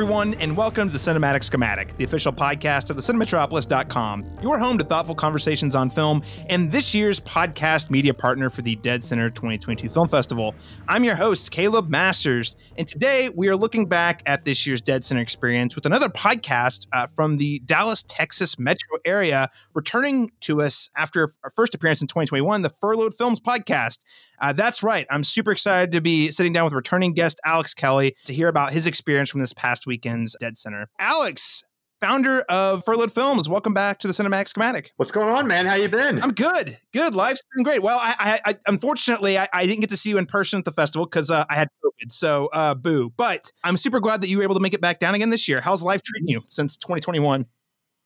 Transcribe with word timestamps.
Everyone, 0.00 0.32
and 0.36 0.56
welcome 0.56 0.88
to 0.88 0.92
the 0.94 0.98
Cinematic 0.98 1.44
Schematic, 1.44 1.94
the 1.98 2.04
official 2.04 2.32
podcast 2.32 2.88
of 2.88 2.96
the 2.96 3.02
Cinematropolis.com, 3.02 4.38
your 4.42 4.58
home 4.58 4.78
to 4.78 4.84
thoughtful 4.84 5.14
conversations 5.14 5.74
on 5.74 5.90
film, 5.90 6.22
and 6.48 6.72
this 6.72 6.94
year's 6.94 7.20
podcast 7.20 7.90
media 7.90 8.14
partner 8.14 8.48
for 8.48 8.62
the 8.62 8.76
Dead 8.76 9.04
Center 9.04 9.28
2022 9.28 9.90
Film 9.90 10.08
Festival. 10.08 10.54
I'm 10.88 11.04
your 11.04 11.16
host, 11.16 11.50
Caleb 11.50 11.90
Masters, 11.90 12.56
and 12.78 12.88
today 12.88 13.28
we 13.36 13.48
are 13.48 13.56
looking 13.56 13.84
back 13.84 14.22
at 14.24 14.46
this 14.46 14.66
year's 14.66 14.80
Dead 14.80 15.04
Center 15.04 15.20
experience 15.20 15.74
with 15.76 15.84
another 15.84 16.08
podcast 16.08 16.86
uh, 16.94 17.06
from 17.14 17.36
the 17.36 17.58
Dallas, 17.66 18.02
Texas 18.08 18.58
metro 18.58 18.96
area, 19.04 19.50
returning 19.74 20.32
to 20.40 20.62
us 20.62 20.88
after 20.96 21.30
our 21.44 21.50
first 21.50 21.74
appearance 21.74 22.00
in 22.00 22.08
2021, 22.08 22.62
the 22.62 22.70
Furloughed 22.70 23.18
Films 23.18 23.38
podcast. 23.38 23.98
Uh, 24.40 24.52
that's 24.52 24.82
right. 24.82 25.06
I'm 25.10 25.24
super 25.24 25.52
excited 25.52 25.92
to 25.92 26.00
be 26.00 26.30
sitting 26.30 26.52
down 26.52 26.64
with 26.64 26.72
returning 26.72 27.12
guest 27.12 27.40
Alex 27.44 27.74
Kelly 27.74 28.16
to 28.26 28.34
hear 28.34 28.48
about 28.48 28.72
his 28.72 28.86
experience 28.86 29.30
from 29.30 29.40
this 29.40 29.52
past 29.52 29.86
weekend's 29.86 30.34
Dead 30.40 30.56
Center. 30.56 30.88
Alex, 30.98 31.62
founder 32.00 32.40
of 32.48 32.84
Furloughed 32.84 33.12
Films, 33.12 33.48
welcome 33.48 33.74
back 33.74 33.98
to 33.98 34.08
the 34.08 34.14
Cinematic 34.14 34.48
Schematic. 34.48 34.92
What's 34.96 35.10
going 35.10 35.28
on, 35.28 35.46
man? 35.46 35.66
How 35.66 35.74
you 35.74 35.88
been? 35.88 36.22
I'm 36.22 36.32
good. 36.32 36.78
Good. 36.92 37.14
Life's 37.14 37.42
been 37.54 37.64
great. 37.64 37.82
Well, 37.82 37.98
I, 38.00 38.40
I, 38.44 38.50
I 38.50 38.56
unfortunately 38.66 39.38
I, 39.38 39.48
I, 39.52 39.66
didn't 39.66 39.80
get 39.80 39.90
to 39.90 39.96
see 39.96 40.10
you 40.10 40.18
in 40.18 40.26
person 40.26 40.58
at 40.58 40.64
the 40.64 40.72
festival 40.72 41.04
because 41.04 41.30
uh, 41.30 41.44
I 41.50 41.56
had 41.56 41.68
COVID. 41.84 42.10
So, 42.10 42.48
uh, 42.52 42.74
boo. 42.74 43.12
But 43.16 43.52
I'm 43.62 43.76
super 43.76 44.00
glad 44.00 44.22
that 44.22 44.28
you 44.28 44.38
were 44.38 44.42
able 44.42 44.54
to 44.54 44.60
make 44.60 44.74
it 44.74 44.80
back 44.80 44.98
down 44.98 45.14
again 45.14 45.28
this 45.28 45.48
year. 45.48 45.60
How's 45.60 45.82
life 45.82 46.02
treating 46.02 46.28
you 46.28 46.42
since 46.48 46.76
2021? 46.78 47.44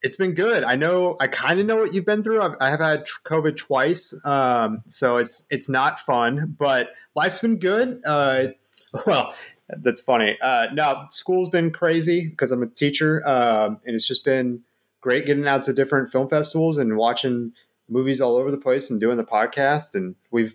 It's 0.04 0.18
been 0.18 0.34
good. 0.34 0.64
I 0.64 0.74
know. 0.76 1.16
I 1.18 1.28
kind 1.28 1.58
of 1.58 1.64
know 1.64 1.76
what 1.76 1.94
you've 1.94 2.04
been 2.04 2.22
through. 2.22 2.42
I've, 2.42 2.56
I 2.60 2.68
have 2.68 2.80
had 2.80 3.06
COVID 3.06 3.56
twice, 3.56 4.14
um, 4.26 4.82
so 4.86 5.16
it's 5.16 5.46
it's 5.48 5.66
not 5.66 5.98
fun, 5.98 6.54
but 6.58 6.90
life's 7.16 7.40
been 7.40 7.58
good. 7.58 8.02
Uh, 8.04 8.48
well, 9.06 9.34
that's 9.68 10.02
funny. 10.02 10.36
Uh, 10.42 10.66
now 10.74 11.06
school's 11.10 11.48
been 11.48 11.70
crazy 11.70 12.28
because 12.28 12.52
I'm 12.52 12.62
a 12.62 12.66
teacher, 12.66 13.26
um, 13.26 13.80
and 13.86 13.94
it's 13.94 14.06
just 14.06 14.26
been 14.26 14.60
great 15.00 15.24
getting 15.24 15.48
out 15.48 15.64
to 15.64 15.72
different 15.72 16.12
film 16.12 16.28
festivals 16.28 16.76
and 16.76 16.98
watching 16.98 17.52
movies 17.88 18.20
all 18.20 18.36
over 18.36 18.50
the 18.50 18.58
place 18.58 18.90
and 18.90 19.00
doing 19.00 19.16
the 19.16 19.24
podcast. 19.24 19.94
And 19.94 20.16
we've 20.30 20.54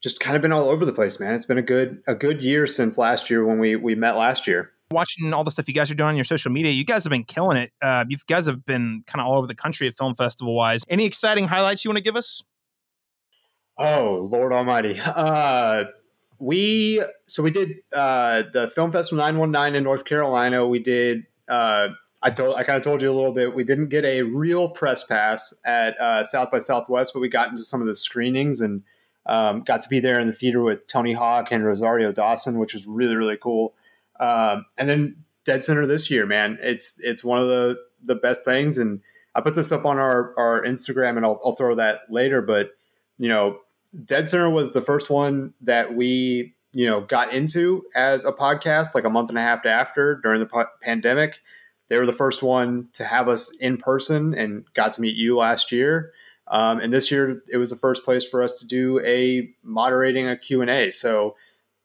just 0.00 0.20
kind 0.20 0.36
of 0.36 0.42
been 0.42 0.52
all 0.52 0.70
over 0.70 0.86
the 0.86 0.92
place, 0.92 1.20
man. 1.20 1.34
It's 1.34 1.44
been 1.44 1.58
a 1.58 1.62
good 1.62 2.02
a 2.06 2.14
good 2.14 2.40
year 2.40 2.66
since 2.66 2.96
last 2.96 3.28
year 3.28 3.44
when 3.44 3.58
we 3.58 3.76
we 3.76 3.94
met 3.94 4.16
last 4.16 4.46
year 4.46 4.70
watching 4.90 5.32
all 5.32 5.44
the 5.44 5.50
stuff 5.50 5.68
you 5.68 5.74
guys 5.74 5.90
are 5.90 5.94
doing 5.94 6.08
on 6.08 6.16
your 6.16 6.24
social 6.24 6.50
media, 6.50 6.72
you 6.72 6.84
guys 6.84 7.04
have 7.04 7.10
been 7.10 7.24
killing 7.24 7.56
it. 7.56 7.72
Uh, 7.80 8.04
you 8.08 8.16
guys 8.26 8.46
have 8.46 8.64
been 8.64 9.04
kind 9.06 9.20
of 9.20 9.26
all 9.26 9.38
over 9.38 9.46
the 9.46 9.54
country 9.54 9.86
at 9.86 9.96
film 9.96 10.14
festival 10.14 10.54
wise. 10.54 10.82
Any 10.88 11.06
exciting 11.06 11.48
highlights 11.48 11.84
you 11.84 11.90
want 11.90 11.98
to 11.98 12.04
give 12.04 12.16
us? 12.16 12.42
Oh 13.78 14.28
Lord 14.30 14.52
Almighty! 14.52 15.00
Uh, 15.00 15.84
we 16.38 17.02
so 17.26 17.42
we 17.42 17.50
did 17.50 17.76
uh, 17.94 18.42
the 18.52 18.68
film 18.68 18.92
festival 18.92 19.18
919 19.18 19.76
in 19.76 19.84
North 19.84 20.04
Carolina. 20.04 20.66
We 20.66 20.80
did. 20.80 21.26
Uh, 21.48 21.88
I 22.22 22.30
told 22.30 22.56
I 22.56 22.64
kind 22.64 22.76
of 22.76 22.82
told 22.82 23.00
you 23.00 23.10
a 23.10 23.12
little 23.14 23.32
bit. 23.32 23.54
We 23.54 23.64
didn't 23.64 23.88
get 23.88 24.04
a 24.04 24.22
real 24.22 24.68
press 24.68 25.06
pass 25.06 25.54
at 25.64 25.98
uh, 25.98 26.24
South 26.24 26.50
by 26.50 26.58
Southwest, 26.58 27.12
but 27.14 27.20
we 27.20 27.28
got 27.28 27.48
into 27.48 27.62
some 27.62 27.80
of 27.80 27.86
the 27.86 27.94
screenings 27.94 28.60
and 28.60 28.82
um, 29.26 29.62
got 29.62 29.80
to 29.82 29.88
be 29.88 30.00
there 30.00 30.20
in 30.20 30.26
the 30.26 30.32
theater 30.32 30.62
with 30.62 30.86
Tony 30.86 31.12
Hawk 31.12 31.48
and 31.50 31.64
Rosario 31.64 32.12
Dawson, 32.12 32.58
which 32.58 32.74
was 32.74 32.86
really 32.86 33.16
really 33.16 33.38
cool. 33.38 33.74
Um, 34.20 34.66
and 34.76 34.88
then 34.88 35.16
Dead 35.44 35.64
Center 35.64 35.86
this 35.86 36.10
year, 36.10 36.26
man, 36.26 36.58
it's 36.60 37.00
it's 37.02 37.24
one 37.24 37.40
of 37.40 37.48
the 37.48 37.76
the 38.04 38.14
best 38.14 38.44
things. 38.44 38.78
And 38.78 39.00
I 39.34 39.40
put 39.40 39.54
this 39.54 39.72
up 39.72 39.84
on 39.84 39.98
our 39.98 40.34
our 40.36 40.62
Instagram, 40.62 41.16
and 41.16 41.24
I'll, 41.24 41.40
I'll 41.44 41.54
throw 41.54 41.74
that 41.76 42.02
later. 42.10 42.42
But 42.42 42.72
you 43.18 43.28
know, 43.28 43.58
Dead 44.04 44.28
Center 44.28 44.50
was 44.50 44.72
the 44.72 44.82
first 44.82 45.10
one 45.10 45.54
that 45.62 45.94
we 45.94 46.54
you 46.72 46.86
know 46.86 47.00
got 47.00 47.32
into 47.32 47.84
as 47.96 48.24
a 48.24 48.32
podcast, 48.32 48.94
like 48.94 49.04
a 49.04 49.10
month 49.10 49.30
and 49.30 49.38
a 49.38 49.42
half 49.42 49.64
after 49.64 50.20
during 50.22 50.40
the 50.40 50.46
po- 50.46 50.66
pandemic. 50.82 51.40
They 51.88 51.98
were 51.98 52.06
the 52.06 52.12
first 52.12 52.42
one 52.42 52.88
to 52.92 53.04
have 53.04 53.28
us 53.28 53.56
in 53.56 53.78
person, 53.78 54.34
and 54.34 54.64
got 54.74 54.92
to 54.94 55.00
meet 55.00 55.16
you 55.16 55.38
last 55.38 55.72
year. 55.72 56.12
Um, 56.46 56.80
and 56.80 56.92
this 56.92 57.10
year, 57.10 57.42
it 57.48 57.56
was 57.56 57.70
the 57.70 57.76
first 57.76 58.04
place 58.04 58.24
for 58.24 58.42
us 58.42 58.58
to 58.58 58.66
do 58.66 59.00
a 59.04 59.50
moderating 59.62 60.28
a 60.28 60.36
Q 60.36 60.60
and 60.60 60.70
A. 60.70 60.90
So 60.90 61.36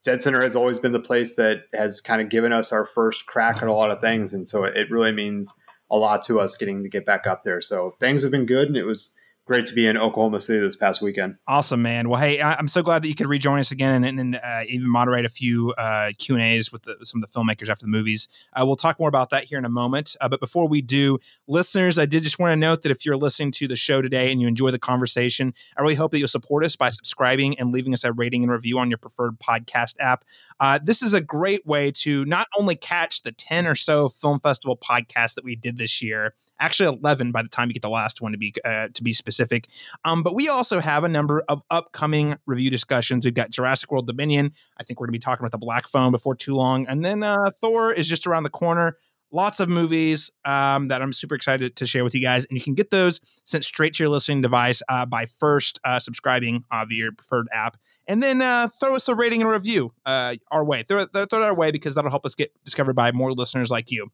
Dead 0.06 0.22
Center 0.22 0.44
has 0.44 0.56
always 0.56 0.78
been 0.78 0.92
the 0.92 1.00
place 1.00 1.36
that 1.36 1.64
has 1.74 2.00
kind 2.00 2.22
of 2.22 2.30
given 2.30 2.54
us 2.54 2.72
our 2.72 2.86
first 2.86 3.26
crack 3.26 3.58
at 3.64 3.68
a 3.68 3.74
lot 3.74 3.90
of 3.90 4.00
things, 4.00 4.34
and 4.34 4.48
so 4.48 4.64
it 4.64 4.90
really 4.92 5.12
means 5.12 5.60
a 5.90 5.98
lot 5.98 6.24
to 6.26 6.40
us 6.40 6.56
getting 6.56 6.84
to 6.84 6.90
get 6.90 7.06
back 7.06 7.26
up 7.26 7.44
there. 7.44 7.60
So 7.60 7.96
things 8.00 8.22
have 8.22 8.32
been 8.32 8.46
good, 8.46 8.68
and 8.68 8.78
it 8.78 8.86
was 8.86 9.14
great 9.46 9.68
to 9.68 9.74
be 9.74 9.86
in 9.86 9.96
Oklahoma 9.96 10.42
City 10.42 10.60
this 10.60 10.76
past 10.76 11.02
weekend. 11.02 11.38
Awesome, 11.48 11.82
man. 11.82 12.10
Well, 12.10 12.20
hey, 12.20 12.42
I, 12.42 12.58
am 12.60 12.68
so 12.68 12.82
glad 12.82 13.04
that 13.04 13.08
you 13.08 13.16
could 13.16 13.28
rejoin 13.28 13.60
us 13.60 13.72
again 13.72 14.04
and, 14.04 14.20
and 14.20 14.36
uh, 14.36 14.64
even 14.68 14.90
moderate 14.90 15.24
a 15.24 15.30
few 15.30 15.72
uh, 15.74 16.12
Q 16.18 16.36
and 16.36 16.44
A's 16.44 16.72
with 16.72 16.84
the, 16.84 16.98
some 17.04 17.24
of 17.24 17.32
the 17.32 17.40
filmmakers 17.40 17.70
after 17.70 17.86
the 17.86 17.92
movies. 17.92 18.28
Uh, 18.54 18.66
we'll 18.66 18.76
talk 18.76 19.00
more 19.00 19.08
about 19.08 19.30
that 19.30 19.44
here 19.44 19.60
in 19.60 19.66
a 19.66 19.70
moment. 19.70 20.16
Uh, 20.20 20.28
but 20.28 20.40
before 20.40 20.68
we 20.68 20.82
do, 20.82 21.20
listeners, 21.48 22.00
I 22.00 22.08
did 22.08 22.24
just 22.24 22.40
want 22.40 22.52
to 22.52 22.56
note 22.56 22.82
that 22.82 22.92
if 22.92 23.06
you're 23.06 23.18
listening 23.18 23.52
to 23.52 23.68
the 23.68 23.76
show 23.76 24.02
today 24.02 24.32
and 24.32 24.42
you 24.42 24.48
enjoy 24.48 24.72
the 24.72 24.80
conversation, 24.80 25.54
I 25.78 25.82
really 25.82 25.96
hope 25.96 26.12
that 26.12 26.20
you'll 26.20 26.28
support 26.28 26.66
us 26.66 26.76
by 26.76 26.90
subscribing 26.90 27.60
and 27.60 27.72
leaving 27.72 27.94
us 27.94 28.04
a 28.04 28.12
rating 28.12 28.44
and 28.44 28.52
review 28.52 28.80
on 28.80 28.90
your 28.90 28.98
preferred 28.98 29.40
podcast 29.40 29.96
app. 30.00 30.26
Uh, 30.60 30.80
this 30.82 31.02
is 31.02 31.14
a 31.14 31.22
great 31.22 31.66
way 31.66 31.92
to 31.92 32.26
not 32.26 32.48
only 32.58 32.76
catch 32.76 33.24
the 33.24 33.32
10 33.32 33.68
or 33.68 33.76
so 33.76 34.10
film 34.10 34.40
festival 34.40 34.78
podcasts 34.78 35.36
that 35.36 35.44
we 35.44 35.56
did 35.56 35.78
this 35.78 36.02
year 36.02 36.34
actually 36.60 36.98
11 36.98 37.32
by 37.32 37.42
the 37.42 37.50
time 37.50 37.68
you 37.68 37.74
get 37.74 37.82
the 37.82 37.90
last 37.90 38.22
one 38.22 38.32
to 38.32 38.38
be 38.38 38.54
uh, 38.64 38.88
to 38.94 39.04
be 39.04 39.14
specific. 39.14 39.68
Um, 40.04 40.24
but 40.24 40.36
we 40.36 40.48
also 40.48 40.80
have 40.80 41.04
a 41.04 41.10
number 41.10 41.44
of 41.48 41.62
upcoming 41.70 42.38
review 42.46 42.70
discussions. 42.70 43.26
We've 43.26 43.34
got 43.34 43.50
Jurassic 43.50 43.92
World 43.92 44.08
Dominion. 44.08 44.54
I 44.78 44.84
think 44.84 45.00
we're 45.00 45.08
going 45.08 45.14
to 45.14 45.20
be 45.20 45.24
talking 45.24 45.44
about 45.44 45.52
the 45.52 45.58
Black 45.58 45.88
Phone 45.88 46.12
before 46.12 46.36
too 46.36 46.56
long, 46.56 46.88
and 46.88 47.04
then 47.04 47.24
uh, 47.24 47.52
Thor 47.62 47.92
is 47.92 48.08
just 48.08 48.28
around 48.28 48.44
the 48.44 48.50
corner. 48.50 48.98
Lots 49.32 49.60
of 49.60 49.68
movies 49.68 50.32
um, 50.46 50.88
that 50.88 51.02
I'm 51.02 51.12
super 51.12 51.36
excited 51.36 51.76
to 51.76 51.86
share 51.86 52.04
with 52.04 52.16
you 52.16 52.22
guys, 52.22 52.46
and 52.46 52.58
you 52.58 52.64
can 52.64 52.74
get 52.74 52.90
those 52.90 53.20
sent 53.44 53.66
straight 53.66 53.96
to 53.96 54.04
your 54.04 54.10
listening 54.10 54.42
device 54.42 54.82
uh, 54.88 55.06
by 55.06 55.26
first 55.26 55.80
uh, 55.84 56.00
subscribing 56.00 56.64
uh, 56.72 56.86
via 56.86 56.98
your 56.98 57.12
preferred 57.12 57.48
app, 57.52 57.76
and 58.08 58.22
then 58.22 58.42
uh, 58.42 58.68
throw 58.80 58.96
us 58.96 59.08
a 59.08 59.16
rating 59.16 59.42
and 59.42 59.50
review 59.50 59.92
uh, 60.06 60.36
our 60.52 60.64
way. 60.64 60.84
Throw, 60.84 61.06
throw, 61.06 61.26
throw 61.26 61.42
it 61.42 61.46
our 61.46 61.56
way 61.56 61.72
because 61.72 61.96
that'll 61.96 62.12
help 62.12 62.26
us 62.26 62.36
get 62.36 62.52
discovered 62.64 62.94
by 62.94 63.12
more 63.12 63.32
listeners 63.34 63.70
like 63.70 63.92
you. 63.92 64.10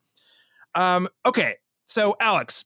Um, 0.75 1.07
okay, 1.25 1.56
so, 1.85 2.16
Alex, 2.19 2.63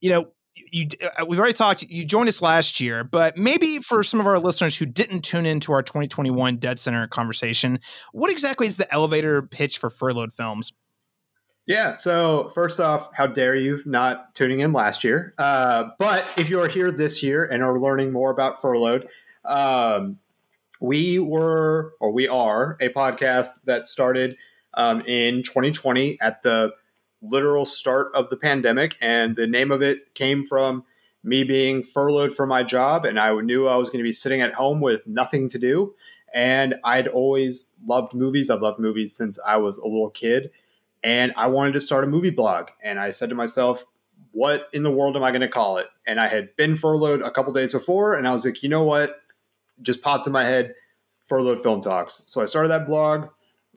you 0.00 0.10
know, 0.10 0.32
you 0.72 0.88
uh, 1.18 1.24
we've 1.26 1.38
already 1.38 1.54
talked. 1.54 1.82
You 1.82 2.04
joined 2.04 2.28
us 2.28 2.42
last 2.42 2.80
year, 2.80 3.04
but 3.04 3.36
maybe 3.36 3.78
for 3.78 4.02
some 4.02 4.20
of 4.20 4.26
our 4.26 4.38
listeners 4.38 4.76
who 4.76 4.86
didn't 4.86 5.22
tune 5.22 5.46
into 5.46 5.72
our 5.72 5.82
2021 5.82 6.56
Dead 6.56 6.78
Center 6.80 7.06
conversation, 7.06 7.78
what 8.12 8.30
exactly 8.30 8.66
is 8.66 8.76
the 8.76 8.92
elevator 8.92 9.42
pitch 9.42 9.78
for 9.78 9.90
Furloughed 9.90 10.32
Films? 10.32 10.72
Yeah. 11.66 11.96
So 11.96 12.48
first 12.54 12.78
off, 12.78 13.10
how 13.12 13.26
dare 13.26 13.56
you 13.56 13.80
not 13.84 14.34
tuning 14.34 14.60
in 14.60 14.72
last 14.72 15.02
year? 15.02 15.34
Uh, 15.36 15.88
but 15.98 16.24
if 16.36 16.48
you 16.48 16.60
are 16.60 16.68
here 16.68 16.92
this 16.92 17.22
year 17.22 17.44
and 17.44 17.62
are 17.62 17.78
learning 17.78 18.12
more 18.12 18.30
about 18.30 18.62
Furloughed, 18.62 19.08
um, 19.46 20.18
we 20.80 21.18
were 21.18 21.94
or 22.00 22.12
we 22.12 22.28
are 22.28 22.76
a 22.80 22.88
podcast 22.88 23.64
that 23.64 23.86
started 23.86 24.36
um, 24.74 25.00
in 25.02 25.42
2020 25.42 26.18
at 26.20 26.42
the 26.42 26.72
literal 27.22 27.64
start 27.64 28.14
of 28.14 28.30
the 28.30 28.36
pandemic. 28.36 28.96
And 29.00 29.36
the 29.36 29.46
name 29.46 29.70
of 29.70 29.82
it 29.82 30.14
came 30.14 30.46
from 30.46 30.84
me 31.24 31.44
being 31.44 31.82
furloughed 31.82 32.34
from 32.34 32.48
my 32.48 32.62
job. 32.62 33.04
And 33.04 33.18
I 33.18 33.34
knew 33.40 33.66
I 33.66 33.76
was 33.76 33.90
going 33.90 33.98
to 33.98 34.08
be 34.08 34.12
sitting 34.12 34.40
at 34.40 34.54
home 34.54 34.80
with 34.80 35.06
nothing 35.06 35.48
to 35.50 35.58
do. 35.58 35.94
And 36.32 36.76
I'd 36.84 37.08
always 37.08 37.74
loved 37.84 38.14
movies. 38.14 38.50
I've 38.50 38.62
loved 38.62 38.78
movies 38.78 39.16
since 39.16 39.38
I 39.46 39.56
was 39.56 39.78
a 39.78 39.86
little 39.86 40.10
kid. 40.10 40.50
And 41.02 41.32
I 41.36 41.46
wanted 41.46 41.72
to 41.72 41.80
start 41.80 42.04
a 42.04 42.06
movie 42.06 42.30
blog. 42.30 42.68
And 42.82 42.98
I 42.98 43.10
said 43.10 43.30
to 43.30 43.34
myself, 43.34 43.86
what 44.32 44.68
in 44.72 44.82
the 44.82 44.90
world 44.90 45.16
am 45.16 45.22
I 45.22 45.30
going 45.30 45.40
to 45.40 45.48
call 45.48 45.78
it? 45.78 45.86
And 46.06 46.20
I 46.20 46.28
had 46.28 46.54
been 46.56 46.76
furloughed 46.76 47.22
a 47.22 47.30
couple 47.30 47.52
days 47.52 47.72
before. 47.72 48.14
And 48.16 48.28
I 48.28 48.32
was 48.32 48.44
like, 48.44 48.62
you 48.62 48.68
know 48.68 48.84
what? 48.84 49.18
Just 49.82 50.02
popped 50.02 50.26
in 50.26 50.32
my 50.32 50.44
head 50.44 50.74
furloughed 51.26 51.62
film 51.62 51.80
talks. 51.80 52.24
So 52.28 52.40
I 52.40 52.46
started 52.46 52.68
that 52.68 52.86
blog. 52.86 53.28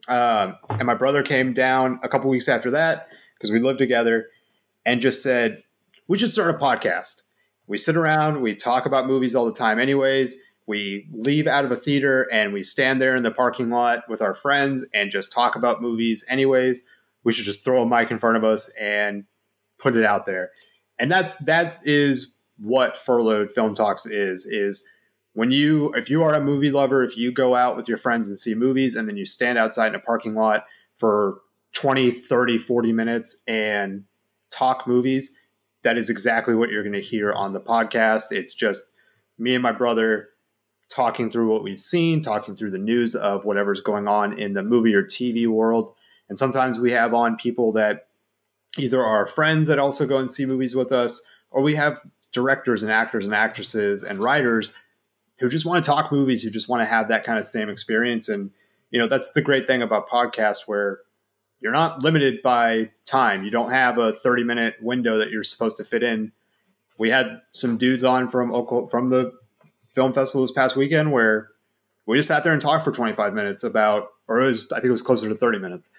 Um, 0.08 0.56
and 0.70 0.86
my 0.86 0.94
brother 0.94 1.22
came 1.22 1.52
down 1.52 2.00
a 2.02 2.08
couple 2.08 2.30
weeks 2.30 2.48
after 2.48 2.70
that 2.70 3.08
because 3.36 3.50
we 3.50 3.60
lived 3.60 3.78
together 3.78 4.28
and 4.86 5.00
just 5.00 5.22
said, 5.22 5.62
we 6.08 6.16
should 6.16 6.30
start 6.30 6.54
a 6.54 6.58
podcast. 6.58 7.22
We 7.66 7.76
sit 7.76 7.96
around, 7.96 8.40
we 8.40 8.54
talk 8.54 8.86
about 8.86 9.06
movies 9.06 9.34
all 9.34 9.46
the 9.46 9.54
time, 9.54 9.78
anyways. 9.78 10.36
We 10.66 11.08
leave 11.12 11.46
out 11.46 11.64
of 11.64 11.72
a 11.72 11.76
theater 11.76 12.28
and 12.32 12.52
we 12.52 12.62
stand 12.62 13.00
there 13.02 13.14
in 13.14 13.22
the 13.22 13.30
parking 13.30 13.70
lot 13.70 14.08
with 14.08 14.22
our 14.22 14.34
friends 14.34 14.88
and 14.94 15.10
just 15.10 15.32
talk 15.32 15.56
about 15.56 15.82
movies, 15.82 16.24
anyways. 16.28 16.84
We 17.24 17.32
should 17.32 17.44
just 17.44 17.64
throw 17.64 17.82
a 17.82 17.86
mic 17.86 18.10
in 18.10 18.18
front 18.18 18.36
of 18.36 18.44
us 18.44 18.72
and 18.80 19.24
put 19.78 19.96
it 19.96 20.04
out 20.04 20.26
there. 20.26 20.50
And 20.98 21.10
that's 21.10 21.38
that 21.44 21.80
is 21.84 22.36
what 22.58 22.96
furloughed 22.96 23.52
film 23.52 23.74
talks 23.74 24.06
is 24.06 24.46
is 24.46 24.86
when 25.34 25.50
you 25.50 25.92
if 25.94 26.10
you 26.10 26.22
are 26.22 26.34
a 26.34 26.40
movie 26.40 26.70
lover 26.70 27.04
if 27.04 27.16
you 27.16 27.30
go 27.30 27.54
out 27.54 27.76
with 27.76 27.88
your 27.88 27.98
friends 27.98 28.28
and 28.28 28.38
see 28.38 28.54
movies 28.54 28.96
and 28.96 29.08
then 29.08 29.16
you 29.16 29.24
stand 29.24 29.58
outside 29.58 29.88
in 29.88 29.94
a 29.94 30.00
parking 30.00 30.34
lot 30.34 30.64
for 30.96 31.40
20, 31.72 32.10
30, 32.10 32.58
40 32.58 32.92
minutes 32.92 33.42
and 33.46 34.04
talk 34.50 34.86
movies, 34.86 35.38
that 35.82 35.96
is 35.96 36.10
exactly 36.10 36.54
what 36.54 36.70
you're 36.70 36.82
going 36.82 36.92
to 36.92 37.00
hear 37.00 37.32
on 37.32 37.52
the 37.52 37.60
podcast. 37.60 38.24
It's 38.30 38.54
just 38.54 38.92
me 39.38 39.54
and 39.54 39.62
my 39.62 39.72
brother 39.72 40.28
talking 40.90 41.30
through 41.30 41.50
what 41.50 41.62
we've 41.62 41.78
seen, 41.78 42.20
talking 42.20 42.56
through 42.56 42.72
the 42.72 42.78
news 42.78 43.14
of 43.14 43.44
whatever's 43.44 43.80
going 43.80 44.08
on 44.08 44.38
in 44.38 44.54
the 44.54 44.62
movie 44.62 44.94
or 44.94 45.04
TV 45.04 45.46
world. 45.46 45.94
And 46.28 46.38
sometimes 46.38 46.78
we 46.78 46.90
have 46.92 47.14
on 47.14 47.36
people 47.36 47.72
that 47.72 48.08
either 48.76 49.02
are 49.02 49.26
friends 49.26 49.68
that 49.68 49.78
also 49.78 50.06
go 50.06 50.18
and 50.18 50.30
see 50.30 50.46
movies 50.46 50.74
with 50.74 50.92
us, 50.92 51.24
or 51.50 51.62
we 51.62 51.76
have 51.76 52.00
directors 52.32 52.82
and 52.82 52.92
actors 52.92 53.24
and 53.24 53.34
actresses 53.34 54.04
and 54.04 54.18
writers 54.18 54.74
who 55.40 55.48
just 55.48 55.66
want 55.66 55.84
to 55.84 55.90
talk 55.90 56.12
movies, 56.12 56.42
who 56.42 56.50
just 56.50 56.68
want 56.68 56.82
to 56.82 56.86
have 56.86 57.08
that 57.08 57.24
kind 57.24 57.38
of 57.38 57.46
same 57.46 57.68
experience. 57.68 58.28
And, 58.28 58.50
you 58.90 59.00
know, 59.00 59.08
that's 59.08 59.32
the 59.32 59.42
great 59.42 59.66
thing 59.66 59.82
about 59.82 60.08
podcasts 60.08 60.66
where 60.66 61.00
you're 61.60 61.72
not 61.72 62.02
limited 62.02 62.42
by 62.42 62.90
time. 63.06 63.44
You 63.44 63.50
don't 63.50 63.70
have 63.70 63.98
a 63.98 64.12
30 64.12 64.44
minute 64.44 64.76
window 64.80 65.18
that 65.18 65.30
you're 65.30 65.42
supposed 65.42 65.76
to 65.78 65.84
fit 65.84 66.02
in. 66.02 66.32
We 66.98 67.10
had 67.10 67.40
some 67.52 67.78
dudes 67.78 68.04
on 68.04 68.28
from 68.28 68.50
from 68.88 69.08
the 69.08 69.32
film 69.92 70.12
festival 70.12 70.42
this 70.42 70.52
past 70.52 70.76
weekend 70.76 71.10
where 71.10 71.48
we 72.06 72.18
just 72.18 72.28
sat 72.28 72.44
there 72.44 72.52
and 72.52 72.60
talked 72.60 72.84
for 72.84 72.92
25 72.92 73.34
minutes 73.34 73.64
about, 73.64 74.08
or 74.28 74.40
it 74.40 74.46
was, 74.46 74.70
I 74.72 74.76
think 74.76 74.86
it 74.86 74.92
was 74.92 75.02
closer 75.02 75.28
to 75.28 75.34
30 75.34 75.58
minutes 75.58 75.90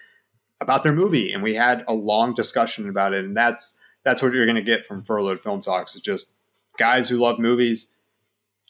about 0.60 0.82
their 0.82 0.92
movie. 0.92 1.32
And 1.32 1.42
we 1.42 1.54
had 1.54 1.84
a 1.88 1.94
long 1.94 2.34
discussion 2.34 2.88
about 2.88 3.12
it. 3.14 3.24
And 3.24 3.36
that's, 3.36 3.80
that's 4.04 4.22
what 4.22 4.32
you're 4.32 4.46
going 4.46 4.56
to 4.56 4.62
get 4.62 4.86
from 4.86 5.02
Furloughed 5.02 5.40
Film 5.40 5.60
Talks. 5.60 5.94
It's 5.94 6.04
just 6.04 6.34
guys 6.78 7.08
who 7.08 7.18
love 7.18 7.38
movies 7.38 7.96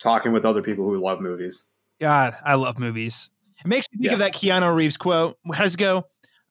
talking 0.03 0.33
with 0.33 0.45
other 0.45 0.63
people 0.63 0.85
who 0.85 1.03
love 1.03 1.21
movies. 1.21 1.71
God, 2.01 2.37
I 2.45 2.55
love 2.55 2.79
movies. 2.79 3.31
It 3.61 3.69
makes 3.69 3.87
me 3.93 3.99
think 3.99 4.07
yeah. 4.07 4.13
of 4.15 4.19
that 4.19 4.35
Keanu 4.35 4.75
Reeves 4.75 4.97
quote. 4.97 5.39
How 5.53 5.63
does 5.63 5.75
it 5.75 5.79
go? 5.79 6.07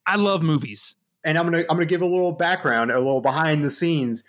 I 0.06 0.16
love 0.16 0.42
movies. 0.42 0.96
And 1.24 1.38
I'm 1.38 1.46
gonna 1.46 1.60
I'm 1.70 1.76
gonna 1.76 1.86
give 1.86 2.02
a 2.02 2.06
little 2.06 2.32
background, 2.32 2.90
a 2.90 2.98
little 2.98 3.22
behind 3.22 3.64
the 3.64 3.70
scenes. 3.70 4.24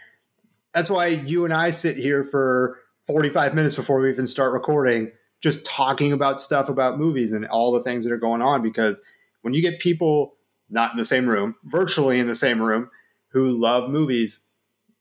That's 0.75 0.91
why 0.91 1.07
you 1.07 1.45
and 1.45 1.55
I 1.55 1.71
sit 1.71 1.97
here 1.97 2.25
for 2.25 2.79
45 3.07 3.55
minutes 3.55 3.75
before 3.75 4.01
we 4.01 4.11
even 4.11 4.27
start 4.27 4.53
recording, 4.53 5.13
just 5.41 5.65
talking 5.67 6.13
about 6.13 6.41
stuff 6.41 6.69
about 6.69 6.99
movies 6.99 7.33
and 7.33 7.47
all 7.47 7.73
the 7.73 7.83
things 7.83 8.05
that 8.05 8.13
are 8.13 8.19
going 8.19 8.43
on. 8.43 8.63
Because 8.63 9.03
when 9.43 9.55
you 9.55 9.63
get 9.63 9.81
people 9.81 10.35
not 10.69 10.91
in 10.91 10.97
the 10.97 11.05
same 11.05 11.29
room, 11.29 11.55
virtually 11.65 12.19
in 12.19 12.27
the 12.27 12.35
same 12.35 12.61
room, 12.61 12.91
who 13.29 13.53
love 13.53 13.89
movies, 13.91 14.49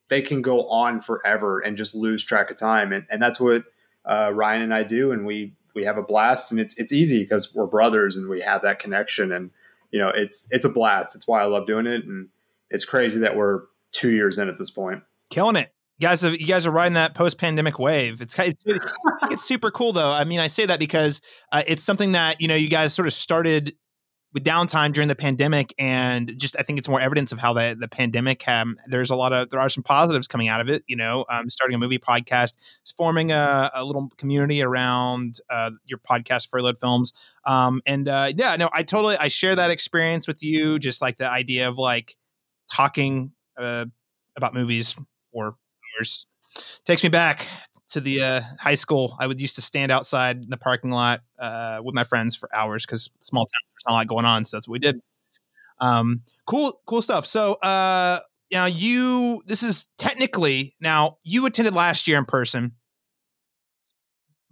they 0.10 0.22
can 0.22 0.42
go 0.42 0.68
on 0.68 1.02
forever 1.02 1.60
and 1.60 1.78
just 1.78 1.96
lose 1.96 2.24
track 2.24 2.52
of 2.52 2.58
time. 2.58 2.92
And, 2.92 3.06
and 3.10 3.22
that's 3.22 3.40
what 3.40 3.64
uh, 4.06 4.32
Ryan 4.34 4.64
and 4.64 4.74
I 4.74 4.84
do. 4.84 5.12
And 5.12 5.26
we, 5.26 5.54
we 5.74 5.84
have 5.84 5.98
a 5.98 6.04
blast 6.04 6.52
and 6.52 6.60
it's, 6.60 6.78
it's 6.78 6.92
easy 6.92 7.24
because 7.24 7.54
we're 7.54 7.68
brothers 7.68 8.16
and 8.16 8.30
we 8.30 8.42
have 8.42 8.62
that 8.64 8.80
connection 8.80 9.32
and, 9.32 9.52
you 9.92 10.00
know, 10.00 10.12
it's, 10.14 10.48
it's 10.52 10.66
a 10.66 10.70
blast. 10.70 11.16
It's 11.16 11.28
why 11.28 11.42
I 11.42 11.46
love 11.46 11.68
doing 11.68 11.86
it. 11.88 12.06
And 12.06 12.30
it's 12.70 12.86
crazy 12.86 13.20
that 13.20 13.36
we're 13.36 13.64
two 13.92 14.12
years 14.12 14.38
in 14.38 14.50
at 14.50 14.58
this 14.58 14.70
point. 14.70 15.04
Killing 15.30 15.56
it. 15.56 15.74
You 15.98 16.08
guys, 16.08 16.22
have, 16.22 16.40
you 16.40 16.48
guys 16.48 16.66
are 16.66 16.72
riding 16.72 16.94
that 16.94 17.14
post-pandemic 17.14 17.78
wave. 17.78 18.22
It's, 18.22 18.38
it's, 18.40 18.64
it's 19.30 19.44
super 19.44 19.70
cool, 19.70 19.94
though. 19.94 20.12
I 20.12 20.24
mean, 20.24 20.40
I 20.40 20.48
say 20.48 20.66
that 20.66 20.80
because 20.80 21.22
uh, 21.52 21.62
it's 21.68 21.84
something 21.84 22.14
that 22.14 22.42
you 22.42 22.48
know 22.48 22.56
you 22.56 22.70
guys 22.70 22.92
sort 22.92 23.08
of 23.08 23.14
started 23.14 23.76
with 24.34 24.44
downtime 24.44 24.94
during 24.94 25.08
the 25.08 25.16
pandemic 25.16 25.74
and 25.78 26.38
just 26.38 26.56
i 26.60 26.64
think 26.64 26.80
it's 26.80 26.88
more 26.88 27.02
evidence 27.02 27.32
of 27.32 27.40
how 27.40 27.54
the, 27.54 27.76
the 27.80 27.88
pandemic 27.88 28.48
um, 28.48 28.78
there's 28.88 29.10
a 29.10 29.16
lot 29.16 29.34
of 29.34 29.50
there 29.50 29.60
are 29.60 29.70
some 29.70 29.84
positives 29.84 30.28
coming 30.28 30.48
out 30.48 30.62
of 30.62 30.70
it 30.70 30.84
you 30.88 30.96
know 30.96 31.26
um, 31.30 31.50
starting 31.50 31.76
a 31.76 31.78
movie 31.78 32.00
podcast 32.00 32.54
forming 32.98 33.32
a, 33.32 33.72
a 33.74 33.84
little 33.84 34.10
community 34.18 34.62
around 34.62 35.40
uh, 35.50 35.72
your 35.86 36.00
podcast 36.00 36.50
furloughed 36.50 36.78
films. 36.78 37.14
Um, 37.46 37.82
and 37.86 38.08
uh, 38.08 38.32
yeah 38.36 38.56
no 38.56 38.70
i 38.74 38.84
totally 38.84 39.18
i 39.18 39.28
share 39.28 39.56
that 39.56 39.72
experience 39.72 40.28
with 40.28 40.44
you 40.44 40.80
just 40.80 41.02
like 41.02 41.18
the 41.18 41.30
idea 41.30 41.68
of 41.68 41.78
like 41.78 42.16
talking 42.72 43.34
uh, 43.58 43.86
about 44.36 44.54
movies 44.54 44.96
for 45.34 45.56
hours 45.98 46.26
takes 46.86 47.04
me 47.04 47.10
back 47.10 47.48
to 47.92 48.02
the 48.02 48.22
uh, 48.22 48.42
high 48.60 48.76
school, 48.76 49.16
I 49.20 49.28
would 49.28 49.40
used 49.42 49.56
to 49.56 49.62
stand 49.62 49.92
outside 49.92 50.44
in 50.44 50.50
the 50.50 50.58
parking 50.58 50.92
lot 50.92 51.22
uh, 51.40 51.80
with 51.84 51.96
my 51.96 52.04
friends 52.04 52.36
for 52.36 52.54
hours 52.56 52.86
because 52.86 53.10
small 53.22 53.46
town 53.46 53.62
there's 53.74 53.84
not 53.88 53.94
a 53.94 53.96
lot 53.96 54.08
going 54.08 54.26
on, 54.26 54.46
so 54.46 54.58
that's 54.58 54.68
what 54.68 54.74
we 54.74 54.80
did. 54.80 55.00
Um, 55.80 56.22
cool, 56.46 56.80
cool 56.86 57.02
stuff. 57.02 57.26
So, 57.26 57.54
uh, 57.56 58.20
now 58.52 58.66
you, 58.66 59.42
this 59.46 59.64
is 59.64 59.88
technically 59.98 60.76
now 60.82 61.18
you 61.24 61.46
attended 61.46 61.74
last 61.74 62.08
year 62.08 62.18
in 62.18 62.26
person, 62.26 62.74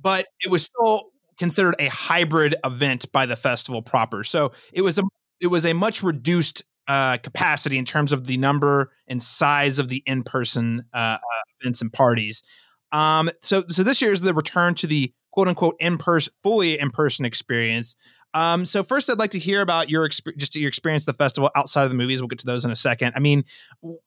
but 0.01 0.27
it 0.39 0.49
was 0.49 0.63
still 0.63 1.11
considered 1.37 1.75
a 1.79 1.87
hybrid 1.87 2.55
event 2.63 3.11
by 3.11 3.25
the 3.25 3.35
festival 3.35 3.81
proper. 3.81 4.23
So 4.23 4.51
it 4.71 4.81
was 4.81 4.97
a 4.97 5.03
it 5.39 5.47
was 5.47 5.65
a 5.65 5.73
much 5.73 6.03
reduced 6.03 6.63
uh, 6.87 7.17
capacity 7.17 7.77
in 7.77 7.85
terms 7.85 8.11
of 8.11 8.25
the 8.25 8.37
number 8.37 8.91
and 9.07 9.21
size 9.21 9.79
of 9.79 9.87
the 9.87 10.03
in 10.05 10.23
person 10.23 10.83
uh, 10.93 10.97
uh, 10.97 11.17
events 11.61 11.81
and 11.81 11.93
parties. 11.93 12.43
Um, 12.91 13.29
so 13.41 13.63
so 13.69 13.83
this 13.83 14.01
year 14.01 14.11
is 14.11 14.21
the 14.21 14.33
return 14.33 14.75
to 14.75 14.87
the 14.87 15.13
quote 15.31 15.47
unquote 15.47 15.75
in 15.79 15.97
person, 15.97 16.33
fully 16.43 16.79
in 16.79 16.91
person 16.91 17.25
experience. 17.25 17.95
Um, 18.33 18.65
so 18.65 18.83
first, 18.83 19.09
I'd 19.09 19.17
like 19.17 19.31
to 19.31 19.39
hear 19.39 19.61
about 19.61 19.89
your 19.89 20.05
experience, 20.05 20.39
just 20.39 20.55
your 20.55 20.67
experience 20.67 21.05
the 21.05 21.13
festival 21.13 21.49
outside 21.55 21.83
of 21.83 21.89
the 21.89 21.95
movies. 21.95 22.21
We'll 22.21 22.27
get 22.27 22.39
to 22.39 22.45
those 22.45 22.63
in 22.63 22.71
a 22.71 22.75
second. 22.75 23.13
I 23.15 23.19
mean, 23.19 23.43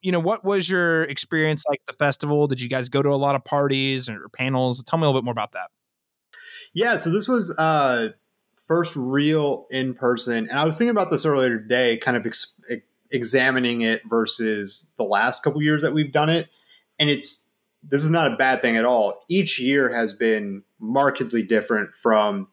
you 0.00 0.12
know, 0.12 0.20
what 0.20 0.44
was 0.44 0.68
your 0.68 1.02
experience 1.04 1.64
like 1.68 1.82
the 1.86 1.92
festival? 1.94 2.46
Did 2.46 2.60
you 2.60 2.68
guys 2.68 2.88
go 2.88 3.02
to 3.02 3.08
a 3.08 3.16
lot 3.16 3.34
of 3.34 3.44
parties 3.44 4.08
or 4.08 4.28
panels? 4.28 4.82
Tell 4.84 4.98
me 4.98 5.04
a 5.04 5.08
little 5.08 5.20
bit 5.20 5.24
more 5.24 5.32
about 5.32 5.52
that. 5.52 5.70
Yeah, 6.72 6.96
so 6.96 7.10
this 7.10 7.28
was 7.28 7.56
uh 7.58 8.10
first 8.66 8.94
real 8.96 9.66
in 9.70 9.94
person, 9.94 10.48
and 10.48 10.58
I 10.58 10.64
was 10.64 10.78
thinking 10.78 10.90
about 10.90 11.10
this 11.10 11.26
earlier 11.26 11.58
today, 11.58 11.98
kind 11.98 12.16
of 12.16 12.24
ex- 12.24 12.60
examining 13.10 13.82
it 13.82 14.02
versus 14.08 14.90
the 14.96 15.04
last 15.04 15.42
couple 15.42 15.60
years 15.60 15.82
that 15.82 15.92
we've 15.92 16.12
done 16.12 16.30
it, 16.30 16.48
and 16.98 17.10
it's 17.10 17.50
this 17.82 18.04
is 18.04 18.10
not 18.10 18.32
a 18.32 18.36
bad 18.36 18.62
thing 18.62 18.76
at 18.76 18.84
all. 18.84 19.24
Each 19.28 19.58
year 19.58 19.92
has 19.92 20.12
been 20.12 20.62
markedly 20.78 21.42
different 21.42 21.94
from 21.94 22.48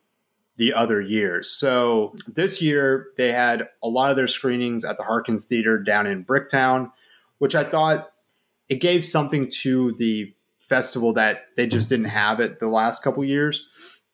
the 0.58 0.74
other 0.74 1.00
years. 1.00 1.50
So 1.50 2.14
this 2.28 2.62
year 2.62 3.08
they 3.16 3.32
had 3.32 3.70
a 3.82 3.88
lot 3.88 4.12
of 4.12 4.18
their 4.18 4.28
screenings 4.28 4.84
at 4.84 4.98
the 4.98 5.04
Harkins 5.04 5.46
Theater 5.46 5.82
down 5.82 6.06
in 6.06 6.26
Bricktown, 6.26 6.92
which 7.38 7.56
I 7.56 7.64
thought 7.64 8.12
it 8.68 8.82
gave 8.82 9.06
something 9.06 9.50
to 9.62 9.94
the 9.94 10.34
festival 10.60 11.14
that 11.14 11.46
they 11.56 11.66
just 11.66 11.90
didn't 11.90 12.06
have 12.10 12.40
it 12.40 12.60
the 12.60 12.68
last 12.68 13.04
couple 13.04 13.24
years. 13.24 13.68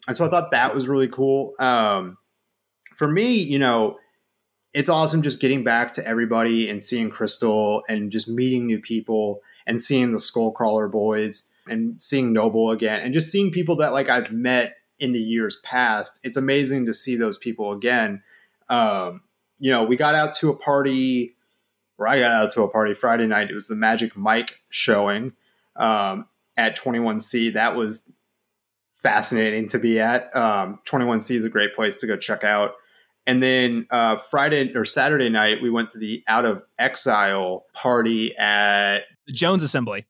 And 0.08 0.16
so 0.16 0.26
I 0.26 0.30
thought 0.30 0.52
that 0.52 0.76
was 0.76 0.88
really 0.88 1.08
cool. 1.08 1.54
Um, 1.60 2.18
for 2.96 3.08
me, 3.08 3.34
you 3.34 3.58
know, 3.58 3.98
it's 4.74 4.90
awesome 4.90 5.22
just 5.22 5.42
getting 5.42 5.64
back 5.64 5.94
to 5.94 6.08
everybody 6.08 6.70
and 6.70 6.84
seeing 6.84 7.10
Crystal 7.10 7.84
and 7.90 8.12
just 8.12 8.28
meeting 8.28 8.68
new 8.68 8.80
people 8.80 9.42
and 9.68 9.82
seeing 9.82 10.12
the 10.12 10.18
Skullcrawler 10.18 10.92
boys 10.92 11.54
and 11.68 12.02
seeing 12.02 12.34
Noble 12.34 12.72
again 12.72 13.02
and 13.02 13.14
just 13.14 13.32
seeing 13.32 13.52
people 13.52 13.76
that 13.78 13.94
like 13.94 14.10
I've 14.10 14.32
met 14.32 14.76
in 15.00 15.14
the 15.14 15.20
years 15.20 15.58
past. 15.64 16.20
It's 16.24 16.38
amazing 16.38 16.86
to 16.86 16.94
see 16.94 17.16
those 17.16 17.38
people 17.38 17.72
again. 17.72 18.22
Um, 18.70 19.22
you 19.60 19.72
know, 19.72 19.84
we 19.84 19.96
got 19.96 20.16
out 20.16 20.34
to 20.36 20.50
a 20.50 20.58
party, 20.58 21.36
where 21.98 22.08
I 22.08 22.20
got 22.20 22.32
out 22.32 22.52
to 22.54 22.64
a 22.64 22.70
party 22.70 22.94
Friday 22.94 23.28
night. 23.28 23.50
It 23.50 23.54
was 23.54 23.68
the 23.68 23.76
Magic 23.76 24.16
Mike 24.16 24.60
showing 24.70 25.34
um, 25.76 26.28
at 26.58 26.78
21C. 26.78 27.54
That 27.54 27.76
was 27.76 28.12
fascinating 29.02 29.70
to 29.70 29.80
be 29.80 30.00
at. 30.00 30.36
Um, 30.36 30.80
21C 30.86 31.36
is 31.36 31.44
a 31.44 31.50
great 31.50 31.76
place 31.76 31.98
to 31.98 32.08
go 32.08 32.18
check 32.18 32.44
out. 32.44 32.72
And 33.28 33.42
then 33.42 33.88
uh, 33.90 34.18
Friday 34.18 34.74
or 34.76 34.86
Saturday 34.86 35.30
night, 35.30 35.62
we 35.62 35.70
went 35.70 35.90
to 35.90 35.98
the 35.98 36.24
Out 36.28 36.46
of 36.46 36.64
Exile 36.78 37.66
party 37.74 38.36
at 38.38 39.00
the 39.28 39.34
Jones 39.34 39.64
Assembly. 39.64 40.06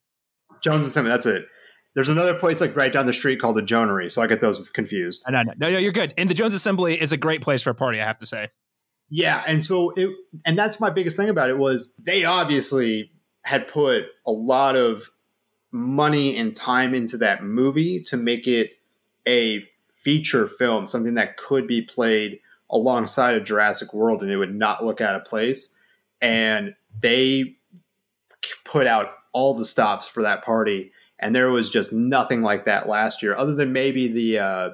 Jones 0.62 0.88
Assembly, 0.88 1.12
that's 1.12 1.26
it. 1.26 1.48
There's 1.94 2.10
another 2.10 2.34
place 2.34 2.60
like 2.60 2.76
right 2.76 2.92
down 2.92 3.06
the 3.06 3.14
street 3.14 3.40
called 3.40 3.56
the 3.56 3.62
Jonery, 3.62 4.12
so 4.12 4.22
I 4.22 4.28
get 4.28 4.42
those 4.42 4.70
confused. 4.72 5.24
No, 5.30 5.44
no, 5.44 5.54
no, 5.58 5.72
no, 5.72 5.78
you're 5.78 5.94
good. 5.94 6.14
And 6.18 6.30
the 6.30 6.34
Jones 6.34 6.54
Assembly 6.54 7.00
is 7.00 7.12
a 7.12 7.18
great 7.18 7.42
place 7.42 7.62
for 7.62 7.70
a 7.70 7.76
party, 7.76 8.02
I 8.02 8.06
have 8.06 8.18
to 8.18 8.26
say. 8.26 8.50
Yeah, 9.10 9.44
and 9.48 9.64
so 9.64 9.92
it, 9.92 10.10
and 10.46 10.58
that's 10.58 10.80
my 10.80 10.90
biggest 10.90 11.16
thing 11.16 11.30
about 11.30 11.50
it 11.50 11.58
was 11.58 11.96
they 12.04 12.26
obviously 12.26 13.12
had 13.44 13.68
put 13.68 14.06
a 14.26 14.32
lot 14.32 14.76
of 14.76 15.10
money 15.72 16.36
and 16.36 16.56
time 16.56 16.94
into 16.94 17.18
that 17.18 17.44
movie 17.44 18.02
to 18.04 18.18
make 18.18 18.48
it 18.48 18.72
a 19.28 19.64
feature 19.88 20.48
film, 20.48 20.86
something 20.86 21.14
that 21.14 21.38
could 21.38 21.68
be 21.68 21.82
played 21.82 22.40
alongside 22.70 23.36
a 23.36 23.42
Jurassic 23.42 23.94
World 23.94 24.22
and 24.22 24.32
it 24.32 24.38
would 24.38 24.56
not 24.56 24.84
look 24.84 25.02
out 25.02 25.16
of 25.16 25.26
place. 25.26 25.78
And 26.22 26.76
they 27.00 27.55
put 28.64 28.88
out 28.88 29.14
all 29.34 29.54
the 29.54 29.66
stops 29.66 30.08
for 30.08 30.24
that 30.24 30.44
party 30.44 30.92
and 31.20 31.36
there 31.36 31.50
was 31.50 31.70
just 31.70 31.94
nothing 31.94 32.42
like 32.42 32.66
that 32.66 32.88
last 32.88 33.24
year, 33.24 33.36
other 33.36 33.56
than 33.56 33.74
maybe 33.74 34.08
the 34.08 34.40
uh, 34.40 34.70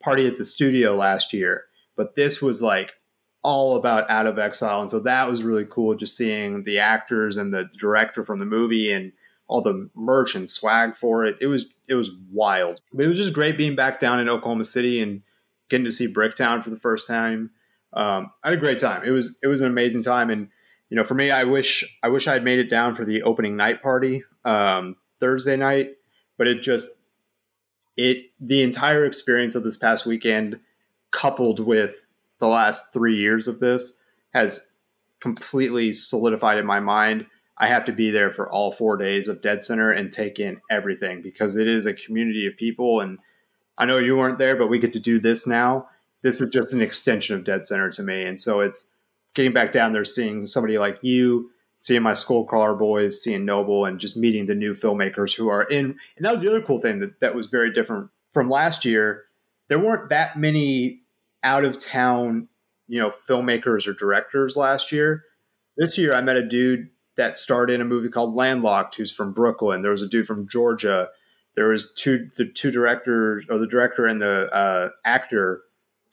party 0.00 0.26
at 0.26 0.38
the 0.38 0.44
studio 0.44 0.94
last 0.94 1.32
year. 1.32 1.64
But 1.96 2.14
this 2.14 2.42
was 2.42 2.62
like 2.62 2.94
all 3.42 3.76
about 3.76 4.10
Out 4.10 4.26
of 4.26 4.38
Exile, 4.38 4.80
and 4.80 4.90
so 4.90 5.00
that 5.00 5.28
was 5.28 5.42
really 5.42 5.66
cool. 5.68 5.94
Just 5.94 6.16
seeing 6.16 6.64
the 6.64 6.78
actors 6.78 7.36
and 7.36 7.52
the 7.52 7.70
director 7.78 8.24
from 8.24 8.38
the 8.38 8.44
movie 8.44 8.92
and 8.92 9.12
all 9.46 9.62
the 9.62 9.88
merch 9.94 10.34
and 10.34 10.48
swag 10.48 10.96
for 10.96 11.24
it. 11.26 11.36
It 11.40 11.46
was 11.46 11.66
it 11.88 11.94
was 11.94 12.10
wild. 12.32 12.80
But 12.92 13.04
it 13.04 13.08
was 13.08 13.18
just 13.18 13.32
great 13.32 13.56
being 13.56 13.76
back 13.76 14.00
down 14.00 14.20
in 14.20 14.28
Oklahoma 14.28 14.64
City 14.64 15.00
and 15.00 15.22
getting 15.68 15.84
to 15.84 15.92
see 15.92 16.12
Bricktown 16.12 16.62
for 16.62 16.70
the 16.70 16.76
first 16.76 17.06
time. 17.06 17.50
Um, 17.92 18.30
I 18.42 18.48
had 18.48 18.58
a 18.58 18.60
great 18.60 18.78
time. 18.78 19.04
It 19.04 19.10
was 19.10 19.38
it 19.42 19.46
was 19.46 19.60
an 19.60 19.68
amazing 19.68 20.02
time, 20.02 20.30
and 20.30 20.48
you 20.92 20.96
know, 20.96 21.04
for 21.04 21.14
me, 21.14 21.30
I 21.30 21.44
wish 21.44 21.98
I 22.02 22.08
wish 22.10 22.28
I 22.28 22.34
had 22.34 22.44
made 22.44 22.58
it 22.58 22.68
down 22.68 22.94
for 22.94 23.06
the 23.06 23.22
opening 23.22 23.56
night 23.56 23.82
party. 23.82 24.24
Um, 24.44 24.96
Thursday 25.20 25.56
night, 25.56 25.92
but 26.36 26.46
it 26.46 26.60
just 26.60 27.00
it 27.96 28.26
the 28.38 28.60
entire 28.60 29.06
experience 29.06 29.54
of 29.54 29.64
this 29.64 29.78
past 29.78 30.04
weekend 30.04 30.60
coupled 31.10 31.60
with 31.60 31.94
the 32.40 32.46
last 32.46 32.92
3 32.92 33.16
years 33.16 33.48
of 33.48 33.58
this 33.58 34.04
has 34.34 34.72
completely 35.18 35.94
solidified 35.94 36.58
in 36.58 36.66
my 36.66 36.80
mind. 36.80 37.24
I 37.56 37.68
have 37.68 37.86
to 37.86 37.92
be 37.92 38.10
there 38.10 38.30
for 38.30 38.52
all 38.52 38.70
four 38.70 38.98
days 38.98 39.28
of 39.28 39.40
Dead 39.40 39.62
Center 39.62 39.92
and 39.92 40.12
take 40.12 40.38
in 40.38 40.60
everything 40.70 41.22
because 41.22 41.56
it 41.56 41.68
is 41.68 41.86
a 41.86 41.94
community 41.94 42.46
of 42.46 42.58
people. 42.58 43.00
And 43.00 43.18
I 43.78 43.86
know 43.86 43.96
you 43.96 44.18
weren't 44.18 44.36
there, 44.36 44.56
but 44.56 44.68
we 44.68 44.78
get 44.78 44.92
to 44.92 45.00
do 45.00 45.18
this 45.18 45.46
now. 45.46 45.88
This 46.20 46.42
is 46.42 46.50
just 46.50 46.74
an 46.74 46.82
extension 46.82 47.34
of 47.34 47.44
Dead 47.44 47.64
Center 47.64 47.90
to 47.92 48.02
me. 48.02 48.24
And 48.24 48.38
so 48.38 48.60
it's 48.60 48.98
getting 49.34 49.52
back 49.52 49.72
down 49.72 49.92
there, 49.92 50.04
seeing 50.04 50.46
somebody 50.46 50.78
like 50.78 50.98
you, 51.02 51.50
seeing 51.76 52.02
my 52.02 52.12
Skullcrawler 52.12 52.78
boys, 52.78 53.22
seeing 53.22 53.44
Noble, 53.44 53.84
and 53.84 53.98
just 53.98 54.16
meeting 54.16 54.46
the 54.46 54.54
new 54.54 54.72
filmmakers 54.72 55.36
who 55.36 55.48
are 55.48 55.64
in. 55.64 55.96
And 56.16 56.24
that 56.24 56.32
was 56.32 56.40
the 56.40 56.48
other 56.48 56.62
cool 56.62 56.80
thing 56.80 57.00
that, 57.00 57.20
that 57.20 57.34
was 57.34 57.46
very 57.46 57.72
different 57.72 58.10
from 58.30 58.48
last 58.48 58.84
year. 58.84 59.24
There 59.68 59.78
weren't 59.78 60.10
that 60.10 60.38
many 60.38 61.00
out 61.42 61.64
of 61.64 61.78
town, 61.78 62.48
you 62.86 63.00
know, 63.00 63.10
filmmakers 63.10 63.86
or 63.86 63.94
directors 63.94 64.56
last 64.56 64.92
year. 64.92 65.24
This 65.76 65.96
year, 65.98 66.14
I 66.14 66.20
met 66.20 66.36
a 66.36 66.46
dude 66.46 66.88
that 67.16 67.36
starred 67.36 67.70
in 67.70 67.80
a 67.80 67.84
movie 67.84 68.08
called 68.08 68.34
Landlocked, 68.34 68.94
who's 68.94 69.12
from 69.12 69.32
Brooklyn. 69.32 69.82
There 69.82 69.90
was 69.90 70.02
a 70.02 70.08
dude 70.08 70.26
from 70.26 70.48
Georgia. 70.48 71.08
There 71.56 71.68
was 71.68 71.92
two 71.94 72.30
the 72.36 72.46
two 72.46 72.70
directors, 72.70 73.46
or 73.50 73.58
the 73.58 73.66
director 73.66 74.06
and 74.06 74.20
the 74.20 74.48
uh, 74.54 74.90
actor 75.04 75.62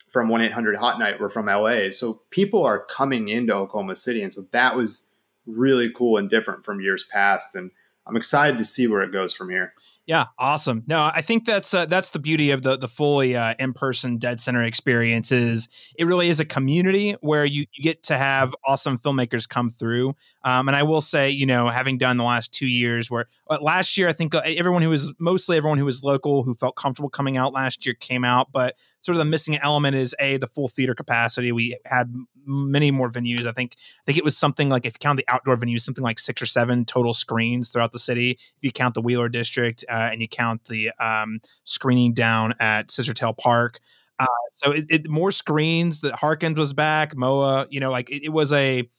from 0.09 0.27
One 0.29 0.41
Eight 0.41 0.51
Hundred 0.51 0.75
Hot 0.77 0.99
Night 0.99 1.19
were 1.19 1.29
from 1.29 1.45
LA. 1.45 1.91
So 1.91 2.21
people 2.29 2.63
are 2.63 2.85
coming 2.85 3.29
into 3.29 3.53
Oklahoma 3.53 3.95
City, 3.95 4.23
and 4.23 4.33
so 4.33 4.41
that 4.51 4.75
was 4.75 5.11
really 5.45 5.91
cool 5.95 6.17
and 6.17 6.29
different 6.29 6.65
from 6.65 6.81
years 6.81 7.03
past. 7.03 7.55
And 7.55 7.71
I'm 8.07 8.17
excited 8.17 8.57
to 8.57 8.63
see 8.63 8.87
where 8.87 9.01
it 9.01 9.13
goes 9.13 9.33
from 9.33 9.49
here. 9.49 9.73
Yeah, 10.09 10.25
awesome. 10.39 10.83
No, 10.87 11.11
I 11.13 11.21
think 11.21 11.45
that's 11.45 11.71
uh, 11.71 11.85
that's 11.85 12.09
the 12.09 12.17
beauty 12.17 12.49
of 12.49 12.63
the 12.63 12.75
the 12.75 12.87
fully 12.87 13.35
uh, 13.35 13.53
in 13.59 13.73
person 13.73 14.17
Dead 14.17 14.41
Center 14.41 14.63
experience. 14.63 15.31
Is 15.31 15.69
it 15.99 16.05
really 16.05 16.29
is 16.29 16.39
a 16.39 16.45
community 16.45 17.11
where 17.21 17.45
you, 17.45 17.67
you 17.73 17.83
get 17.83 18.01
to 18.05 18.17
have 18.17 18.55
awesome 18.65 18.97
filmmakers 18.97 19.47
come 19.47 19.69
through. 19.69 20.15
Um, 20.43 20.67
and 20.67 20.75
I 20.75 20.81
will 20.81 21.01
say, 21.01 21.29
you 21.29 21.45
know, 21.45 21.67
having 21.67 21.99
done 21.99 22.17
the 22.17 22.23
last 22.23 22.51
two 22.51 22.65
years, 22.65 23.11
where 23.11 23.27
uh, 23.51 23.59
last 23.61 23.99
year 23.99 24.07
I 24.07 24.13
think 24.13 24.33
uh, 24.33 24.41
everyone 24.43 24.81
who 24.81 24.89
was 24.89 25.13
mostly 25.19 25.57
everyone 25.57 25.77
who 25.77 25.85
was 25.85 26.03
local 26.03 26.41
who 26.41 26.55
felt 26.55 26.75
comfortable 26.75 27.11
coming 27.11 27.37
out 27.37 27.53
last 27.53 27.85
year 27.85 27.93
came 27.93 28.25
out, 28.25 28.51
but 28.51 28.77
sort 29.01 29.15
of 29.15 29.19
the 29.19 29.25
missing 29.25 29.57
element 29.57 29.95
is 29.95 30.15
a 30.19 30.37
the 30.37 30.47
full 30.47 30.69
theater 30.69 30.95
capacity. 30.95 31.51
We 31.51 31.77
had 31.85 32.11
many 32.49 32.91
more 32.91 33.09
venues. 33.09 33.45
I 33.45 33.51
think 33.51 33.75
I 33.77 34.03
think 34.05 34.17
it 34.17 34.23
was 34.23 34.37
something 34.37 34.69
like 34.69 34.85
if 34.85 34.95
you 34.95 34.99
count 34.99 35.17
the 35.17 35.25
outdoor 35.27 35.55
venues, 35.55 35.81
something 35.81 36.03
like 36.03 36.19
six 36.19 36.41
or 36.41 36.45
seven 36.45 36.83
total 36.83 37.13
screens 37.13 37.69
throughout 37.69 37.93
the 37.93 37.99
city. 37.99 38.31
If 38.31 38.61
you 38.61 38.71
count 38.71 38.95
the 38.95 39.01
Wheeler 39.01 39.29
District 39.29 39.85
uh, 39.89 40.09
and 40.11 40.21
you 40.21 40.27
count 40.27 40.65
the 40.65 40.91
um, 40.99 41.39
screening 41.63 42.13
down 42.13 42.53
at 42.59 42.87
Scissortail 42.87 43.37
Park. 43.37 43.79
Uh, 44.19 44.25
so 44.51 44.71
it, 44.71 44.85
it, 44.89 45.09
more 45.09 45.31
screens. 45.31 46.01
The 46.01 46.13
Harkins 46.15 46.57
was 46.57 46.73
back. 46.73 47.15
Moa, 47.15 47.67
you 47.69 47.79
know, 47.79 47.91
like 47.91 48.09
it, 48.09 48.25
it 48.25 48.29
was 48.29 48.51
a 48.51 48.89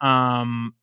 um, 0.00 0.74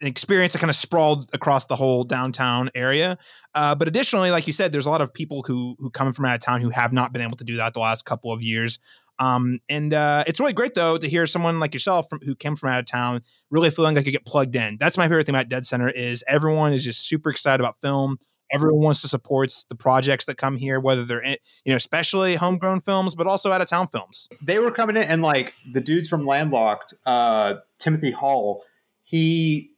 an 0.00 0.06
experience 0.06 0.52
that 0.52 0.60
kind 0.60 0.70
of 0.70 0.76
sprawled 0.76 1.28
across 1.32 1.66
the 1.66 1.76
whole 1.76 2.04
downtown 2.04 2.70
area. 2.74 3.18
Uh, 3.54 3.74
but 3.74 3.88
additionally, 3.88 4.30
like 4.30 4.46
you 4.46 4.52
said, 4.52 4.72
there's 4.72 4.86
a 4.86 4.90
lot 4.90 5.02
of 5.02 5.12
people 5.12 5.42
who 5.42 5.76
who 5.78 5.90
come 5.90 6.12
from 6.12 6.24
out 6.24 6.36
of 6.36 6.40
town 6.40 6.60
who 6.60 6.70
have 6.70 6.92
not 6.92 7.12
been 7.12 7.22
able 7.22 7.36
to 7.36 7.44
do 7.44 7.56
that 7.56 7.74
the 7.74 7.80
last 7.80 8.04
couple 8.04 8.32
of 8.32 8.40
years. 8.42 8.78
Um, 9.18 9.60
and 9.68 9.92
uh, 9.92 10.24
it's 10.26 10.38
really 10.40 10.52
great 10.52 10.74
though 10.74 10.98
to 10.98 11.08
hear 11.08 11.26
someone 11.26 11.58
like 11.58 11.74
yourself 11.74 12.08
from, 12.08 12.20
who 12.20 12.34
came 12.34 12.54
from 12.56 12.70
out 12.70 12.78
of 12.78 12.86
town 12.86 13.22
really 13.50 13.70
feeling 13.70 13.94
like 13.94 14.06
you 14.06 14.12
get 14.12 14.24
plugged 14.24 14.54
in. 14.54 14.76
That's 14.78 14.96
my 14.98 15.04
favorite 15.08 15.26
thing 15.26 15.34
about 15.34 15.48
Dead 15.48 15.66
Center 15.66 15.88
is 15.88 16.22
everyone 16.28 16.72
is 16.72 16.84
just 16.84 17.08
super 17.08 17.30
excited 17.30 17.60
about 17.60 17.80
film. 17.80 18.18
Everyone 18.50 18.80
wants 18.80 19.02
to 19.02 19.08
support 19.08 19.52
the 19.68 19.74
projects 19.74 20.24
that 20.24 20.38
come 20.38 20.56
here, 20.56 20.80
whether 20.80 21.04
they're 21.04 21.20
in, 21.20 21.36
you 21.64 21.72
know, 21.72 21.76
especially 21.76 22.36
homegrown 22.36 22.80
films, 22.80 23.14
but 23.14 23.26
also 23.26 23.52
out 23.52 23.60
of 23.60 23.68
town 23.68 23.88
films. 23.88 24.28
They 24.40 24.58
were 24.58 24.70
coming 24.70 24.96
in, 24.96 25.02
and 25.02 25.20
like 25.20 25.52
the 25.70 25.82
dudes 25.82 26.08
from 26.08 26.24
Landlocked, 26.24 26.94
uh, 27.04 27.56
Timothy 27.78 28.10
Hall, 28.10 28.64
he 29.02 29.72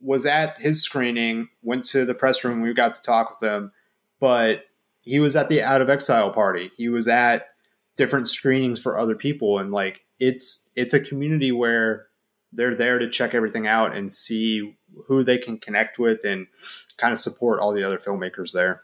was 0.00 0.24
at 0.24 0.58
his 0.58 0.82
screening, 0.82 1.48
went 1.62 1.84
to 1.86 2.06
the 2.06 2.14
press 2.14 2.44
room, 2.44 2.62
we 2.62 2.72
got 2.72 2.94
to 2.94 3.02
talk 3.02 3.30
with 3.40 3.50
him, 3.50 3.72
but 4.20 4.64
he 5.02 5.20
was 5.20 5.36
at 5.36 5.50
the 5.50 5.62
Out 5.62 5.82
of 5.82 5.90
Exile 5.90 6.32
party. 6.32 6.70
He 6.76 6.88
was 6.88 7.08
at 7.08 7.46
different 7.96 8.28
screenings 8.28 8.80
for 8.80 8.98
other 8.98 9.14
people, 9.14 9.58
and 9.58 9.70
like 9.70 10.00
it's 10.18 10.70
it's 10.76 10.94
a 10.94 11.00
community 11.00 11.52
where 11.52 12.06
they're 12.52 12.74
there 12.74 12.98
to 12.98 13.10
check 13.10 13.34
everything 13.34 13.66
out 13.66 13.96
and 13.96 14.10
see 14.10 14.76
who 15.06 15.24
they 15.24 15.38
can 15.38 15.58
connect 15.58 15.98
with 15.98 16.24
and 16.24 16.46
kind 16.96 17.12
of 17.12 17.18
support 17.18 17.60
all 17.60 17.72
the 17.72 17.84
other 17.84 17.98
filmmakers 17.98 18.52
there. 18.52 18.82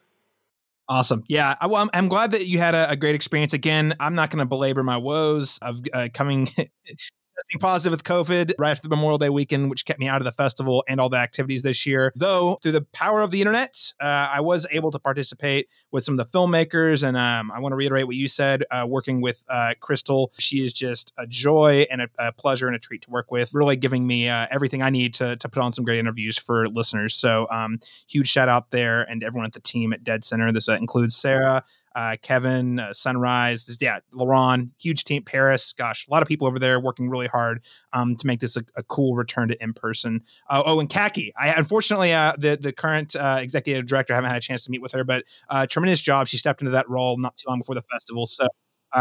Awesome. 0.89 1.23
Yeah. 1.29 1.55
I, 1.61 1.69
well, 1.69 1.89
I'm, 1.95 2.09
glad 2.09 2.33
that 2.33 2.49
you 2.49 2.59
had 2.59 2.75
a, 2.75 2.91
a, 2.91 2.97
great 2.97 3.15
experience. 3.15 3.53
Again, 3.53 3.95
I'm 4.01 4.17
not 4.17 4.31
going 4.31 4.41
to 4.41 4.45
belabor 4.45 4.83
my 4.83 4.97
woes 4.97 5.57
of 5.63 5.81
uh, 5.93 6.09
coming 6.13 6.51
testing 7.39 7.61
positive 7.61 7.93
with 7.93 8.05
COVID 8.05 8.55
right 8.59 8.71
after 8.71 8.89
the 8.89 8.95
Memorial 8.95 9.19
Day 9.19 9.29
weekend, 9.29 9.71
which 9.71 9.85
kept 9.85 10.01
me 10.01 10.09
out 10.09 10.21
of 10.21 10.25
the 10.25 10.33
festival 10.33 10.85
and 10.89 11.01
all 11.01 11.09
the 11.09 11.17
activities 11.17 11.63
this 11.63 11.87
year. 11.87 12.13
Though, 12.17 12.59
through 12.63 12.73
the 12.73 12.83
power 12.93 13.23
of 13.23 13.31
the 13.31 13.41
internet, 13.41 13.93
uh, 14.01 14.29
I 14.33 14.41
was 14.41 14.67
able 14.71 14.91
to 14.91 14.99
participate 14.99 15.69
with 15.93 16.05
some 16.05 16.19
of 16.19 16.31
the 16.31 16.39
filmmakers. 16.39 17.07
And 17.07 17.17
um, 17.17 17.51
I 17.51 17.59
want 17.61 17.73
to 17.73 17.77
reiterate 17.77 18.07
what 18.07 18.17
you 18.17 18.29
said 18.29 18.65
uh, 18.71 18.85
working 18.87 19.21
with 19.21 19.45
uh, 19.49 19.75
Crystal. 19.81 20.33
She 20.39 20.65
is 20.65 20.73
just 20.73 21.13
a 21.19 21.27
joy 21.27 21.87
and 21.91 22.03
a, 22.03 22.09
a, 22.19 22.33
pleasure 22.33 22.67
and 22.67 22.77
a 22.77 22.79
treat 22.79 23.03
to 23.03 23.11
work 23.11 23.31
with, 23.31 23.53
really 23.55 23.77
giving 23.77 24.07
me 24.07 24.29
uh, 24.29 24.47
everything 24.51 24.83
I 24.83 24.91
need 24.91 25.15
to, 25.15 25.37
to 25.37 25.49
put 25.49 25.63
on 25.63 25.73
some 25.73 25.85
great 25.85 25.99
interviews 25.99 26.39
for 26.39 26.67
listeners. 26.67 27.15
So, 27.15 27.47
um, 27.51 27.81
huge 28.07 28.29
shout 28.29 28.49
out 28.49 28.71
there 28.71 29.03
and 29.03 29.23
everyone 29.23 29.47
at 29.47 29.53
the 29.53 29.61
team 29.61 29.93
at 29.93 30.05
Dead 30.05 30.25
Center. 30.25 30.53
This 30.53 30.67
that 30.67 30.81
includes 30.81 31.17
Sarah, 31.17 31.65
uh, 31.95 32.17
Kevin, 32.23 32.79
uh, 32.79 32.93
Sunrise, 32.93 33.77
yeah, 33.81 33.99
Laron, 34.15 34.71
huge 34.79 35.05
team, 35.05 35.23
Paris. 35.23 35.73
Gosh, 35.73 36.07
a 36.07 36.11
lot 36.11 36.23
of 36.23 36.29
people 36.29 36.47
over 36.47 36.59
there 36.59 36.79
working 36.79 37.11
really 37.11 37.27
hard 37.27 37.61
um, 37.93 38.17
to 38.17 38.27
make 38.27 38.41
this 38.41 38.57
a, 38.57 38.65
a 38.77 38.83
cool 38.85 39.15
return 39.15 39.49
to 39.49 39.63
in 39.63 39.73
person. 39.73 40.23
Uh, 40.49 40.63
oh, 40.65 40.81
and 40.81 40.89
Kaki, 40.89 41.33
I 41.37 41.49
unfortunately 41.49 42.13
uh, 42.13 42.35
the 42.39 42.57
the 42.61 42.73
current 42.73 43.17
uh, 43.17 43.39
executive 43.41 43.87
director 43.87 44.13
I 44.13 44.17
haven't 44.17 44.31
had 44.31 44.39
a 44.39 44.43
chance 44.43 44.65
to 44.65 44.71
meet 44.71 44.83
with 44.83 44.93
her, 44.93 45.05
but 45.05 45.25
uh, 45.49 45.67
tremendous 45.67 46.01
job. 46.01 46.29
She 46.29 46.39
stepped 46.39 46.61
into 46.61 46.71
that 46.71 46.89
role 46.89 47.17
not 47.19 47.37
too 47.37 47.49
long 47.49 47.59
before 47.59 47.75
the 47.75 47.83
festival, 47.83 48.27
so 48.27 48.47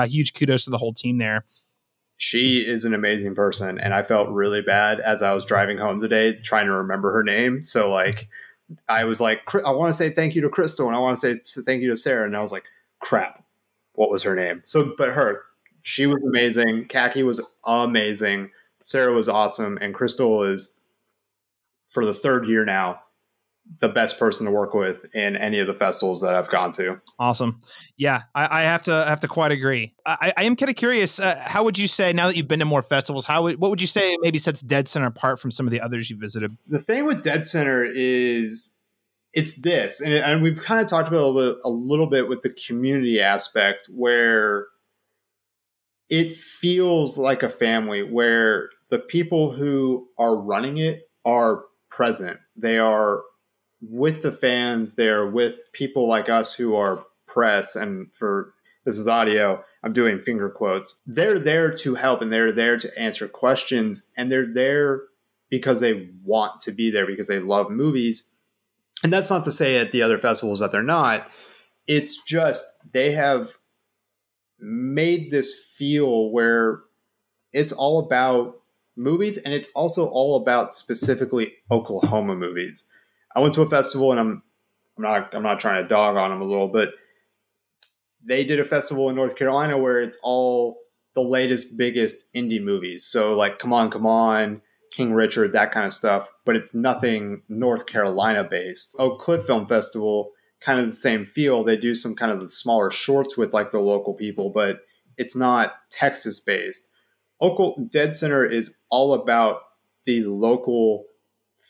huge 0.06 0.34
kudos 0.34 0.64
to 0.66 0.70
the 0.70 0.78
whole 0.78 0.94
team 0.94 1.18
there. 1.18 1.46
She 2.18 2.60
is 2.60 2.86
an 2.86 2.94
amazing 2.94 3.36
person, 3.36 3.80
and 3.80 3.94
I 3.94 4.04
felt 4.04 4.30
really 4.30 4.62
bad 4.62 5.00
as 5.00 5.22
I 5.22 5.34
was 5.34 5.46
driving 5.46 5.78
home 5.78 6.02
today 6.02 6.36
trying 6.36 6.66
to 6.66 6.74
remember 6.74 7.12
her 7.14 7.24
name. 7.24 7.64
So 7.64 7.92
like. 7.92 8.28
I 8.88 9.04
was 9.04 9.20
like, 9.20 9.42
I 9.66 9.72
want 9.72 9.90
to 9.90 9.98
say 9.98 10.12
thank 10.12 10.36
you 10.36 10.44
to 10.44 10.50
Crystal 10.50 10.86
and 10.86 10.96
I 10.96 11.00
want 11.00 11.20
to 11.20 11.44
say 11.44 11.62
thank 11.64 11.82
you 11.82 11.90
to 11.90 11.96
Sarah. 11.96 12.28
And 12.28 12.38
I 12.38 12.42
was 12.44 12.52
like, 12.52 12.66
crap, 13.00 13.44
what 13.94 14.12
was 14.12 14.24
her 14.24 14.36
name? 14.36 14.62
So, 14.66 14.94
but 14.98 15.10
her, 15.10 15.42
she 15.82 16.06
was 16.06 16.22
amazing. 16.24 16.88
Kaki 16.88 17.24
was 17.24 17.42
amazing. 17.66 18.52
Sarah 18.84 19.14
was 19.14 19.30
awesome, 19.30 19.78
and 19.82 19.94
Crystal 19.94 20.44
is 20.44 20.80
for 21.90 22.06
the 22.06 22.14
third 22.14 22.48
year 22.48 22.66
now 22.66 23.02
the 23.80 23.90
best 23.90 24.18
person 24.18 24.46
to 24.46 24.52
work 24.52 24.74
with 24.74 25.06
in 25.14 25.36
any 25.36 25.60
of 25.60 25.68
the 25.68 25.74
festivals 25.74 26.22
that 26.22 26.34
I've 26.34 26.50
gone 26.50 26.72
to. 26.72 27.00
Awesome. 27.20 27.62
Yeah, 27.98 28.24
I, 28.34 28.62
I 28.62 28.64
have 28.64 28.84
to 28.84 28.92
have 28.92 29.20
to 29.20 29.28
quite 29.28 29.52
agree. 29.52 29.94
I, 30.06 30.34
I 30.36 30.44
am 30.46 30.56
kind 30.56 30.70
of 30.70 30.76
curious. 30.76 31.20
Uh, 31.20 31.40
how 31.46 31.64
would 31.64 31.78
you 31.78 31.88
say 31.88 32.12
now 32.12 32.28
that 32.28 32.36
you've 32.36 32.48
been 32.48 32.60
to 32.60 32.66
more 32.66 32.82
festivals? 32.82 33.26
How 33.26 33.44
would, 33.44 33.60
what 33.60 33.70
would 33.70 33.82
you 33.82 33.88
say 33.88 34.18
maybe 34.22 34.40
sets 34.40 34.62
Dead 34.62 34.88
Center 34.88 35.06
apart 35.06 35.40
from 35.40 35.52
some 35.52 35.68
of 35.68 35.72
the 35.72 35.82
others 35.82 36.10
you 36.10 36.18
visited? 36.18 36.52
The 36.68 36.80
thing 36.80 37.06
with 37.06 37.22
Dead 37.22 37.46
Center 37.46 37.86
is 37.86 38.76
it's 39.34 39.62
this, 39.62 40.02
and, 40.02 40.14
and 40.14 40.42
we've 40.42 40.62
kind 40.62 40.82
of 40.82 40.88
talked 40.88 41.08
about 41.08 41.22
a 41.22 41.28
little, 41.28 41.54
bit, 41.54 41.62
a 41.64 41.70
little 41.70 42.08
bit 42.08 42.28
with 42.28 42.42
the 42.42 42.50
community 42.50 43.22
aspect 43.22 43.88
where 43.90 44.68
it 46.10 46.36
feels 46.36 47.18
like 47.18 47.44
a 47.44 47.50
family 47.50 48.02
where 48.02 48.70
the 48.90 48.98
people 48.98 49.52
who 49.52 50.08
are 50.18 50.36
running 50.36 50.78
it 50.78 51.04
are 51.26 51.66
present. 51.92 52.40
They 52.56 52.80
are 52.80 53.22
with 53.82 54.24
the 54.24 54.32
fans. 54.32 54.96
They're 54.96 55.28
with 55.28 55.60
people 55.74 56.08
like 56.08 56.28
us 56.28 56.54
who 56.54 56.76
are 56.76 57.06
press. 57.28 57.76
And 57.76 58.08
for 58.14 58.54
this 58.86 58.98
is 58.98 59.08
audio, 59.08 59.64
I'm 59.84 59.94
doing 59.94 60.18
finger 60.18 60.50
quotes. 60.50 61.00
They're 61.06 61.38
there 61.38 61.72
to 61.76 61.96
help 61.96 62.22
and 62.22 62.34
they're 62.34 62.52
there 62.52 62.78
to 62.78 63.00
answer 63.00 63.28
questions. 63.28 64.12
And 64.18 64.32
they're 64.32 64.52
there 64.52 65.04
because 65.52 65.80
they 65.80 66.10
want 66.24 66.60
to 66.62 66.72
be 66.72 66.90
there 66.90 67.06
because 67.06 67.28
they 67.28 67.40
love 67.40 67.70
movies 67.70 68.28
and 69.04 69.14
that's 69.14 69.30
not 69.30 69.46
to 69.46 69.52
say 69.52 69.78
at 69.78 69.92
the 69.92 70.02
other 70.02 70.18
festivals 70.18 70.60
that 70.60 70.72
they're 70.72 70.84
not. 70.84 71.30
It's 71.88 72.24
just 72.24 72.66
they 72.94 73.14
have 73.14 73.58
made 74.60 75.32
this 75.32 75.72
feel 75.78 76.32
where 76.32 76.82
it's 77.54 77.72
all 77.72 78.00
about 78.00 78.60
movies 78.96 79.38
and 79.38 79.54
it's 79.54 79.72
also 79.74 80.08
all 80.08 80.42
about 80.42 80.74
specifically 80.74 81.54
Oklahoma 81.72 82.36
movies. 82.36 82.92
I 83.36 83.40
went 83.40 83.54
to 83.56 83.62
a 83.62 83.70
festival 83.70 84.12
and 84.12 84.20
I'm 84.20 84.44
I'm 84.98 85.04
not 85.04 85.34
I'm 85.34 85.44
not 85.44 85.60
trying 85.60 85.82
to 85.82 85.88
dog 85.88 86.18
on 86.18 86.30
them 86.30 86.42
a 86.42 86.46
little, 86.46 86.68
but 86.68 86.90
they 88.22 88.44
did 88.44 88.60
a 88.60 88.66
festival 88.66 89.10
in 89.10 89.16
North 89.16 89.38
Carolina 89.38 89.78
where 89.78 90.02
it's 90.02 90.20
all 90.22 90.78
the 91.16 91.22
latest 91.22 91.78
biggest 91.78 92.32
indie 92.34 92.62
movies. 92.62 93.06
So 93.06 93.34
like 93.34 93.60
Come 93.60 93.72
On 93.72 93.90
Come 93.90 94.06
On, 94.06 94.62
King 94.92 95.14
Richard, 95.14 95.54
that 95.54 95.72
kind 95.72 95.86
of 95.86 95.94
stuff, 95.94 96.30
but 96.46 96.56
it's 96.56 96.76
nothing 96.76 97.44
North 97.50 97.86
Carolina 97.86 98.44
based. 98.44 98.96
Oak 99.00 99.20
Cliff 99.20 99.46
Film 99.46 99.68
Festival, 99.68 100.32
kind 100.62 100.80
of 100.80 100.88
the 100.88 100.94
same 100.94 101.26
feel. 101.26 101.64
They 101.64 101.78
do 101.78 101.96
some 101.96 102.16
kind 102.16 102.32
of 102.32 102.40
the 102.40 102.50
smaller 102.50 102.92
shorts 102.92 103.38
with 103.38 103.54
like 103.54 103.72
the 103.72 103.80
local 103.80 104.14
people, 104.14 104.50
but 104.50 104.82
it's 105.18 105.36
not 105.36 105.74
Texas 105.92 106.40
based. 106.40 106.90
Oak 107.42 107.78
Dead 107.90 108.14
Center 108.16 108.46
is 108.46 108.84
all 108.90 109.14
about 109.14 109.62
the 110.06 110.24
local 110.24 111.06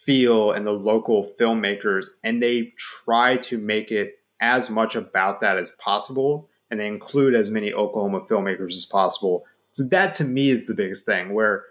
feel 0.06 0.52
and 0.52 0.66
the 0.66 0.72
local 0.72 1.30
filmmakers 1.40 2.08
and 2.24 2.42
they 2.42 2.74
try 2.78 3.36
to 3.38 3.58
make 3.58 3.92
it 3.92 4.14
as 4.42 4.70
much 4.70 4.96
about 4.96 5.42
that 5.42 5.58
as 5.58 5.76
possible 5.80 6.50
and 6.72 6.80
they 6.80 6.88
include 6.88 7.36
as 7.36 7.52
many 7.52 7.74
Oklahoma 7.74 8.22
filmmakers 8.22 8.74
as 8.74 8.86
possible. 8.86 9.44
So 9.72 9.84
that 9.90 10.14
to 10.16 10.24
me 10.24 10.50
is 10.50 10.68
the 10.68 10.74
biggest 10.74 11.06
thing 11.06 11.34
where 11.34 11.66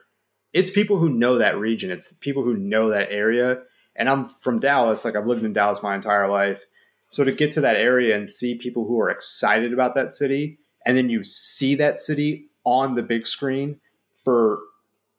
it's 0.53 0.71
people 0.71 0.99
who 0.99 1.11
know 1.11 1.39
that 1.39 1.59
region, 1.59 1.91
it's 1.91 2.15
people 2.15 2.43
who 2.43 2.57
know 2.57 2.89
that 2.91 3.11
area. 3.11 3.63
And 3.97 4.09
I'm 4.09 4.31
from 4.41 4.61
Dallas, 4.61 5.05
like 5.05 5.17
I've 5.17 5.27
lived 5.27 5.45
in 5.45 5.53
Dallas 5.53 5.83
my 5.83 5.95
entire 5.95 6.29
life. 6.29 6.65
So 7.11 7.25
to 7.25 7.33
get 7.33 7.51
to 7.53 7.61
that 7.63 7.77
area 7.77 8.17
and 8.17 8.29
see 8.29 8.57
people 8.57 8.87
who 8.87 9.01
are 9.01 9.11
excited 9.11 9.73
about 9.73 9.95
that 9.95 10.13
city, 10.13 10.59
and 10.87 10.97
then 10.97 11.11
you 11.11 11.25
see 11.25 11.75
that 11.77 11.99
city 11.99 12.49
on 12.65 12.95
the 12.95 13.03
big 13.03 13.27
screen 13.27 13.81
for 14.25 14.61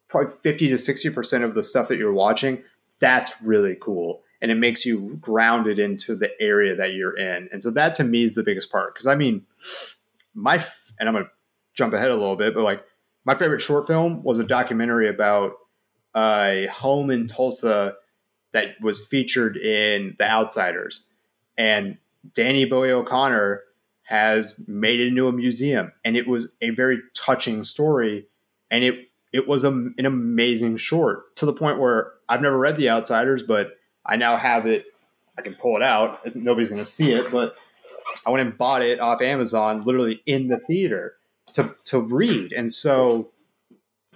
probably 0.07 0.31
50 0.31 0.69
to 0.69 0.75
60% 0.75 1.43
of 1.43 1.53
the 1.53 1.63
stuff 1.63 1.87
that 1.87 1.97
you're 1.97 2.13
watching, 2.13 2.63
that's 2.99 3.41
really 3.41 3.75
cool. 3.79 4.21
And 4.41 4.51
it 4.51 4.55
makes 4.55 4.85
you 4.85 5.17
grounded 5.19 5.79
into 5.79 6.15
the 6.15 6.31
area 6.41 6.75
that 6.75 6.93
you're 6.93 7.17
in. 7.17 7.49
And 7.51 7.61
so 7.61 7.71
that 7.71 7.93
to 7.95 8.03
me 8.03 8.23
is 8.23 8.35
the 8.35 8.43
biggest 8.43 8.71
part. 8.71 8.95
Cause 8.95 9.07
I 9.07 9.15
mean, 9.15 9.45
my, 10.33 10.63
and 10.99 11.09
I'm 11.09 11.13
going 11.13 11.25
to 11.25 11.31
jump 11.73 11.93
ahead 11.93 12.09
a 12.09 12.15
little 12.15 12.35
bit, 12.35 12.53
but 12.53 12.63
like 12.63 12.83
my 13.25 13.35
favorite 13.35 13.61
short 13.61 13.87
film 13.87 14.23
was 14.23 14.39
a 14.39 14.43
documentary 14.43 15.07
about 15.07 15.53
a 16.15 16.67
home 16.71 17.11
in 17.11 17.27
Tulsa 17.27 17.95
that 18.53 18.75
was 18.81 19.05
featured 19.05 19.57
in 19.57 20.15
The 20.17 20.27
Outsiders. 20.27 21.05
And 21.57 21.97
Danny 22.33 22.65
Boy 22.65 22.91
O'Connor 22.91 23.61
has 24.03 24.59
made 24.67 24.99
it 24.99 25.07
into 25.07 25.27
a 25.27 25.31
museum. 25.31 25.91
And 26.03 26.17
it 26.17 26.27
was 26.27 26.55
a 26.61 26.71
very 26.71 26.99
touching 27.15 27.63
story. 27.63 28.27
And 28.71 28.83
it 28.83 28.95
it 29.31 29.47
was 29.47 29.63
a, 29.63 29.69
an 29.69 30.05
amazing 30.05 30.77
short 30.77 31.35
to 31.35 31.45
the 31.45 31.53
point 31.53 31.77
where 31.77 32.13
I've 32.27 32.41
never 32.41 32.57
read 32.57 32.77
The 32.77 32.89
Outsiders, 32.89 33.43
but 33.43 33.77
I 34.03 34.15
now 34.15 34.37
have 34.37 34.65
it. 34.65 34.85
I 35.37 35.43
can 35.43 35.53
pull 35.53 35.75
it 35.75 35.83
out. 35.83 36.35
Nobody's 36.35 36.69
going 36.69 36.81
to 36.81 36.85
see 36.85 37.11
it, 37.11 37.29
but 37.29 37.55
I 38.25 38.31
went 38.31 38.47
and 38.47 38.57
bought 38.57 38.81
it 38.81 38.99
off 38.99 39.21
Amazon, 39.21 39.83
literally 39.83 40.23
in 40.25 40.47
the 40.47 40.57
theater 40.57 41.18
to 41.53 41.75
to 41.85 41.99
read. 41.99 42.51
And 42.51 42.71
so, 42.73 43.31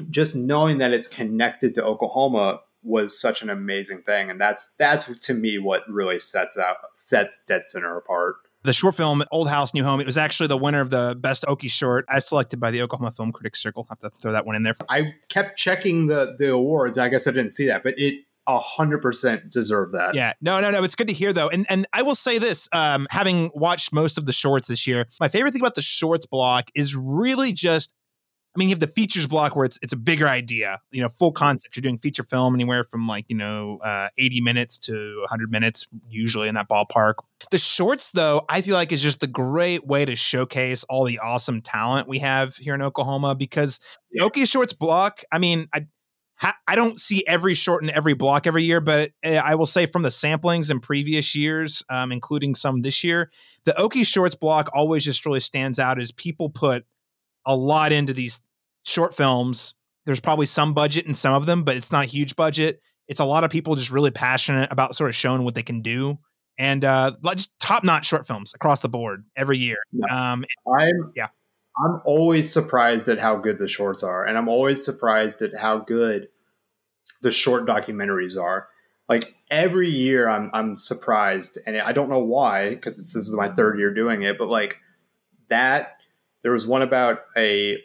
just 0.09 0.35
knowing 0.35 0.77
that 0.79 0.91
it's 0.91 1.07
connected 1.07 1.73
to 1.75 1.83
Oklahoma 1.83 2.61
was 2.83 3.19
such 3.19 3.41
an 3.41 3.49
amazing 3.49 3.99
thing, 3.99 4.29
and 4.29 4.39
that's 4.39 4.75
that's 4.75 5.19
to 5.21 5.33
me 5.33 5.57
what 5.57 5.87
really 5.89 6.19
sets 6.19 6.57
out 6.57 6.77
sets 6.93 7.43
Dead 7.45 7.67
Center 7.67 7.97
apart 7.97 8.35
the 8.63 8.73
short 8.73 8.95
film 8.95 9.23
Old 9.31 9.49
House 9.49 9.73
New 9.73 9.83
Home. 9.83 9.99
It 9.99 10.05
was 10.05 10.17
actually 10.17 10.47
the 10.47 10.57
winner 10.57 10.81
of 10.81 10.89
the 10.89 11.15
best 11.19 11.43
Okie 11.43 11.69
short 11.69 12.05
as 12.09 12.27
selected 12.27 12.59
by 12.59 12.71
the 12.71 12.81
Oklahoma 12.81 13.11
Film 13.11 13.31
Critics 13.31 13.61
Circle. 13.61 13.85
I'll 13.89 13.97
have 14.01 14.11
to 14.11 14.21
throw 14.21 14.31
that 14.31 14.45
one 14.45 14.55
in 14.55 14.63
there. 14.63 14.75
I 14.89 15.13
kept 15.29 15.57
checking 15.57 16.07
the 16.07 16.35
the 16.37 16.51
awards. 16.51 16.97
I 16.97 17.09
guess 17.09 17.27
I 17.27 17.31
didn't 17.31 17.51
see 17.51 17.67
that, 17.67 17.83
but 17.83 17.95
it 17.97 18.23
hundred 18.47 19.01
percent 19.01 19.51
deserve 19.51 19.91
that. 19.93 20.15
Yeah, 20.15 20.33
no, 20.41 20.59
no, 20.59 20.71
no. 20.71 20.83
It's 20.83 20.95
good 20.95 21.07
to 21.07 21.13
hear 21.13 21.33
though, 21.33 21.49
and 21.49 21.65
and 21.69 21.87
I 21.93 22.01
will 22.01 22.15
say 22.15 22.37
this: 22.37 22.69
um, 22.71 23.07
having 23.09 23.51
watched 23.53 23.93
most 23.93 24.17
of 24.17 24.25
the 24.25 24.33
shorts 24.33 24.67
this 24.67 24.85
year, 24.87 25.05
my 25.19 25.27
favorite 25.27 25.51
thing 25.51 25.61
about 25.61 25.75
the 25.75 25.81
shorts 25.81 26.25
block 26.25 26.69
is 26.75 26.95
really 26.95 27.53
just 27.53 27.93
I 28.55 28.59
mean, 28.59 28.69
you 28.69 28.73
have 28.73 28.79
the 28.79 28.87
features 28.87 29.25
block 29.25 29.55
where 29.55 29.65
it's 29.65 29.79
it's 29.81 29.93
a 29.93 29.97
bigger 29.97 30.27
idea, 30.27 30.79
you 30.91 31.01
know, 31.01 31.09
full 31.09 31.31
concept. 31.31 31.75
You're 31.75 31.81
doing 31.81 31.97
feature 31.97 32.23
film 32.23 32.53
anywhere 32.53 32.83
from 32.83 33.07
like 33.07 33.25
you 33.27 33.35
know 33.35 33.79
uh, 33.83 34.09
80 34.19 34.41
minutes 34.41 34.77
to 34.79 35.17
100 35.21 35.51
minutes, 35.51 35.87
usually 36.07 36.47
in 36.47 36.55
that 36.55 36.69
ballpark. 36.69 37.15
The 37.49 37.57
shorts, 37.57 38.11
though, 38.11 38.43
I 38.49 38.61
feel 38.61 38.75
like 38.75 38.91
is 38.91 39.01
just 39.01 39.23
a 39.23 39.27
great 39.27 39.87
way 39.87 40.05
to 40.05 40.15
showcase 40.15 40.83
all 40.83 41.03
the 41.03 41.17
awesome 41.17 41.61
talent 41.61 42.07
we 42.07 42.19
have 42.19 42.55
here 42.55 42.75
in 42.75 42.83
Oklahoma. 42.83 43.33
Because 43.33 43.79
the 44.11 44.21
Okie 44.21 44.47
Shorts 44.47 44.73
block, 44.73 45.23
I 45.31 45.39
mean, 45.39 45.67
I 45.73 45.87
I 46.67 46.75
don't 46.75 46.99
see 46.99 47.25
every 47.25 47.53
short 47.53 47.83
in 47.83 47.89
every 47.89 48.13
block 48.13 48.47
every 48.47 48.63
year, 48.63 48.81
but 48.81 49.11
eh, 49.23 49.37
I 49.37 49.55
will 49.55 49.65
say 49.65 49.85
from 49.85 50.01
the 50.01 50.09
samplings 50.09 50.69
in 50.69 50.79
previous 50.79 51.35
years, 51.35 51.83
um, 51.89 52.11
including 52.11 52.55
some 52.55 52.81
this 52.81 53.03
year, 53.03 53.31
the 53.65 53.71
Okie 53.73 54.05
Shorts 54.05 54.35
block 54.35 54.69
always 54.73 55.05
just 55.05 55.25
really 55.25 55.39
stands 55.39 55.79
out 55.79 55.99
as 55.99 56.11
people 56.11 56.49
put 56.49 56.85
a 57.45 57.55
lot 57.55 57.91
into 57.91 58.13
these 58.13 58.41
short 58.83 59.15
films. 59.15 59.75
There's 60.05 60.19
probably 60.19 60.45
some 60.45 60.73
budget 60.73 61.05
in 61.05 61.13
some 61.13 61.33
of 61.33 61.45
them, 61.45 61.63
but 61.63 61.77
it's 61.77 61.91
not 61.91 62.05
a 62.05 62.07
huge 62.07 62.35
budget. 62.35 62.81
It's 63.07 63.19
a 63.19 63.25
lot 63.25 63.43
of 63.43 63.51
people 63.51 63.75
just 63.75 63.91
really 63.91 64.11
passionate 64.11 64.71
about 64.71 64.95
sort 64.95 65.09
of 65.09 65.15
showing 65.15 65.43
what 65.43 65.55
they 65.55 65.63
can 65.63 65.81
do. 65.81 66.19
And 66.57 66.85
uh, 66.85 67.13
just 67.35 67.51
top 67.59 67.83
notch 67.83 68.05
short 68.05 68.27
films 68.27 68.53
across 68.53 68.81
the 68.81 68.89
board 68.89 69.25
every 69.35 69.57
year. 69.57 69.77
Yeah. 69.91 70.33
Um, 70.33 70.45
I'm 70.67 71.11
yeah. 71.15 71.27
I'm 71.83 72.01
always 72.05 72.53
surprised 72.53 73.07
at 73.07 73.17
how 73.17 73.37
good 73.37 73.57
the 73.57 73.67
shorts 73.67 74.03
are, 74.03 74.23
and 74.23 74.37
I'm 74.37 74.47
always 74.47 74.85
surprised 74.85 75.41
at 75.41 75.55
how 75.55 75.79
good 75.79 76.27
the 77.23 77.31
short 77.31 77.65
documentaries 77.65 78.39
are. 78.39 78.67
Like 79.09 79.35
every 79.49 79.89
year, 79.89 80.29
I'm 80.29 80.49
I'm 80.53 80.77
surprised, 80.77 81.57
and 81.65 81.77
I 81.77 81.91
don't 81.91 82.09
know 82.09 82.19
why 82.23 82.69
because 82.69 82.97
this 82.97 83.15
is 83.15 83.33
my 83.33 83.49
third 83.49 83.79
year 83.79 83.93
doing 83.93 84.21
it. 84.21 84.37
But 84.37 84.49
like 84.49 84.77
that 85.49 85.97
there 86.43 86.51
was 86.51 86.67
one 86.67 86.81
about 86.81 87.21
a, 87.35 87.79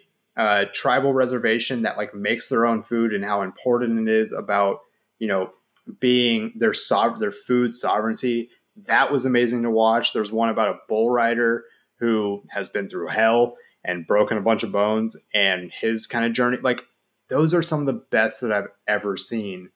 tribal 0.73 1.11
reservation 1.11 1.81
that 1.81 1.97
like 1.97 2.13
makes 2.15 2.47
their 2.47 2.65
own 2.65 2.81
food 2.81 3.13
and 3.13 3.25
how 3.25 3.41
important 3.41 4.07
it 4.07 4.09
is 4.09 4.31
about 4.31 4.79
you 5.17 5.27
know 5.27 5.51
being 5.99 6.53
their 6.55 6.73
sov- 6.73 7.19
their 7.19 7.31
food 7.31 7.75
sovereignty. 7.75 8.49
That 8.85 9.11
was 9.11 9.25
amazing 9.25 9.63
to 9.63 9.71
watch. 9.71 10.13
There's 10.13 10.31
one 10.31 10.47
about 10.47 10.73
a 10.73 10.79
bull 10.87 11.09
rider 11.09 11.65
who 11.95 12.43
has 12.51 12.69
been 12.69 12.87
through 12.87 13.07
hell 13.07 13.57
and 13.83 14.07
broken 14.07 14.37
a 14.37 14.41
bunch 14.41 14.63
of 14.63 14.71
bones 14.71 15.27
and 15.33 15.71
his 15.81 16.07
kind 16.07 16.25
of 16.25 16.31
journey. 16.31 16.57
Like 16.57 16.85
those 17.29 17.53
are 17.53 17.61
some 17.61 17.79
of 17.81 17.85
the 17.85 17.93
best 17.93 18.41
that 18.41 18.51
I've 18.51 18.69
ever 18.87 19.17
seen, 19.17 19.69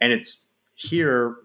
and 0.00 0.12
it's 0.12 0.52
here 0.74 1.36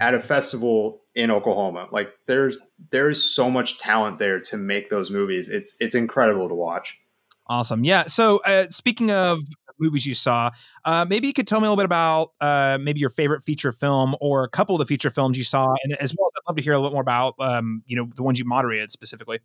at 0.00 0.14
a 0.14 0.20
festival 0.20 1.02
in 1.14 1.30
Oklahoma. 1.30 1.88
Like 1.90 2.10
there's 2.26 2.58
there 2.90 3.08
is 3.08 3.34
so 3.34 3.50
much 3.50 3.78
talent 3.78 4.18
there 4.18 4.40
to 4.40 4.56
make 4.56 4.90
those 4.90 5.10
movies. 5.10 5.48
It's 5.48 5.76
it's 5.80 5.94
incredible 5.94 6.48
to 6.48 6.54
watch. 6.54 7.00
Awesome. 7.46 7.84
Yeah. 7.84 8.04
So 8.04 8.40
uh, 8.44 8.68
speaking 8.68 9.10
of 9.10 9.40
movies 9.78 10.06
you 10.06 10.14
saw, 10.14 10.50
uh, 10.84 11.04
maybe 11.08 11.26
you 11.26 11.32
could 11.32 11.46
tell 11.46 11.60
me 11.60 11.66
a 11.66 11.70
little 11.70 11.76
bit 11.76 11.84
about 11.84 12.32
uh, 12.40 12.78
maybe 12.80 13.00
your 13.00 13.10
favorite 13.10 13.42
feature 13.42 13.72
film 13.72 14.16
or 14.20 14.44
a 14.44 14.48
couple 14.48 14.74
of 14.74 14.78
the 14.78 14.86
feature 14.86 15.10
films 15.10 15.36
you 15.36 15.44
saw, 15.44 15.74
and 15.84 15.94
as 15.94 16.14
well, 16.16 16.30
I'd 16.36 16.48
love 16.50 16.56
to 16.56 16.62
hear 16.62 16.72
a 16.72 16.78
little 16.78 16.92
more 16.92 17.02
about 17.02 17.34
um, 17.38 17.82
you 17.86 17.96
know 17.96 18.08
the 18.14 18.22
ones 18.22 18.38
you 18.38 18.44
moderated 18.44 18.90
specifically. 18.90 19.40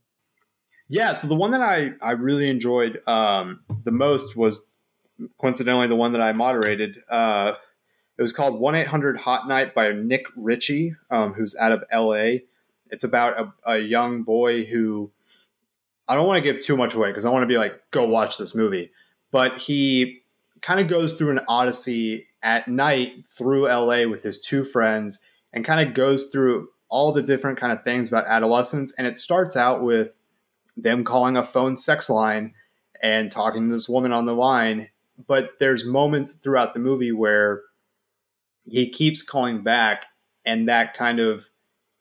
Yeah. 0.88 1.14
So 1.14 1.28
the 1.28 1.36
one 1.36 1.52
that 1.52 1.62
I 1.62 1.92
I 2.02 2.12
really 2.12 2.50
enjoyed 2.50 3.02
um, 3.06 3.62
the 3.84 3.92
most 3.92 4.36
was 4.36 4.70
coincidentally 5.40 5.88
the 5.88 5.96
one 5.96 6.14
that 6.14 6.22
I 6.22 6.32
moderated. 6.32 7.04
Uh, 7.10 7.54
it 8.18 8.22
was 8.22 8.34
called 8.34 8.60
1 8.60 8.76
800 8.76 9.18
Hot 9.18 9.48
Night 9.48 9.74
by 9.74 9.92
Nick 9.92 10.26
Richey, 10.36 10.96
um, 11.10 11.34
who's 11.34 11.56
out 11.56 11.72
of 11.72 11.84
LA. 11.94 12.40
It's 12.92 13.04
about 13.04 13.40
a, 13.40 13.74
a 13.74 13.78
young 13.78 14.24
boy 14.24 14.66
who 14.66 15.12
I 16.08 16.16
don't 16.16 16.26
want 16.26 16.44
to 16.44 16.54
give 16.54 16.62
too 16.62 16.76
much 16.76 16.96
away 16.96 17.10
because 17.10 17.26
I 17.26 17.30
want 17.30 17.44
to 17.44 17.48
be 17.48 17.58
like, 17.58 17.80
go 17.92 18.08
watch 18.08 18.38
this 18.38 18.56
movie. 18.56 18.92
But 19.32 19.60
he 19.60 20.24
kind 20.62 20.80
of 20.80 20.88
goes 20.88 21.14
through 21.14 21.32
an 21.32 21.42
odyssey 21.48 22.28
at 22.42 22.68
night 22.68 23.26
through 23.30 23.68
LA 23.68 24.08
with 24.08 24.24
his 24.24 24.42
two 24.42 24.64
friends 24.64 25.26
and 25.54 25.64
kind 25.64 25.88
of 25.88 25.94
goes 25.94 26.30
through 26.32 26.70
all 26.90 27.12
the 27.12 27.22
different 27.22 27.60
kind 27.60 27.72
of 27.72 27.84
things 27.84 28.08
about 28.08 28.26
adolescence. 28.26 28.94
And 28.98 29.06
it 29.06 29.18
starts 29.18 29.56
out 29.56 29.84
with 29.84 30.18
them 30.76 31.04
calling 31.04 31.38
a 31.38 31.44
phone 31.44 31.78
sex 31.78 32.10
line 32.10 32.54
and 33.02 33.32
talking 33.32 33.68
to 33.68 33.72
this 33.72 33.88
woman 33.88 34.12
on 34.12 34.26
the 34.26 34.34
line. 34.34 34.90
But 35.28 35.60
there's 35.60 35.86
moments 35.86 36.34
throughout 36.34 36.74
the 36.74 36.80
movie 36.80 37.12
where 37.12 37.62
he 38.64 38.90
keeps 38.90 39.24
calling 39.24 39.62
back, 39.62 40.06
and 40.46 40.68
that 40.70 40.94
kind 40.94 41.20
of 41.20 41.50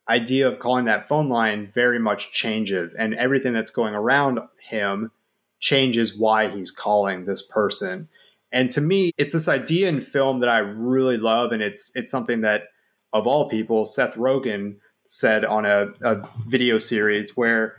idea 0.09 0.49
of 0.49 0.59
calling 0.59 0.87
that 0.87 1.09
phone 1.09 1.29
line 1.29 1.71
very 1.75 1.99
much 1.99 2.33
changes, 2.33 2.95
and 2.95 3.15
everything 3.15 3.53
that's 3.53 3.71
going 3.71 3.95
around 3.95 4.41
him 4.61 5.11
changes 5.61 6.17
why 6.17 6.49
he's 6.49 6.71
calling 6.71 7.25
this 7.25 7.43
person. 7.43 8.09
And 8.53 8.71
to 8.71 8.81
me, 8.81 9.13
it's 9.19 9.33
this 9.33 9.49
idea 9.49 9.89
in 9.89 10.01
film 10.01 10.41
that 10.41 10.49
I 10.49 10.59
really 10.59 11.19
love, 11.19 11.53
and 11.53 11.63
it's 11.63 11.95
it's 11.97 12.11
something 12.11 12.43
that 12.43 12.69
of 13.13 13.27
all 13.27 13.49
people, 13.49 13.87
Seth 13.87 14.15
Rogen 14.15 14.77
said 15.05 15.45
on 15.45 15.65
a, 15.65 15.89
a 16.03 16.27
video 16.47 16.79
series 16.79 17.37
where 17.37 17.77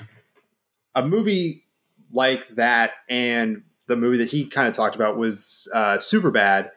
a 0.95 1.05
movie 1.05 1.63
like 2.11 2.47
that 2.55 2.91
and 3.07 3.63
the 3.89 3.97
movie 3.97 4.17
that 4.17 4.29
he 4.29 4.47
kind 4.47 4.67
of 4.67 4.73
talked 4.73 4.95
about 4.95 5.17
was 5.17 5.69
uh, 5.75 5.97
Superbad 5.97 6.69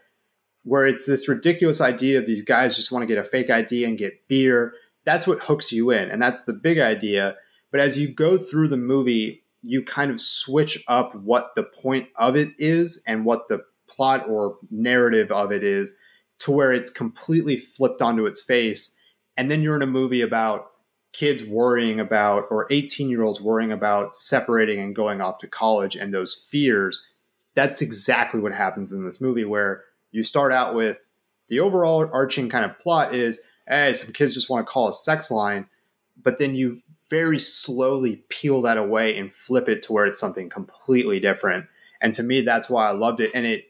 where 0.65 0.87
it's 0.87 1.07
this 1.07 1.29
ridiculous 1.29 1.81
idea 1.81 2.19
of 2.19 2.27
these 2.27 2.45
guys 2.45 2.77
just 2.77 2.93
want 2.93 3.03
to 3.03 3.07
get 3.07 3.19
a 3.19 3.25
fake 3.25 3.51
ID 3.51 3.85
and 3.85 3.99
get 3.99 4.29
beer. 4.29 4.75
That's 5.05 5.27
what 5.27 5.41
hooks 5.41 5.73
you 5.73 5.91
in, 5.91 6.11
and 6.11 6.23
that's 6.23 6.45
the 6.45 6.53
big 6.53 6.79
idea. 6.79 7.37
But 7.71 7.81
as 7.81 7.99
you 7.99 8.09
go 8.09 8.39
through 8.39 8.69
the 8.69 8.77
movie, 8.77 9.43
you 9.63 9.85
kind 9.85 10.11
of 10.11 10.21
switch 10.21 10.83
up 10.89 11.15
what 11.17 11.51
the 11.57 11.63
point 11.63 12.09
of 12.17 12.37
it 12.37 12.51
is 12.59 13.03
and 13.07 13.25
what 13.25 13.49
the 13.49 13.65
plot 13.89 14.29
or 14.29 14.57
narrative 14.71 15.31
of 15.33 15.53
it 15.53 15.65
is 15.65 16.01
to 16.41 16.51
where 16.51 16.73
it's 16.73 16.91
completely 16.91 17.57
flipped 17.57 18.03
onto 18.03 18.27
its 18.27 18.43
face. 18.43 18.99
And 19.37 19.51
then 19.51 19.63
you're 19.63 19.77
in 19.77 19.83
a 19.83 19.87
movie 19.87 20.23
about 20.23 20.72
kids 21.13 21.45
worrying 21.45 22.01
about, 22.01 22.47
or 22.51 22.67
18 22.71 23.11
year 23.11 23.23
olds 23.23 23.41
worrying 23.41 23.73
about 23.73 24.17
separating 24.17 24.81
and 24.81 24.97
going 24.97 25.21
off 25.21 25.39
to 25.39 25.47
college 25.47 25.97
and 25.97 26.13
those 26.13 26.35
fears. 26.51 27.05
That's 27.55 27.83
exactly 27.83 28.41
what 28.41 28.53
happens 28.53 28.93
in 28.93 29.05
this 29.05 29.21
movie, 29.21 29.45
where 29.45 29.85
you 30.11 30.23
start 30.23 30.53
out 30.53 30.75
with 30.75 30.99
the 31.49 31.61
overall 31.61 32.09
arching 32.13 32.49
kind 32.49 32.65
of 32.65 32.79
plot 32.79 33.15
is 33.15 33.43
hey, 33.69 33.93
some 33.93 34.13
kids 34.13 34.35
just 34.35 34.51
want 34.51 34.67
to 34.67 34.71
call 34.71 34.89
a 34.89 34.93
sex 34.93 35.31
line, 35.31 35.67
but 36.21 36.39
then 36.39 36.55
you 36.55 36.79
very 37.09 37.39
slowly 37.39 38.25
peel 38.29 38.63
that 38.63 38.77
away 38.77 39.17
and 39.19 39.33
flip 39.33 39.69
it 39.69 39.83
to 39.83 39.93
where 39.93 40.07
it's 40.07 40.19
something 40.19 40.49
completely 40.49 41.21
different. 41.21 41.67
And 42.01 42.15
to 42.15 42.23
me, 42.23 42.41
that's 42.41 42.71
why 42.71 42.89
I 42.89 42.93
loved 42.93 43.21
it. 43.21 43.31
And 43.35 43.47
it, 43.47 43.67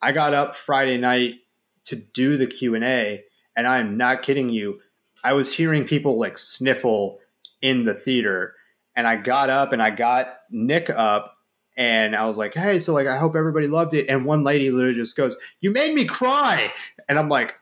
I 0.00 0.12
got 0.12 0.34
up 0.34 0.54
Friday 0.54 0.98
night 0.98 1.36
to 1.84 1.96
do 1.96 2.36
the 2.36 2.46
Q 2.46 2.74
and 2.74 2.84
A, 2.84 3.24
and 3.56 3.66
I'm 3.66 3.96
not 3.96 4.22
kidding 4.22 4.50
you. 4.50 4.80
I 5.24 5.32
was 5.32 5.52
hearing 5.52 5.84
people 5.84 6.18
like 6.18 6.38
sniffle 6.38 7.18
in 7.62 7.84
the 7.84 7.94
theater, 7.94 8.54
and 8.96 9.06
I 9.06 9.16
got 9.16 9.50
up 9.50 9.72
and 9.72 9.82
I 9.82 9.90
got 9.90 10.38
Nick 10.50 10.90
up, 10.90 11.36
and 11.76 12.14
I 12.14 12.26
was 12.26 12.38
like, 12.38 12.54
"Hey, 12.54 12.80
so 12.80 12.94
like, 12.94 13.06
I 13.06 13.18
hope 13.18 13.36
everybody 13.36 13.66
loved 13.66 13.94
it." 13.94 14.06
And 14.08 14.24
one 14.24 14.44
lady 14.44 14.70
literally 14.70 14.96
just 14.96 15.16
goes, 15.16 15.36
"You 15.60 15.70
made 15.70 15.94
me 15.94 16.04
cry," 16.04 16.72
and 17.08 17.18
I'm 17.18 17.28
like, 17.28 17.54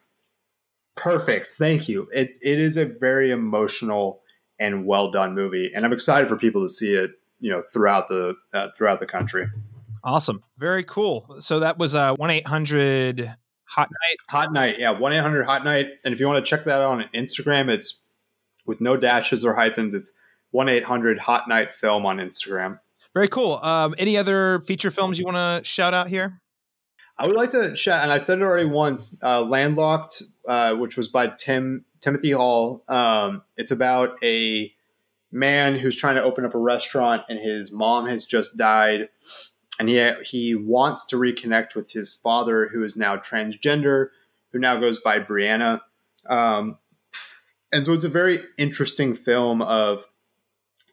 "Perfect, 0.96 1.48
thank 1.48 1.88
you." 1.88 2.08
It 2.12 2.38
it 2.42 2.58
is 2.58 2.76
a 2.76 2.84
very 2.84 3.30
emotional 3.30 4.22
and 4.58 4.86
well 4.86 5.10
done 5.10 5.34
movie, 5.34 5.70
and 5.74 5.84
I'm 5.84 5.92
excited 5.92 6.28
for 6.28 6.36
people 6.36 6.62
to 6.62 6.68
see 6.68 6.94
it. 6.94 7.12
You 7.38 7.50
know, 7.50 7.62
throughout 7.72 8.08
the 8.08 8.34
uh, 8.54 8.68
throughout 8.76 9.00
the 9.00 9.06
country. 9.06 9.46
Awesome, 10.02 10.42
very 10.56 10.84
cool. 10.84 11.36
So 11.40 11.60
that 11.60 11.78
was 11.78 11.94
a 11.94 12.16
eight 12.30 12.46
hundred 12.46 13.36
Hot 13.68 13.88
Night. 13.90 14.16
Hot 14.29 14.52
Night, 14.52 14.79
yeah, 14.79 14.90
one 14.90 15.12
eight 15.12 15.20
hundred 15.20 15.44
Hot 15.44 15.64
Night. 15.64 15.88
And 16.05 16.14
if 16.14 16.20
you 16.20 16.26
want 16.26 16.44
to 16.44 16.48
check 16.48 16.64
that 16.64 16.81
out 16.81 17.00
on 17.00 17.05
Instagram, 17.14 17.68
it's 17.68 18.05
with 18.64 18.81
no 18.81 18.96
dashes 18.96 19.44
or 19.44 19.55
hyphens. 19.55 19.94
It's 19.94 20.16
one 20.50 20.68
eight 20.68 20.85
hundred 20.85 21.18
Hot 21.18 21.48
Night 21.48 21.74
Film 21.74 22.07
on 22.07 22.18
Instagram. 22.18 22.81
Very 23.12 23.29
cool. 23.29 23.55
Um, 23.62 23.94
any 23.98 24.16
other 24.16 24.61
feature 24.61 24.90
films 24.90 25.18
you 25.18 25.24
want 25.24 25.37
to 25.37 25.68
shout 25.68 25.94
out 25.94 26.09
here? 26.09 26.40
I 27.18 27.26
would 27.26 27.37
like 27.37 27.50
to 27.52 27.74
shout, 27.74 28.02
and 28.02 28.12
I 28.12 28.18
said 28.18 28.38
it 28.38 28.42
already 28.42 28.68
once. 28.68 29.18
Uh, 29.22 29.42
Landlocked, 29.42 30.22
uh, 30.46 30.74
which 30.74 30.98
was 30.98 31.09
by 31.09 31.29
Tim 31.29 31.87
Timothy 32.02 32.33
Hall. 32.33 32.85
Um, 32.88 33.42
it's 33.57 33.70
about 33.70 34.22
a 34.22 34.70
man 35.33 35.79
who's 35.79 35.96
trying 35.96 36.16
to 36.16 36.22
open 36.22 36.44
up 36.44 36.55
a 36.55 36.59
restaurant, 36.59 37.22
and 37.29 37.38
his 37.38 37.72
mom 37.72 38.07
has 38.07 38.26
just 38.26 38.59
died, 38.59 39.09
and 39.78 39.88
he 39.88 40.12
he 40.24 40.54
wants 40.54 41.04
to 41.06 41.16
reconnect 41.16 41.74
with 41.74 41.92
his 41.92 42.14
father, 42.14 42.68
who 42.68 42.84
is 42.84 42.96
now 42.96 43.16
transgender, 43.16 44.08
who 44.52 44.58
now 44.58 44.76
goes 44.76 45.00
by 45.00 45.18
Brianna. 45.18 45.80
Um, 46.28 46.78
and 47.72 47.84
so 47.84 47.92
it's 47.92 48.04
a 48.04 48.08
very 48.08 48.40
interesting 48.58 49.14
film 49.14 49.60
of 49.62 50.06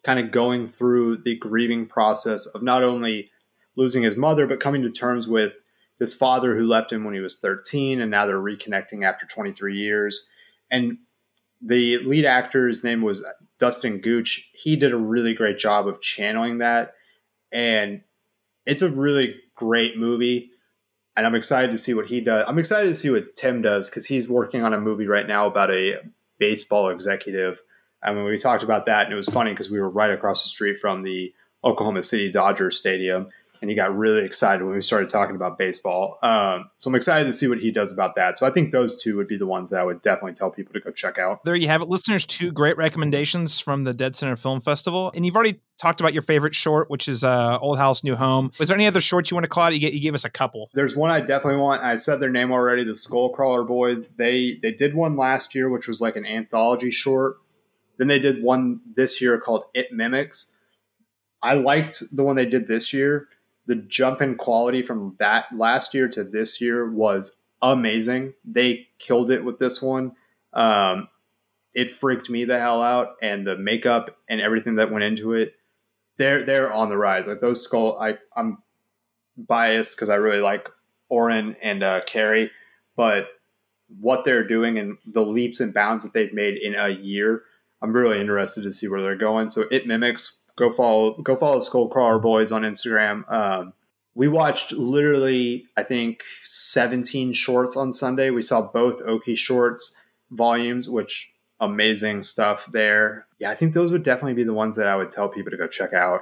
kind 0.04 0.20
of 0.20 0.32
going 0.32 0.68
through 0.68 1.18
the 1.18 1.38
grieving 1.38 1.86
process 1.86 2.46
of 2.48 2.62
not 2.62 2.84
only 2.84 3.32
losing 3.76 4.04
his 4.04 4.18
mother, 4.18 4.46
but 4.46 4.60
coming 4.60 4.82
to 4.82 4.92
terms 4.92 5.28
with 5.28 5.54
this 6.00 6.14
father 6.14 6.56
who 6.56 6.68
left 6.68 6.92
him 6.92 7.04
when 7.04 7.14
he 7.14 7.20
was 7.20 7.40
13, 7.40 8.02
and 8.02 8.12
now 8.12 8.26
they're 8.26 8.38
reconnecting 8.38 9.06
after 9.06 9.26
23 9.26 9.78
years. 9.78 10.30
And 10.70 10.98
the 11.62 12.00
lead 12.00 12.26
actor's 12.26 12.84
name 12.84 13.02
was 13.02 13.26
Dustin 13.60 14.00
Gooch. 14.00 14.50
He 14.54 14.76
did 14.76 14.92
a 14.92 14.98
really 14.98 15.34
great 15.34 15.58
job 15.58 15.88
of 15.88 16.02
channeling 16.02 16.58
that. 16.58 16.94
And 17.52 18.02
it's 18.66 18.82
a 18.82 18.90
really 18.90 19.40
great 19.56 19.98
movie. 19.98 20.52
And 21.16 21.26
I'm 21.26 21.36
excited 21.36 21.72
to 21.72 21.78
see 21.78 21.94
what 21.94 22.08
he 22.08 22.22
does. 22.22 22.46
I'm 22.48 22.58
excited 22.58 22.88
to 22.88 22.96
see 22.96 23.10
what 23.10 23.36
Tim 23.36 23.62
does 23.62 23.90
because 23.90 24.06
he's 24.06 24.28
working 24.28 24.64
on 24.64 24.74
a 24.74 24.82
movie 24.82 25.06
right 25.06 25.28
now 25.28 25.46
about 25.46 25.72
a 25.72 26.00
baseball 26.40 26.90
executive. 26.90 27.62
I 28.04 28.14
mean, 28.14 28.26
we 28.26 28.38
talked 28.38 28.64
about 28.64 28.88
that, 28.88 29.06
and 29.06 29.14
it 29.14 29.16
was 29.16 29.30
funny 29.30 29.52
because 29.52 29.70
we 29.70 29.80
were 29.80 29.90
right 29.90 30.12
across 30.12 30.44
the 30.44 30.50
street 30.50 30.78
from 30.80 31.04
the 31.04 31.34
Oklahoma 31.64 32.04
City 32.04 32.32
Dodgers 32.32 32.78
Stadium 32.78 33.30
and 33.64 33.70
he 33.70 33.78
got 33.78 33.96
really 33.96 34.26
excited 34.26 34.62
when 34.62 34.76
we 34.76 34.82
started 34.82 35.08
talking 35.08 35.38
about 35.38 35.58
baseball. 35.58 36.20
Um, 36.22 36.70
so 36.76 36.90
I'm 36.90 36.96
excited 36.96 37.24
to 37.24 37.32
see 37.32 37.48
what 37.48 37.60
he 37.60 37.72
does 37.72 37.94
about 37.94 38.14
that. 38.16 38.38
So 38.38 38.46
I 38.46 38.50
think 38.50 38.74
those 38.74 39.02
two 39.02 39.16
would 39.16 39.30
be 39.30 39.38
the 39.38 39.48
ones 39.48 39.70
that 39.70 39.80
I 39.80 39.86
would 39.86 40.02
definitely 40.02 40.34
tell 40.34 40.52
people 40.52 40.74
to 40.74 40.82
go 40.82 40.92
check 40.92 41.18
out. 41.18 41.46
There 41.46 41.56
you 41.56 41.70
have 41.70 41.82
it, 41.82 41.88
listeners. 41.88 42.26
Two 42.26 42.52
great 42.52 42.76
recommendations 42.76 43.62
from 43.62 43.86
the 43.86 43.94
Dead 43.94 44.18
Center 44.18 44.36
Film 44.36 44.60
Festival, 44.60 45.14
and 45.16 45.26
you've 45.26 45.38
already 45.38 45.62
talked 45.80 46.02
about 46.02 46.12
your 46.12 46.24
favorite 46.24 46.54
short, 46.54 46.90
which 46.90 47.08
is 47.08 47.24
uh, 47.24 47.58
Old 47.62 47.78
House, 47.78 48.04
New 48.04 48.18
Home. 48.18 48.52
Was 48.60 48.68
there 48.68 48.76
any 48.76 48.86
other 48.86 49.00
shorts 49.00 49.32
you 49.32 49.36
want 49.36 49.46
to 49.46 49.50
call 49.50 49.64
out? 49.64 49.74
You, 49.74 49.80
get, 49.80 49.94
you 49.94 50.02
gave 50.02 50.14
us 50.14 50.26
a 50.26 50.30
couple. 50.30 50.70
There's 50.74 50.98
one 50.98 51.10
I 51.10 51.22
definitely 51.22 51.62
want. 51.62 51.84
I 51.84 51.96
said 51.96 52.20
their 52.20 52.30
name 52.30 52.52
already. 52.52 52.84
The 52.84 52.92
Skullcrawler 52.92 53.66
Boys. 53.66 54.10
They 54.18 54.60
they 54.62 54.74
did 54.74 54.94
one 54.94 55.16
last 55.16 55.56
year, 55.56 55.70
which 55.70 55.88
was 55.88 56.02
like 56.02 56.18
an 56.18 56.26
anthology 56.26 56.92
short. 56.92 57.38
Then 57.98 58.10
they 58.10 58.20
did 58.20 58.44
one 58.44 58.82
this 58.98 59.22
year 59.22 59.40
called 59.40 59.64
It 59.74 59.94
Mimics. 59.94 60.52
I 61.42 61.54
liked 61.54 62.04
the 62.14 62.26
one 62.26 62.36
they 62.36 62.46
did 62.46 62.68
this 62.68 62.92
year 62.92 63.30
the 63.66 63.76
jump 63.76 64.22
in 64.22 64.36
quality 64.36 64.82
from 64.82 65.16
that 65.20 65.46
last 65.56 65.94
year 65.94 66.08
to 66.10 66.24
this 66.24 66.60
year 66.60 66.90
was 66.92 67.44
amazing. 67.62 68.34
They 68.44 68.88
killed 69.00 69.32
it 69.32 69.44
with 69.44 69.60
this 69.60 69.82
one. 69.82 70.14
Um, 70.54 71.08
it 71.74 71.90
freaked 71.90 72.30
me 72.30 72.46
the 72.46 72.60
hell 72.60 72.82
out, 72.82 73.16
and 73.22 73.48
the 73.48 73.58
makeup 73.58 74.18
and 74.30 74.42
everything 74.42 74.76
that 74.76 74.92
went 74.92 75.06
into 75.06 75.34
it, 75.34 75.56
they're 76.18 76.46
they're 76.46 76.72
on 76.72 76.90
the 76.90 76.98
rise. 76.98 77.28
Like 77.28 77.40
those 77.40 77.64
skull, 77.64 77.98
I 78.00 78.18
I'm 78.36 78.60
biased 79.38 79.96
because 79.96 80.10
I 80.10 80.16
really 80.16 80.42
like 80.42 80.70
Oren 81.10 81.56
and 81.64 81.82
uh, 81.82 82.02
Carrie, 82.06 82.52
but 82.96 83.28
what 84.00 84.24
they're 84.26 84.48
doing 84.48 84.78
and 84.78 84.98
the 85.06 85.26
leaps 85.26 85.60
and 85.60 85.74
bounds 85.74 86.04
that 86.04 86.14
they've 86.14 86.34
made 86.34 86.58
in 86.58 86.76
a 86.76 86.90
year, 86.90 87.44
I'm 87.82 87.94
really 87.94 88.20
interested 88.20 88.64
to 88.64 88.74
see 88.74 88.88
where 88.88 89.02
they're 89.02 89.16
going. 89.16 89.50
So 89.50 89.66
it 89.72 89.88
mimics 89.88 90.43
go 90.58 90.70
follow 90.72 91.22
go 91.22 91.36
follow 91.36 91.60
Skullcrawler 91.60 92.22
Boys 92.22 92.52
on 92.52 92.64
Instagram. 92.64 93.32
Um, 93.32 93.74
we 94.16 94.28
watched 94.28 94.72
literally, 94.72 95.66
I 95.76 95.84
think, 95.84 96.22
17 96.44 97.34
shorts 97.34 97.76
on 97.76 97.94
Sunday. 97.94 98.30
We 98.30 98.44
saw 98.44 98.62
both 98.62 99.02
Okie 99.04 99.38
shorts 99.38 99.98
volumes, 100.30 100.88
which 100.88 101.34
amazing 101.60 102.24
stuff 102.24 102.70
there. 102.72 103.26
Yeah, 103.40 103.50
I 103.50 103.56
think 103.56 103.74
those 103.74 103.92
would 103.92 104.04
definitely 104.04 104.36
be 104.36 104.44
the 104.44 104.54
ones 104.54 104.76
that 104.76 104.88
I 104.88 104.96
would 104.96 105.10
tell 105.10 105.30
people 105.30 105.52
to 105.52 105.58
go 105.58 105.68
check 105.68 105.94
out. 105.94 106.22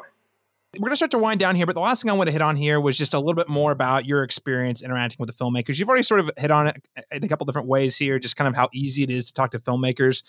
We're 0.78 0.86
going 0.86 0.92
to 0.92 0.96
start 0.96 1.12
to 1.12 1.18
wind 1.18 1.42
down 1.42 1.56
here, 1.56 1.66
but 1.66 1.76
the 1.76 1.82
last 1.82 2.02
thing 2.02 2.10
I 2.10 2.14
want 2.14 2.28
to 2.28 2.32
hit 2.32 2.42
on 2.42 2.56
here 2.56 2.80
was 2.80 2.98
just 2.98 3.14
a 3.14 3.20
little 3.20 3.34
bit 3.34 3.50
more 3.50 3.74
about 3.74 4.06
your 4.06 4.24
experience 4.24 4.82
interacting 4.82 5.18
with 5.20 5.28
the 5.28 5.34
filmmakers. 5.34 5.78
You've 5.78 5.90
already 5.90 6.04
sort 6.04 6.22
of 6.22 6.32
hit 6.38 6.50
on 6.50 6.68
it 6.68 6.82
in 7.12 7.26
a 7.26 7.28
couple 7.28 7.46
different 7.46 7.68
ways 7.68 7.98
here, 7.98 8.20
just 8.20 8.38
kind 8.38 8.48
of 8.48 8.56
how 8.56 8.70
easy 8.74 9.04
it 9.04 9.10
is 9.10 9.26
to 9.26 9.34
talk 9.34 9.52
to 9.52 9.60
filmmakers 9.60 10.24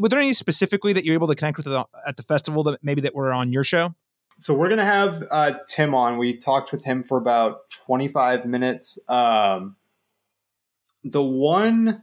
were 0.00 0.08
there 0.08 0.18
any 0.18 0.34
specifically 0.34 0.92
that 0.92 1.04
you're 1.04 1.14
able 1.14 1.28
to 1.28 1.34
connect 1.34 1.56
with 1.56 1.66
at 1.66 2.16
the 2.16 2.22
festival 2.22 2.62
that 2.64 2.82
maybe 2.82 3.00
that 3.02 3.14
were 3.14 3.32
on 3.32 3.52
your 3.52 3.64
show? 3.64 3.94
So 4.38 4.54
we're 4.54 4.68
gonna 4.68 4.84
have 4.84 5.22
uh, 5.30 5.52
Tim 5.68 5.94
on. 5.94 6.18
We 6.18 6.36
talked 6.36 6.72
with 6.72 6.84
him 6.84 7.02
for 7.02 7.18
about 7.18 7.70
25 7.86 8.46
minutes. 8.46 8.98
Um, 9.08 9.76
the 11.04 11.22
one, 11.22 12.02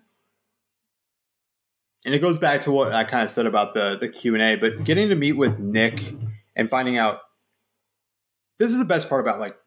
and 2.06 2.16
it 2.16 2.20
goes 2.20 2.38
back 2.38 2.62
to 2.62 2.72
what 2.72 2.94
I 2.94 3.04
kind 3.04 3.24
of 3.24 3.32
said 3.32 3.46
about 3.46 3.74
the 3.74 3.98
the 4.00 4.08
Q 4.08 4.34
and 4.36 4.42
A, 4.42 4.56
but 4.56 4.84
getting 4.84 5.10
to 5.10 5.16
meet 5.16 5.34
with 5.34 5.60
Nick 5.60 6.14
and 6.56 6.70
finding 6.70 6.98
out 6.98 7.20
this 8.60 8.72
is 8.72 8.78
the 8.78 8.86
best 8.86 9.10
part 9.10 9.22
about 9.22 9.40
like 9.40 9.58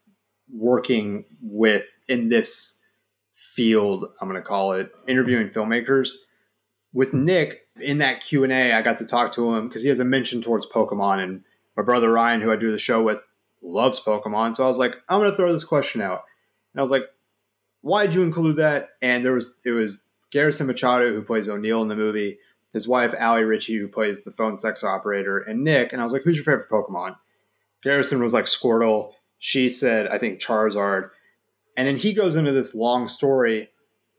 working 0.50 1.24
with 1.42 1.86
in 2.08 2.28
this 2.28 2.82
field. 3.34 4.06
I'm 4.20 4.28
gonna 4.28 4.42
call 4.42 4.72
it 4.72 4.90
interviewing 5.06 5.48
filmmakers 5.48 6.10
with 6.94 7.12
Nick 7.12 7.66
in 7.80 7.98
that 7.98 8.22
Q 8.22 8.44
and 8.44 8.52
A, 8.52 8.72
I 8.72 8.80
got 8.80 8.98
to 8.98 9.06
talk 9.06 9.32
to 9.32 9.54
him 9.54 9.68
because 9.68 9.82
he 9.82 9.88
has 9.88 9.98
a 9.98 10.04
mention 10.04 10.40
towards 10.40 10.66
Pokemon, 10.66 11.22
and 11.22 11.44
my 11.76 11.82
brother 11.82 12.10
Ryan, 12.10 12.40
who 12.40 12.52
I 12.52 12.56
do 12.56 12.70
the 12.70 12.78
show 12.78 13.02
with, 13.02 13.20
loves 13.60 14.00
Pokemon. 14.00 14.54
So 14.56 14.64
I 14.64 14.68
was 14.68 14.78
like, 14.78 14.96
I'm 15.08 15.20
going 15.20 15.30
to 15.30 15.36
throw 15.36 15.52
this 15.52 15.64
question 15.64 16.00
out, 16.00 16.22
and 16.72 16.80
I 16.80 16.82
was 16.82 16.92
like, 16.92 17.04
why 17.82 18.06
did 18.06 18.14
you 18.14 18.22
include 18.22 18.56
that? 18.56 18.90
And 19.02 19.24
there 19.24 19.32
was 19.32 19.60
it 19.64 19.72
was 19.72 20.08
Garrison 20.30 20.66
Machado 20.66 21.12
who 21.12 21.20
plays 21.20 21.48
O'Neill 21.48 21.82
in 21.82 21.88
the 21.88 21.96
movie, 21.96 22.38
his 22.72 22.88
wife 22.88 23.12
Allie 23.18 23.42
Richey 23.42 23.76
who 23.76 23.88
plays 23.88 24.24
the 24.24 24.32
phone 24.32 24.56
sex 24.56 24.82
operator, 24.82 25.40
and 25.40 25.64
Nick. 25.64 25.92
And 25.92 26.00
I 26.00 26.04
was 26.04 26.12
like, 26.12 26.22
who's 26.22 26.36
your 26.36 26.44
favorite 26.44 26.70
Pokemon? 26.70 27.16
Garrison 27.82 28.22
was 28.22 28.32
like 28.32 28.46
Squirtle. 28.46 29.12
She 29.38 29.68
said, 29.68 30.06
I 30.06 30.16
think 30.16 30.40
Charizard. 30.40 31.10
And 31.76 31.86
then 31.86 31.98
he 31.98 32.14
goes 32.14 32.36
into 32.36 32.52
this 32.52 32.74
long 32.74 33.08
story 33.08 33.68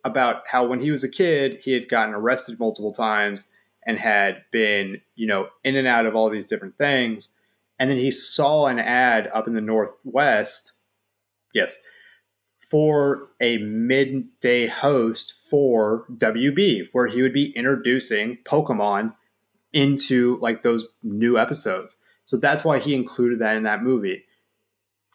about 0.05 0.43
how 0.47 0.65
when 0.67 0.79
he 0.79 0.91
was 0.91 1.03
a 1.03 1.09
kid, 1.09 1.59
he 1.61 1.73
had 1.73 1.89
gotten 1.89 2.13
arrested 2.13 2.59
multiple 2.59 2.93
times 2.93 3.51
and 3.85 3.97
had 3.97 4.43
been, 4.51 5.01
you 5.15 5.27
know, 5.27 5.47
in 5.63 5.75
and 5.75 5.87
out 5.87 6.05
of 6.05 6.15
all 6.15 6.29
these 6.29 6.47
different 6.47 6.77
things. 6.77 7.33
And 7.79 7.89
then 7.89 7.97
he 7.97 8.11
saw 8.11 8.67
an 8.67 8.79
ad 8.79 9.29
up 9.33 9.47
in 9.47 9.53
the 9.53 9.61
Northwest, 9.61 10.73
yes, 11.53 11.83
for 12.69 13.29
a 13.41 13.57
midday 13.57 14.67
host 14.67 15.41
for 15.49 16.05
WB, 16.13 16.89
where 16.93 17.07
he 17.07 17.21
would 17.21 17.33
be 17.33 17.51
introducing 17.55 18.37
Pokemon 18.45 19.13
into 19.73 20.37
like 20.39 20.61
those 20.63 20.87
new 21.03 21.37
episodes. 21.37 21.97
So 22.25 22.37
that's 22.37 22.63
why 22.63 22.79
he 22.79 22.95
included 22.95 23.39
that 23.39 23.55
in 23.55 23.63
that 23.63 23.83
movie. 23.83 24.23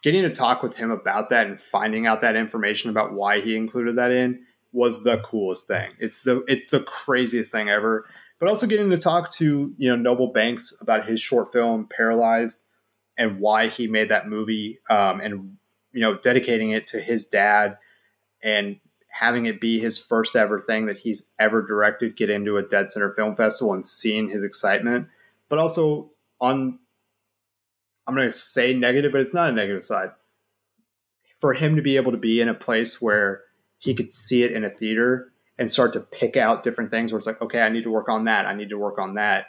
Getting 0.03 0.23
to 0.23 0.29
talk 0.29 0.63
with 0.63 0.75
him 0.75 0.91
about 0.91 1.29
that 1.29 1.47
and 1.47 1.59
finding 1.59 2.07
out 2.07 2.21
that 2.21 2.35
information 2.35 2.89
about 2.89 3.13
why 3.13 3.39
he 3.39 3.55
included 3.55 3.97
that 3.97 4.11
in 4.11 4.43
was 4.73 5.03
the 5.03 5.19
coolest 5.19 5.67
thing. 5.67 5.91
It's 5.99 6.23
the 6.23 6.43
it's 6.47 6.67
the 6.67 6.81
craziest 6.81 7.51
thing 7.51 7.69
ever. 7.69 8.05
But 8.39 8.49
also 8.49 8.65
getting 8.65 8.89
to 8.89 8.97
talk 8.97 9.31
to 9.33 9.73
you 9.77 9.89
know 9.89 9.95
Noble 9.95 10.27
Banks 10.27 10.75
about 10.81 11.05
his 11.05 11.19
short 11.19 11.51
film 11.51 11.87
Paralyzed 11.95 12.65
and 13.17 13.39
why 13.39 13.67
he 13.67 13.87
made 13.87 14.09
that 14.09 14.27
movie, 14.27 14.79
um, 14.89 15.19
and 15.21 15.57
you 15.91 16.01
know 16.01 16.17
dedicating 16.17 16.71
it 16.71 16.87
to 16.87 16.99
his 16.99 17.27
dad 17.27 17.77
and 18.43 18.79
having 19.09 19.45
it 19.45 19.59
be 19.59 19.79
his 19.79 19.99
first 19.99 20.35
ever 20.35 20.59
thing 20.59 20.85
that 20.87 20.97
he's 20.97 21.29
ever 21.37 21.61
directed 21.61 22.15
get 22.15 22.29
into 22.29 22.57
a 22.57 22.63
Dead 22.63 22.89
Center 22.89 23.11
Film 23.13 23.35
Festival 23.35 23.73
and 23.73 23.85
seeing 23.85 24.29
his 24.29 24.43
excitement, 24.43 25.07
but 25.49 25.59
also 25.59 26.09
on 26.39 26.79
I'm 28.07 28.15
going 28.15 28.27
to 28.27 28.35
say 28.35 28.73
negative, 28.73 29.11
but 29.11 29.21
it's 29.21 29.33
not 29.33 29.49
a 29.49 29.53
negative 29.53 29.85
side. 29.85 30.11
For 31.39 31.53
him 31.53 31.75
to 31.75 31.81
be 31.81 31.95
able 31.97 32.11
to 32.11 32.17
be 32.17 32.41
in 32.41 32.49
a 32.49 32.53
place 32.53 33.01
where 33.01 33.43
he 33.81 33.95
could 33.95 34.13
see 34.13 34.43
it 34.43 34.51
in 34.51 34.63
a 34.63 34.69
theater 34.69 35.33
and 35.57 35.69
start 35.69 35.91
to 35.93 35.99
pick 35.99 36.37
out 36.37 36.61
different 36.61 36.91
things 36.91 37.11
where 37.11 37.17
it's 37.17 37.25
like, 37.25 37.41
okay, 37.41 37.61
I 37.61 37.69
need 37.69 37.83
to 37.83 37.91
work 37.91 38.09
on 38.09 38.25
that. 38.25 38.45
I 38.45 38.53
need 38.53 38.69
to 38.69 38.77
work 38.77 38.99
on 38.99 39.15
that. 39.15 39.47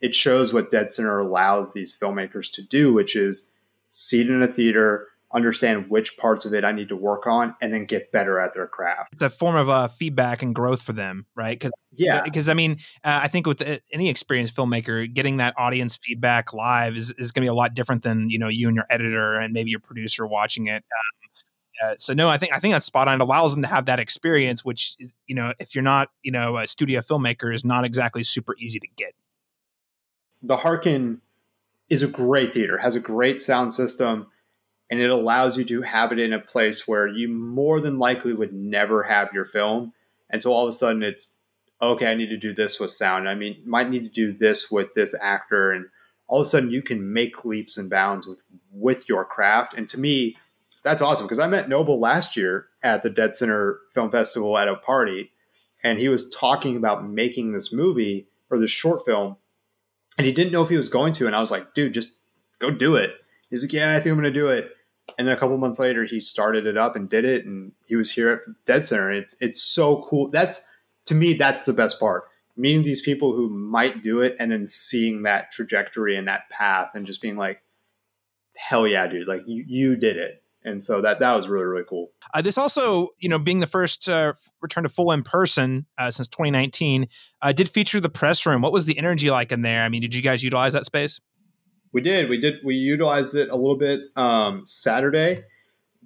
It 0.00 0.14
shows 0.14 0.52
what 0.54 0.70
Dead 0.70 0.88
Center 0.88 1.18
allows 1.18 1.74
these 1.74 1.96
filmmakers 1.96 2.50
to 2.52 2.62
do, 2.62 2.94
which 2.94 3.14
is 3.14 3.54
see 3.84 4.22
it 4.22 4.30
in 4.30 4.42
a 4.42 4.48
theater, 4.48 5.08
understand 5.34 5.90
which 5.90 6.16
parts 6.16 6.46
of 6.46 6.54
it 6.54 6.64
I 6.64 6.72
need 6.72 6.88
to 6.88 6.96
work 6.96 7.26
on, 7.26 7.54
and 7.60 7.74
then 7.74 7.84
get 7.84 8.10
better 8.10 8.40
at 8.40 8.54
their 8.54 8.66
craft. 8.66 9.12
It's 9.12 9.22
a 9.22 9.28
form 9.28 9.54
of 9.54 9.68
uh, 9.68 9.88
feedback 9.88 10.42
and 10.42 10.54
growth 10.54 10.80
for 10.80 10.94
them, 10.94 11.26
right? 11.34 11.58
Because 11.58 11.72
yeah, 11.92 12.22
because 12.22 12.48
I 12.48 12.54
mean, 12.54 12.78
uh, 13.04 13.20
I 13.22 13.28
think 13.28 13.46
with 13.46 13.58
the, 13.58 13.80
any 13.92 14.08
experienced 14.08 14.56
filmmaker, 14.56 15.12
getting 15.12 15.36
that 15.36 15.52
audience 15.58 15.96
feedback 15.96 16.54
live 16.54 16.96
is, 16.96 17.10
is 17.18 17.32
going 17.32 17.42
to 17.42 17.44
be 17.44 17.48
a 17.48 17.54
lot 17.54 17.74
different 17.74 18.02
than 18.02 18.30
you 18.30 18.38
know 18.38 18.48
you 18.48 18.66
and 18.68 18.74
your 18.74 18.86
editor 18.88 19.34
and 19.34 19.52
maybe 19.52 19.70
your 19.70 19.80
producer 19.80 20.26
watching 20.26 20.68
it. 20.68 20.82
Um, 20.84 21.24
uh, 21.82 21.94
so 21.98 22.14
no, 22.14 22.28
I 22.28 22.38
think 22.38 22.52
I 22.52 22.58
think 22.58 22.72
that's 22.72 22.86
spot 22.86 23.08
on. 23.08 23.20
It 23.20 23.24
allows 23.24 23.52
them 23.52 23.62
to 23.62 23.68
have 23.68 23.86
that 23.86 23.98
experience, 23.98 24.64
which 24.64 24.96
you 25.26 25.34
know, 25.34 25.52
if 25.58 25.74
you're 25.74 25.82
not 25.82 26.10
you 26.22 26.32
know 26.32 26.58
a 26.58 26.66
studio 26.66 27.00
filmmaker, 27.00 27.54
is 27.54 27.64
not 27.64 27.84
exactly 27.84 28.22
super 28.22 28.54
easy 28.58 28.78
to 28.78 28.88
get. 28.96 29.14
The 30.42 30.58
Harkins 30.58 31.20
is 31.88 32.02
a 32.02 32.08
great 32.08 32.54
theater, 32.54 32.78
has 32.78 32.96
a 32.96 33.00
great 33.00 33.40
sound 33.40 33.72
system 33.72 34.26
and 34.90 35.00
it 35.00 35.10
allows 35.10 35.56
you 35.56 35.64
to 35.64 35.82
have 35.82 36.12
it 36.12 36.18
in 36.18 36.32
a 36.32 36.38
place 36.38 36.86
where 36.86 37.08
you 37.08 37.28
more 37.28 37.80
than 37.80 37.98
likely 37.98 38.32
would 38.32 38.52
never 38.52 39.02
have 39.02 39.32
your 39.32 39.44
film. 39.44 39.92
And 40.30 40.42
so 40.42 40.52
all 40.52 40.64
of 40.64 40.68
a 40.68 40.72
sudden 40.72 41.02
it's 41.02 41.38
okay, 41.80 42.06
I 42.06 42.14
need 42.14 42.28
to 42.28 42.36
do 42.36 42.54
this 42.54 42.78
with 42.78 42.90
sound. 42.90 43.28
I 43.28 43.34
mean, 43.34 43.62
might 43.66 43.90
need 43.90 44.04
to 44.04 44.08
do 44.08 44.32
this 44.32 44.70
with 44.70 44.94
this 44.94 45.14
actor 45.20 45.72
and 45.72 45.86
all 46.26 46.40
of 46.40 46.46
a 46.46 46.50
sudden 46.50 46.70
you 46.70 46.82
can 46.82 47.12
make 47.12 47.44
leaps 47.44 47.76
and 47.76 47.90
bounds 47.90 48.26
with 48.26 48.42
with 48.70 49.08
your 49.08 49.24
craft. 49.24 49.74
And 49.74 49.88
to 49.90 50.00
me, 50.00 50.36
that's 50.84 51.02
awesome 51.02 51.26
because 51.26 51.38
I 51.38 51.46
met 51.48 51.68
Noble 51.68 51.98
last 51.98 52.36
year 52.36 52.66
at 52.82 53.02
the 53.02 53.10
Dead 53.10 53.34
Center 53.34 53.80
Film 53.92 54.10
Festival 54.10 54.56
at 54.56 54.68
a 54.68 54.76
party 54.76 55.32
and 55.82 55.98
he 55.98 56.08
was 56.08 56.30
talking 56.30 56.76
about 56.76 57.08
making 57.08 57.52
this 57.52 57.72
movie 57.72 58.28
or 58.50 58.58
this 58.58 58.70
short 58.70 59.04
film 59.04 59.36
and 60.16 60.26
he 60.26 60.32
didn't 60.32 60.52
know 60.52 60.62
if 60.62 60.68
he 60.68 60.76
was 60.76 60.88
going 60.88 61.12
to 61.14 61.26
and 61.26 61.34
I 61.34 61.40
was 61.40 61.50
like, 61.50 61.74
"Dude, 61.74 61.94
just 61.94 62.14
go 62.60 62.70
do 62.70 62.94
it." 62.94 63.16
He's 63.50 63.64
like, 63.64 63.72
"Yeah, 63.72 63.96
I 63.96 64.00
think 64.00 64.12
I'm 64.12 64.20
going 64.20 64.32
to 64.32 64.38
do 64.38 64.48
it." 64.48 64.70
and 65.18 65.28
then 65.28 65.36
a 65.36 65.38
couple 65.38 65.56
months 65.58 65.78
later 65.78 66.04
he 66.04 66.20
started 66.20 66.66
it 66.66 66.76
up 66.76 66.96
and 66.96 67.08
did 67.08 67.24
it 67.24 67.44
and 67.44 67.72
he 67.86 67.96
was 67.96 68.10
here 68.10 68.30
at 68.30 68.40
dead 68.64 68.82
center 68.82 69.12
it's 69.12 69.36
it's 69.40 69.62
so 69.62 70.02
cool 70.08 70.28
that's 70.30 70.66
to 71.04 71.14
me 71.14 71.34
that's 71.34 71.64
the 71.64 71.72
best 71.72 72.00
part 72.00 72.24
meeting 72.56 72.82
these 72.82 73.00
people 73.00 73.34
who 73.34 73.48
might 73.48 74.02
do 74.02 74.20
it 74.20 74.36
and 74.38 74.52
then 74.52 74.66
seeing 74.66 75.22
that 75.22 75.52
trajectory 75.52 76.16
and 76.16 76.28
that 76.28 76.48
path 76.48 76.92
and 76.94 77.06
just 77.06 77.20
being 77.20 77.36
like 77.36 77.62
hell 78.56 78.86
yeah 78.86 79.06
dude 79.06 79.28
like 79.28 79.42
you, 79.46 79.64
you 79.66 79.96
did 79.96 80.16
it 80.16 80.42
and 80.64 80.82
so 80.82 81.00
that 81.00 81.20
that 81.20 81.34
was 81.34 81.48
really 81.48 81.64
really 81.64 81.84
cool 81.88 82.10
uh, 82.32 82.42
this 82.42 82.58
also 82.58 83.08
you 83.18 83.28
know 83.28 83.38
being 83.38 83.60
the 83.60 83.66
first 83.66 84.08
uh, 84.08 84.32
return 84.60 84.82
to 84.82 84.88
full 84.88 85.12
in 85.12 85.22
person 85.22 85.86
uh, 85.98 86.10
since 86.10 86.28
2019 86.28 87.08
uh, 87.42 87.52
did 87.52 87.68
feature 87.68 88.00
the 88.00 88.08
press 88.08 88.46
room 88.46 88.62
what 88.62 88.72
was 88.72 88.86
the 88.86 88.98
energy 88.98 89.30
like 89.30 89.52
in 89.52 89.62
there 89.62 89.82
i 89.82 89.88
mean 89.88 90.00
did 90.00 90.14
you 90.14 90.22
guys 90.22 90.42
utilize 90.42 90.72
that 90.72 90.86
space 90.86 91.20
we 91.94 92.00
did. 92.00 92.28
We 92.28 92.38
did. 92.38 92.56
We 92.64 92.74
utilized 92.74 93.36
it 93.36 93.50
a 93.50 93.56
little 93.56 93.76
bit 93.76 94.00
um, 94.16 94.66
Saturday. 94.66 95.44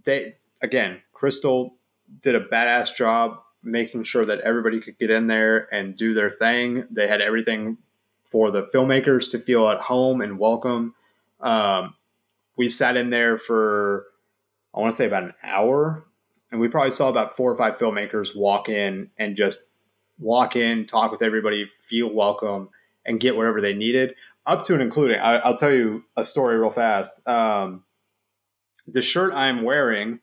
They 0.05 0.35
again, 0.61 1.01
Crystal 1.15 1.79
did 2.21 2.35
a 2.35 2.45
badass 2.45 2.95
job 2.95 3.39
making 3.63 4.03
sure 4.05 4.27
that 4.27 4.41
everybody 4.41 4.81
could 4.81 4.99
get 4.99 5.11
in 5.11 5.29
there 5.29 5.67
and 5.73 5.97
do 5.97 6.13
their 6.13 6.31
thing. 6.31 6.85
They 6.91 7.09
had 7.09 7.23
everything 7.23 7.79
for 8.23 8.51
the 8.51 8.65
filmmakers 8.65 9.31
to 9.31 9.39
feel 9.39 9.67
at 9.69 9.81
home 9.81 10.21
and 10.21 10.39
welcome. 10.39 10.95
Um, 11.41 11.95
we 12.59 12.69
sat 12.69 12.99
in 12.99 13.09
there 13.09 13.39
for 13.39 14.05
I 14.79 14.81
want 14.81 14.93
to 14.93 14.97
say 14.97 15.07
about 15.07 15.25
an 15.25 15.35
hour, 15.43 16.05
and 16.53 16.61
we 16.61 16.69
probably 16.69 16.93
saw 16.93 17.09
about 17.09 17.37
four 17.37 17.51
or 17.51 17.57
five 17.57 17.79
filmmakers 17.79 18.37
walk 18.37 18.69
in 18.69 19.11
and 19.19 19.35
just 19.37 19.75
walk 20.21 20.55
in, 20.55 20.87
talk 20.87 21.11
with 21.11 21.21
everybody, 21.21 21.67
feel 21.67 22.15
welcome, 22.15 22.69
and 23.05 23.19
get 23.19 23.37
whatever 23.37 23.61
they 23.61 23.75
needed 23.75 24.15
up 24.47 24.65
to 24.65 24.75
and 24.75 24.83
including. 24.83 25.19
I, 25.19 25.47
will 25.49 25.57
tell 25.57 25.73
you 25.73 26.05
a 26.17 26.23
story 26.23 26.57
real 26.57 26.71
fast. 26.71 27.27
Um, 27.29 27.85
the 28.87 29.03
shirt 29.03 29.35
I'm 29.35 29.63
wearing, 29.63 30.21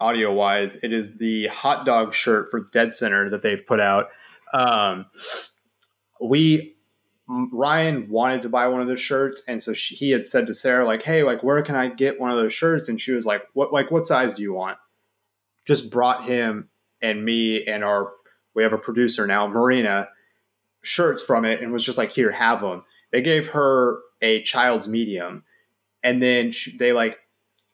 audio 0.00 0.32
wise, 0.32 0.76
it 0.82 0.92
is 0.92 1.18
the 1.18 1.46
hot 1.46 1.86
dog 1.86 2.12
shirt 2.12 2.48
for 2.50 2.66
Dead 2.72 2.92
Center 2.92 3.30
that 3.30 3.42
they've 3.42 3.66
put 3.66 3.80
out. 3.80 4.08
Um, 4.52 5.06
we 6.20 6.75
Ryan 7.28 8.08
wanted 8.08 8.42
to 8.42 8.48
buy 8.48 8.68
one 8.68 8.80
of 8.80 8.86
those 8.86 9.00
shirts, 9.00 9.42
and 9.48 9.60
so 9.60 9.72
she, 9.72 9.96
he 9.96 10.10
had 10.12 10.28
said 10.28 10.46
to 10.46 10.54
Sarah, 10.54 10.84
like, 10.84 11.02
"Hey, 11.02 11.22
like, 11.22 11.42
where 11.42 11.60
can 11.62 11.74
I 11.74 11.88
get 11.88 12.20
one 12.20 12.30
of 12.30 12.36
those 12.36 12.52
shirts?" 12.52 12.88
And 12.88 13.00
she 13.00 13.12
was 13.12 13.26
like, 13.26 13.42
"What, 13.52 13.72
like, 13.72 13.90
what 13.90 14.06
size 14.06 14.36
do 14.36 14.42
you 14.42 14.52
want?" 14.52 14.78
Just 15.64 15.90
brought 15.90 16.24
him 16.24 16.68
and 17.02 17.24
me 17.24 17.66
and 17.66 17.82
our 17.82 18.12
we 18.54 18.62
have 18.62 18.72
a 18.72 18.78
producer 18.78 19.26
now, 19.26 19.46
Marina, 19.46 20.08
shirts 20.82 21.22
from 21.22 21.44
it, 21.44 21.60
and 21.60 21.72
was 21.72 21.84
just 21.84 21.98
like, 21.98 22.10
"Here, 22.10 22.30
have 22.30 22.60
them." 22.60 22.84
They 23.10 23.22
gave 23.22 23.48
her 23.48 24.00
a 24.22 24.42
child's 24.42 24.86
medium, 24.86 25.44
and 26.04 26.22
then 26.22 26.52
she, 26.52 26.76
they 26.76 26.92
like 26.92 27.18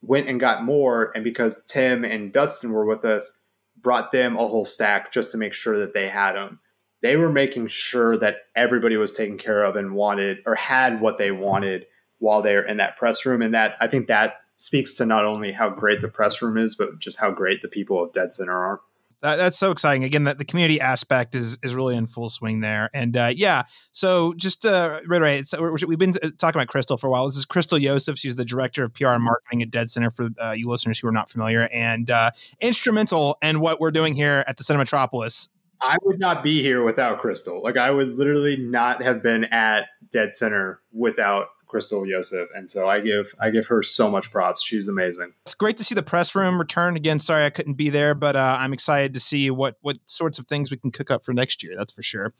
went 0.00 0.28
and 0.28 0.40
got 0.40 0.64
more. 0.64 1.12
And 1.14 1.24
because 1.24 1.64
Tim 1.64 2.04
and 2.04 2.32
Dustin 2.32 2.72
were 2.72 2.86
with 2.86 3.04
us, 3.04 3.42
brought 3.80 4.12
them 4.12 4.36
a 4.36 4.46
whole 4.48 4.64
stack 4.64 5.12
just 5.12 5.30
to 5.32 5.38
make 5.38 5.52
sure 5.52 5.78
that 5.78 5.94
they 5.94 6.08
had 6.08 6.32
them. 6.32 6.60
They 7.02 7.16
were 7.16 7.30
making 7.30 7.66
sure 7.68 8.16
that 8.18 8.36
everybody 8.54 8.96
was 8.96 9.12
taken 9.12 9.38
care 9.38 9.64
of 9.64 9.76
and 9.76 9.94
wanted 9.94 10.38
or 10.46 10.54
had 10.54 11.00
what 11.00 11.18
they 11.18 11.30
wanted 11.30 11.86
while 12.18 12.42
they're 12.42 12.66
in 12.66 12.76
that 12.76 12.96
press 12.96 13.26
room. 13.26 13.42
And 13.42 13.54
that 13.54 13.76
I 13.80 13.88
think 13.88 14.06
that 14.08 14.36
speaks 14.56 14.94
to 14.94 15.06
not 15.06 15.24
only 15.24 15.52
how 15.52 15.68
great 15.68 16.00
the 16.00 16.08
press 16.08 16.40
room 16.40 16.56
is, 16.56 16.76
but 16.76 16.98
just 16.98 17.18
how 17.18 17.32
great 17.32 17.62
the 17.62 17.68
people 17.68 18.02
of 18.02 18.12
Dead 18.12 18.32
Center 18.32 18.52
are. 18.52 18.80
That, 19.22 19.36
that's 19.36 19.56
so 19.56 19.70
exciting. 19.70 20.02
Again, 20.02 20.24
that 20.24 20.38
the 20.38 20.44
community 20.44 20.80
aspect 20.80 21.36
is 21.36 21.56
is 21.62 21.74
really 21.74 21.96
in 21.96 22.08
full 22.08 22.28
swing 22.28 22.60
there. 22.60 22.90
And 22.92 23.16
uh, 23.16 23.32
yeah, 23.34 23.64
so 23.92 24.34
just 24.34 24.62
to 24.62 25.00
reiterate, 25.06 25.46
so 25.46 25.76
we've 25.86 25.98
been 25.98 26.14
uh, 26.22 26.30
talking 26.38 26.60
about 26.60 26.66
Crystal 26.66 26.96
for 26.96 27.06
a 27.06 27.10
while. 27.10 27.26
This 27.26 27.36
is 27.36 27.44
Crystal 27.44 27.78
Yosef. 27.78 28.18
She's 28.18 28.34
the 28.34 28.44
director 28.44 28.82
of 28.82 28.92
PR 28.94 29.08
and 29.08 29.22
marketing 29.22 29.62
at 29.62 29.70
Dead 29.70 29.90
Center 29.90 30.10
for 30.10 30.30
uh, 30.42 30.52
you 30.52 30.68
listeners 30.68 30.98
who 30.98 31.06
are 31.06 31.12
not 31.12 31.30
familiar, 31.30 31.68
and 31.72 32.10
uh, 32.10 32.32
instrumental 32.60 33.38
in 33.42 33.60
what 33.60 33.80
we're 33.80 33.92
doing 33.92 34.14
here 34.14 34.44
at 34.48 34.56
the 34.56 34.64
Cinematropolis. 34.64 35.48
I 35.82 35.96
would 36.04 36.20
not 36.20 36.42
be 36.42 36.62
here 36.62 36.84
without 36.84 37.20
Crystal. 37.20 37.62
Like 37.62 37.76
I 37.76 37.90
would 37.90 38.14
literally 38.14 38.56
not 38.56 39.02
have 39.02 39.22
been 39.22 39.44
at 39.46 39.86
Dead 40.10 40.34
Center 40.34 40.80
without 40.92 41.48
Crystal 41.66 42.06
Yosef, 42.06 42.48
and 42.54 42.70
so 42.70 42.88
I 42.88 43.00
give 43.00 43.34
I 43.40 43.50
give 43.50 43.66
her 43.66 43.82
so 43.82 44.10
much 44.10 44.30
props. 44.30 44.62
She's 44.62 44.88
amazing. 44.88 45.32
It's 45.44 45.54
great 45.54 45.76
to 45.78 45.84
see 45.84 45.94
the 45.94 46.02
press 46.02 46.34
room 46.34 46.58
return 46.58 46.96
again. 46.96 47.18
Sorry 47.18 47.44
I 47.44 47.50
couldn't 47.50 47.74
be 47.74 47.90
there, 47.90 48.14
but 48.14 48.36
uh, 48.36 48.56
I'm 48.60 48.72
excited 48.72 49.14
to 49.14 49.20
see 49.20 49.50
what 49.50 49.76
what 49.80 49.96
sorts 50.06 50.38
of 50.38 50.46
things 50.46 50.70
we 50.70 50.76
can 50.76 50.92
cook 50.92 51.10
up 51.10 51.24
for 51.24 51.32
next 51.32 51.62
year. 51.62 51.74
That's 51.76 51.92
for 51.92 52.02
sure. 52.02 52.32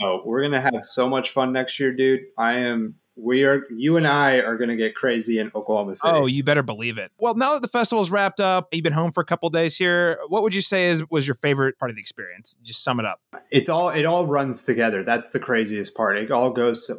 Oh, 0.00 0.22
we're 0.24 0.42
gonna 0.42 0.60
have 0.60 0.82
so 0.82 1.08
much 1.08 1.30
fun 1.30 1.52
next 1.52 1.78
year, 1.78 1.92
dude. 1.92 2.20
I 2.38 2.54
am 2.54 2.94
we 3.18 3.44
are 3.44 3.64
you 3.70 3.96
and 3.96 4.06
I 4.06 4.38
are 4.38 4.56
going 4.56 4.68
to 4.68 4.76
get 4.76 4.94
crazy 4.94 5.38
in 5.38 5.50
Oklahoma 5.54 5.94
City. 5.94 6.14
Oh, 6.14 6.26
you 6.26 6.44
better 6.44 6.62
believe 6.62 6.98
it. 6.98 7.10
Well, 7.18 7.34
now 7.34 7.54
that 7.54 7.62
the 7.62 7.68
festival's 7.68 8.10
wrapped 8.10 8.40
up, 8.40 8.68
you've 8.72 8.84
been 8.84 8.92
home 8.92 9.12
for 9.12 9.20
a 9.20 9.26
couple 9.26 9.50
days 9.50 9.76
here. 9.76 10.18
What 10.28 10.42
would 10.42 10.54
you 10.54 10.60
say 10.60 10.86
is 10.86 11.08
was 11.10 11.26
your 11.26 11.34
favorite 11.34 11.78
part 11.78 11.90
of 11.90 11.96
the 11.96 12.00
experience? 12.00 12.56
Just 12.62 12.84
sum 12.84 13.00
it 13.00 13.06
up. 13.06 13.20
It's 13.50 13.68
all 13.68 13.90
it 13.90 14.04
all 14.04 14.26
runs 14.26 14.62
together. 14.62 15.02
That's 15.02 15.32
the 15.32 15.40
craziest 15.40 15.96
part. 15.96 16.16
It 16.16 16.30
all 16.30 16.50
goes 16.50 16.90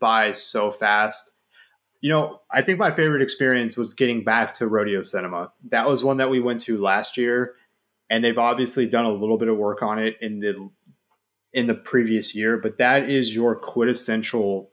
by 0.00 0.32
so 0.32 0.70
fast. 0.70 1.32
You 2.00 2.10
know, 2.10 2.40
I 2.50 2.62
think 2.62 2.78
my 2.78 2.94
favorite 2.94 3.22
experience 3.22 3.76
was 3.76 3.94
getting 3.94 4.22
back 4.22 4.52
to 4.54 4.68
Rodeo 4.68 5.02
Cinema. 5.02 5.52
That 5.70 5.86
was 5.86 6.04
one 6.04 6.18
that 6.18 6.30
we 6.30 6.40
went 6.40 6.60
to 6.60 6.78
last 6.78 7.16
year, 7.16 7.54
and 8.08 8.22
they've 8.22 8.38
obviously 8.38 8.86
done 8.86 9.06
a 9.06 9.12
little 9.12 9.38
bit 9.38 9.48
of 9.48 9.56
work 9.56 9.82
on 9.82 9.98
it 9.98 10.16
in 10.20 10.40
the 10.40 10.70
in 11.52 11.66
the 11.66 11.74
previous 11.74 12.36
year. 12.36 12.58
But 12.58 12.78
that 12.78 13.08
is 13.08 13.34
your 13.34 13.56
quintessential 13.56 14.70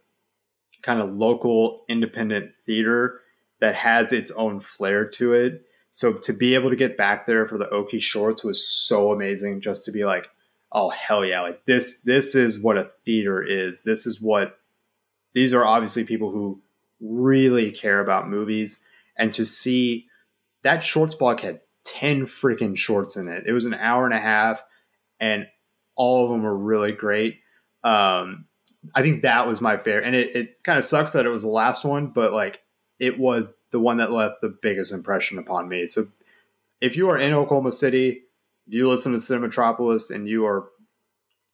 kind 0.84 1.00
of 1.00 1.10
local 1.10 1.86
independent 1.90 2.52
theater 2.66 3.22
that 3.60 3.76
has 3.76 4.14
its 4.14 4.30
own 4.32 4.60
flair 4.60 5.08
to 5.08 5.34
it. 5.34 5.66
So 5.92 6.14
to 6.14 6.34
be 6.34 6.54
able 6.54 6.70
to 6.70 6.76
get 6.76 6.98
back 6.98 7.26
there 7.26 7.48
for 7.48 7.58
the 7.58 7.68
Okie 7.68 8.02
Shorts 8.02 8.44
was 8.44 8.68
so 8.68 9.12
amazing. 9.12 9.62
Just 9.62 9.86
to 9.86 9.92
be 9.92 10.06
like, 10.06 10.30
oh 10.72 10.90
hell 10.90 11.24
yeah, 11.24 11.42
like 11.42 11.66
this 11.66 12.02
this 12.02 12.36
is 12.36 12.62
what 12.64 12.78
a 12.78 12.90
theater 13.06 13.42
is. 13.42 13.84
This 13.84 14.06
is 14.06 14.22
what 14.22 14.60
these 15.34 15.54
are 15.54 15.66
obviously 15.66 16.04
people 16.04 16.32
who 16.32 16.62
really 17.00 17.72
care 17.72 18.00
about 18.00 18.30
movies. 18.30 18.88
And 19.18 19.34
to 19.34 19.46
see 19.46 20.08
that 20.64 20.84
shorts 20.84 21.16
block 21.16 21.42
had 21.42 21.62
10 21.86 22.26
freaking 22.26 22.76
shorts 22.76 23.16
in 23.16 23.28
it. 23.28 23.44
It 23.46 23.54
was 23.54 23.66
an 23.66 23.74
hour 23.74 24.06
and 24.06 24.14
a 24.14 24.20
half, 24.20 24.64
and 25.20 25.48
all 25.96 26.26
of 26.26 26.32
them 26.32 26.44
were 26.44 26.58
really 26.58 26.92
great. 26.92 27.40
Um, 27.84 28.46
I 28.96 29.02
think 29.02 29.22
that 29.22 29.48
was 29.48 29.62
my 29.62 29.78
favorite. 29.78 30.06
And 30.06 30.16
it, 30.16 30.36
it 30.36 30.64
kind 30.64 30.78
of 30.78 30.84
sucks 30.84 31.14
that 31.14 31.26
it 31.26 31.30
was 31.30 31.44
the 31.44 31.50
last 31.50 31.86
one, 31.86 32.08
but 32.08 32.34
like 32.34 32.62
it 33.00 33.18
was 33.18 33.62
the 33.72 33.80
one 33.80 33.98
that 33.98 34.12
left 34.12 34.42
the 34.42 34.50
biggest 34.50 34.94
impression 34.94 35.38
upon 35.38 35.68
me. 35.70 35.88
So 35.88 36.06
if 36.82 36.98
you 36.98 37.10
are 37.10 37.18
in 37.18 37.34
Oklahoma 37.34 37.72
City, 37.72 38.24
you 38.68 38.88
listen 38.90 39.14
to 39.14 39.18
Cinematropolis 39.18 40.14
and 40.14 40.28
you 40.28 40.46
are 40.46 40.70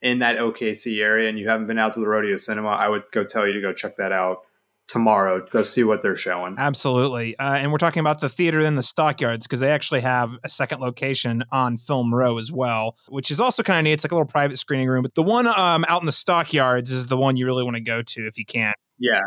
in 0.02 0.20
that 0.20 0.38
OKC 0.38 1.02
area 1.02 1.30
and 1.30 1.38
you 1.38 1.50
haven't 1.50 1.68
been 1.68 1.80
out 1.80 1.94
to 1.94 2.00
the 2.00 2.08
Rodeo 2.08 2.38
Cinema, 2.38 2.70
I 2.70 2.88
would 2.88 3.04
go 3.12 3.24
tell 3.24 3.46
you 3.46 3.54
to 3.54 3.62
go 3.62 3.74
check 3.74 3.98
that 3.98 4.12
out 4.12 4.44
tomorrow. 4.90 5.46
Go 5.52 5.62
see 5.62 5.84
what 5.84 6.02
they're 6.02 6.16
showing. 6.16 6.56
Absolutely. 6.58 7.38
Uh, 7.38 7.54
and 7.54 7.72
we're 7.72 7.78
talking 7.78 8.02
about 8.02 8.20
the 8.20 8.28
theater 8.28 8.60
in 8.60 8.76
the 8.76 8.84
stockyards 8.84 9.48
because 9.48 9.62
they 9.62 9.72
actually 9.72 10.02
have 10.02 10.32
a 10.44 10.50
second 10.50 10.82
location 10.82 11.46
on 11.52 11.78
Film 11.78 12.14
Row 12.14 12.38
as 12.38 12.52
well, 12.52 12.98
which 13.08 13.32
is 13.32 13.40
also 13.40 13.64
kind 13.64 13.80
of 13.80 13.84
neat. 13.86 13.94
It's 13.94 14.04
like 14.04 14.12
a 14.12 14.16
little 14.16 14.28
private 14.28 14.58
screening 14.58 14.90
room. 14.90 15.04
But 15.04 15.16
the 15.16 15.24
one 15.24 15.48
um, 15.48 15.86
out 15.88 16.02
in 16.02 16.06
the 16.06 16.12
stockyards 16.12 16.92
is 16.92 17.08
the 17.08 17.18
one 17.18 17.38
you 17.38 17.46
really 17.46 17.64
want 17.64 17.78
to 17.78 17.82
go 17.82 18.02
to 18.02 18.28
if 18.28 18.38
you 18.38 18.46
can. 18.46 18.74
Yeah. 18.98 19.22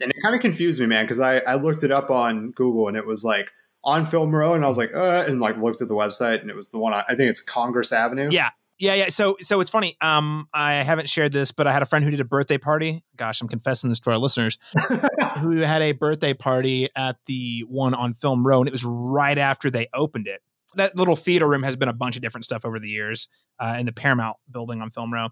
And 0.00 0.10
it 0.10 0.16
kind 0.22 0.34
of 0.34 0.40
confused 0.40 0.80
me, 0.80 0.86
man, 0.86 1.04
because 1.04 1.20
I, 1.20 1.38
I 1.38 1.54
looked 1.54 1.84
it 1.84 1.92
up 1.92 2.10
on 2.10 2.50
Google 2.50 2.88
and 2.88 2.96
it 2.96 3.06
was 3.06 3.24
like 3.24 3.50
on 3.84 4.06
Film 4.06 4.34
Row, 4.34 4.54
and 4.54 4.64
I 4.64 4.68
was 4.68 4.78
like, 4.78 4.94
uh, 4.94 5.24
and 5.28 5.40
like 5.40 5.58
looked 5.58 5.82
at 5.82 5.88
the 5.88 5.94
website, 5.94 6.40
and 6.40 6.50
it 6.50 6.56
was 6.56 6.70
the 6.70 6.78
one 6.78 6.94
I, 6.94 7.04
I 7.08 7.14
think 7.14 7.30
it's 7.30 7.42
Congress 7.42 7.92
Avenue. 7.92 8.30
Yeah, 8.30 8.50
yeah, 8.84 8.94
yeah. 8.94 9.08
So, 9.08 9.36
so 9.40 9.60
it's 9.60 9.70
funny. 9.70 9.96
Um, 10.02 10.46
I 10.52 10.74
haven't 10.74 11.08
shared 11.08 11.32
this, 11.32 11.52
but 11.52 11.66
I 11.66 11.72
had 11.72 11.80
a 11.80 11.86
friend 11.86 12.04
who 12.04 12.10
did 12.10 12.20
a 12.20 12.24
birthday 12.24 12.58
party. 12.58 13.02
Gosh, 13.16 13.40
I'm 13.40 13.48
confessing 13.48 13.88
this 13.88 13.98
to 14.00 14.10
our 14.10 14.18
listeners. 14.18 14.58
who 15.38 15.56
had 15.60 15.80
a 15.80 15.92
birthday 15.92 16.34
party 16.34 16.88
at 16.94 17.16
the 17.24 17.64
one 17.66 17.94
on 17.94 18.12
Film 18.12 18.46
Row, 18.46 18.60
and 18.60 18.68
it 18.68 18.72
was 18.72 18.84
right 18.84 19.38
after 19.38 19.70
they 19.70 19.88
opened 19.94 20.26
it. 20.26 20.42
That 20.74 20.96
little 20.96 21.16
theater 21.16 21.48
room 21.48 21.62
has 21.62 21.76
been 21.76 21.88
a 21.88 21.94
bunch 21.94 22.16
of 22.16 22.22
different 22.22 22.44
stuff 22.44 22.66
over 22.66 22.78
the 22.78 22.88
years 22.88 23.28
uh, 23.58 23.76
in 23.78 23.86
the 23.86 23.92
Paramount 23.92 24.36
building 24.50 24.82
on 24.82 24.90
Film 24.90 25.12
Row. 25.12 25.28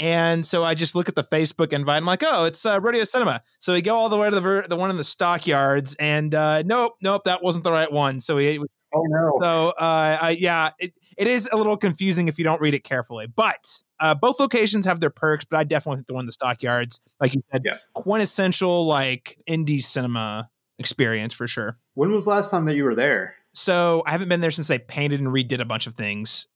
And 0.00 0.44
so 0.44 0.64
I 0.64 0.74
just 0.74 0.94
look 0.94 1.08
at 1.08 1.14
the 1.14 1.24
Facebook 1.24 1.72
invite. 1.72 1.98
I'm 1.98 2.06
like, 2.06 2.22
oh, 2.24 2.46
it's 2.46 2.64
uh, 2.66 2.80
Rodeo 2.80 3.04
Cinema. 3.04 3.42
So 3.60 3.74
we 3.74 3.82
go 3.82 3.94
all 3.94 4.08
the 4.08 4.16
way 4.16 4.30
to 4.30 4.34
the 4.34 4.40
ver- 4.40 4.66
the 4.66 4.76
one 4.76 4.90
in 4.90 4.96
the 4.96 5.04
stockyards, 5.04 5.94
and 5.96 6.34
uh, 6.34 6.62
nope, 6.62 6.94
nope, 7.00 7.22
that 7.24 7.42
wasn't 7.42 7.62
the 7.62 7.72
right 7.72 7.92
one. 7.92 8.18
So 8.18 8.36
we, 8.36 8.58
oh 8.94 9.02
no. 9.08 9.32
So 9.40 9.68
uh, 9.70 10.18
I, 10.20 10.30
yeah, 10.30 10.70
it, 10.78 10.92
it 11.16 11.26
is 11.26 11.48
a 11.52 11.56
little 11.56 11.76
confusing 11.76 12.28
if 12.28 12.38
you 12.38 12.44
don't 12.44 12.60
read 12.60 12.74
it 12.74 12.84
carefully. 12.84 13.26
But 13.26 13.82
uh, 13.98 14.14
both 14.14 14.40
locations 14.40 14.86
have 14.86 15.00
their 15.00 15.10
perks. 15.10 15.44
But 15.44 15.58
I 15.58 15.64
definitely 15.64 15.98
think 15.98 16.08
the 16.08 16.14
one 16.14 16.22
in 16.22 16.26
the 16.26 16.32
stockyards, 16.32 17.00
like 17.20 17.34
you 17.34 17.42
said, 17.52 17.62
Yeah. 17.64 17.76
quintessential 17.94 18.86
like 18.86 19.38
indie 19.48 19.82
cinema 19.82 20.48
experience 20.78 21.34
for 21.34 21.46
sure. 21.46 21.78
When 21.94 22.12
was 22.12 22.24
the 22.24 22.30
last 22.30 22.50
time 22.50 22.64
that 22.66 22.74
you 22.74 22.84
were 22.84 22.94
there? 22.94 23.34
So 23.52 24.02
I 24.06 24.12
haven't 24.12 24.28
been 24.28 24.40
there 24.40 24.50
since 24.50 24.68
they 24.68 24.78
painted 24.78 25.20
and 25.20 25.28
redid 25.30 25.60
a 25.60 25.64
bunch 25.64 25.86
of 25.86 25.94
things. 25.94 26.46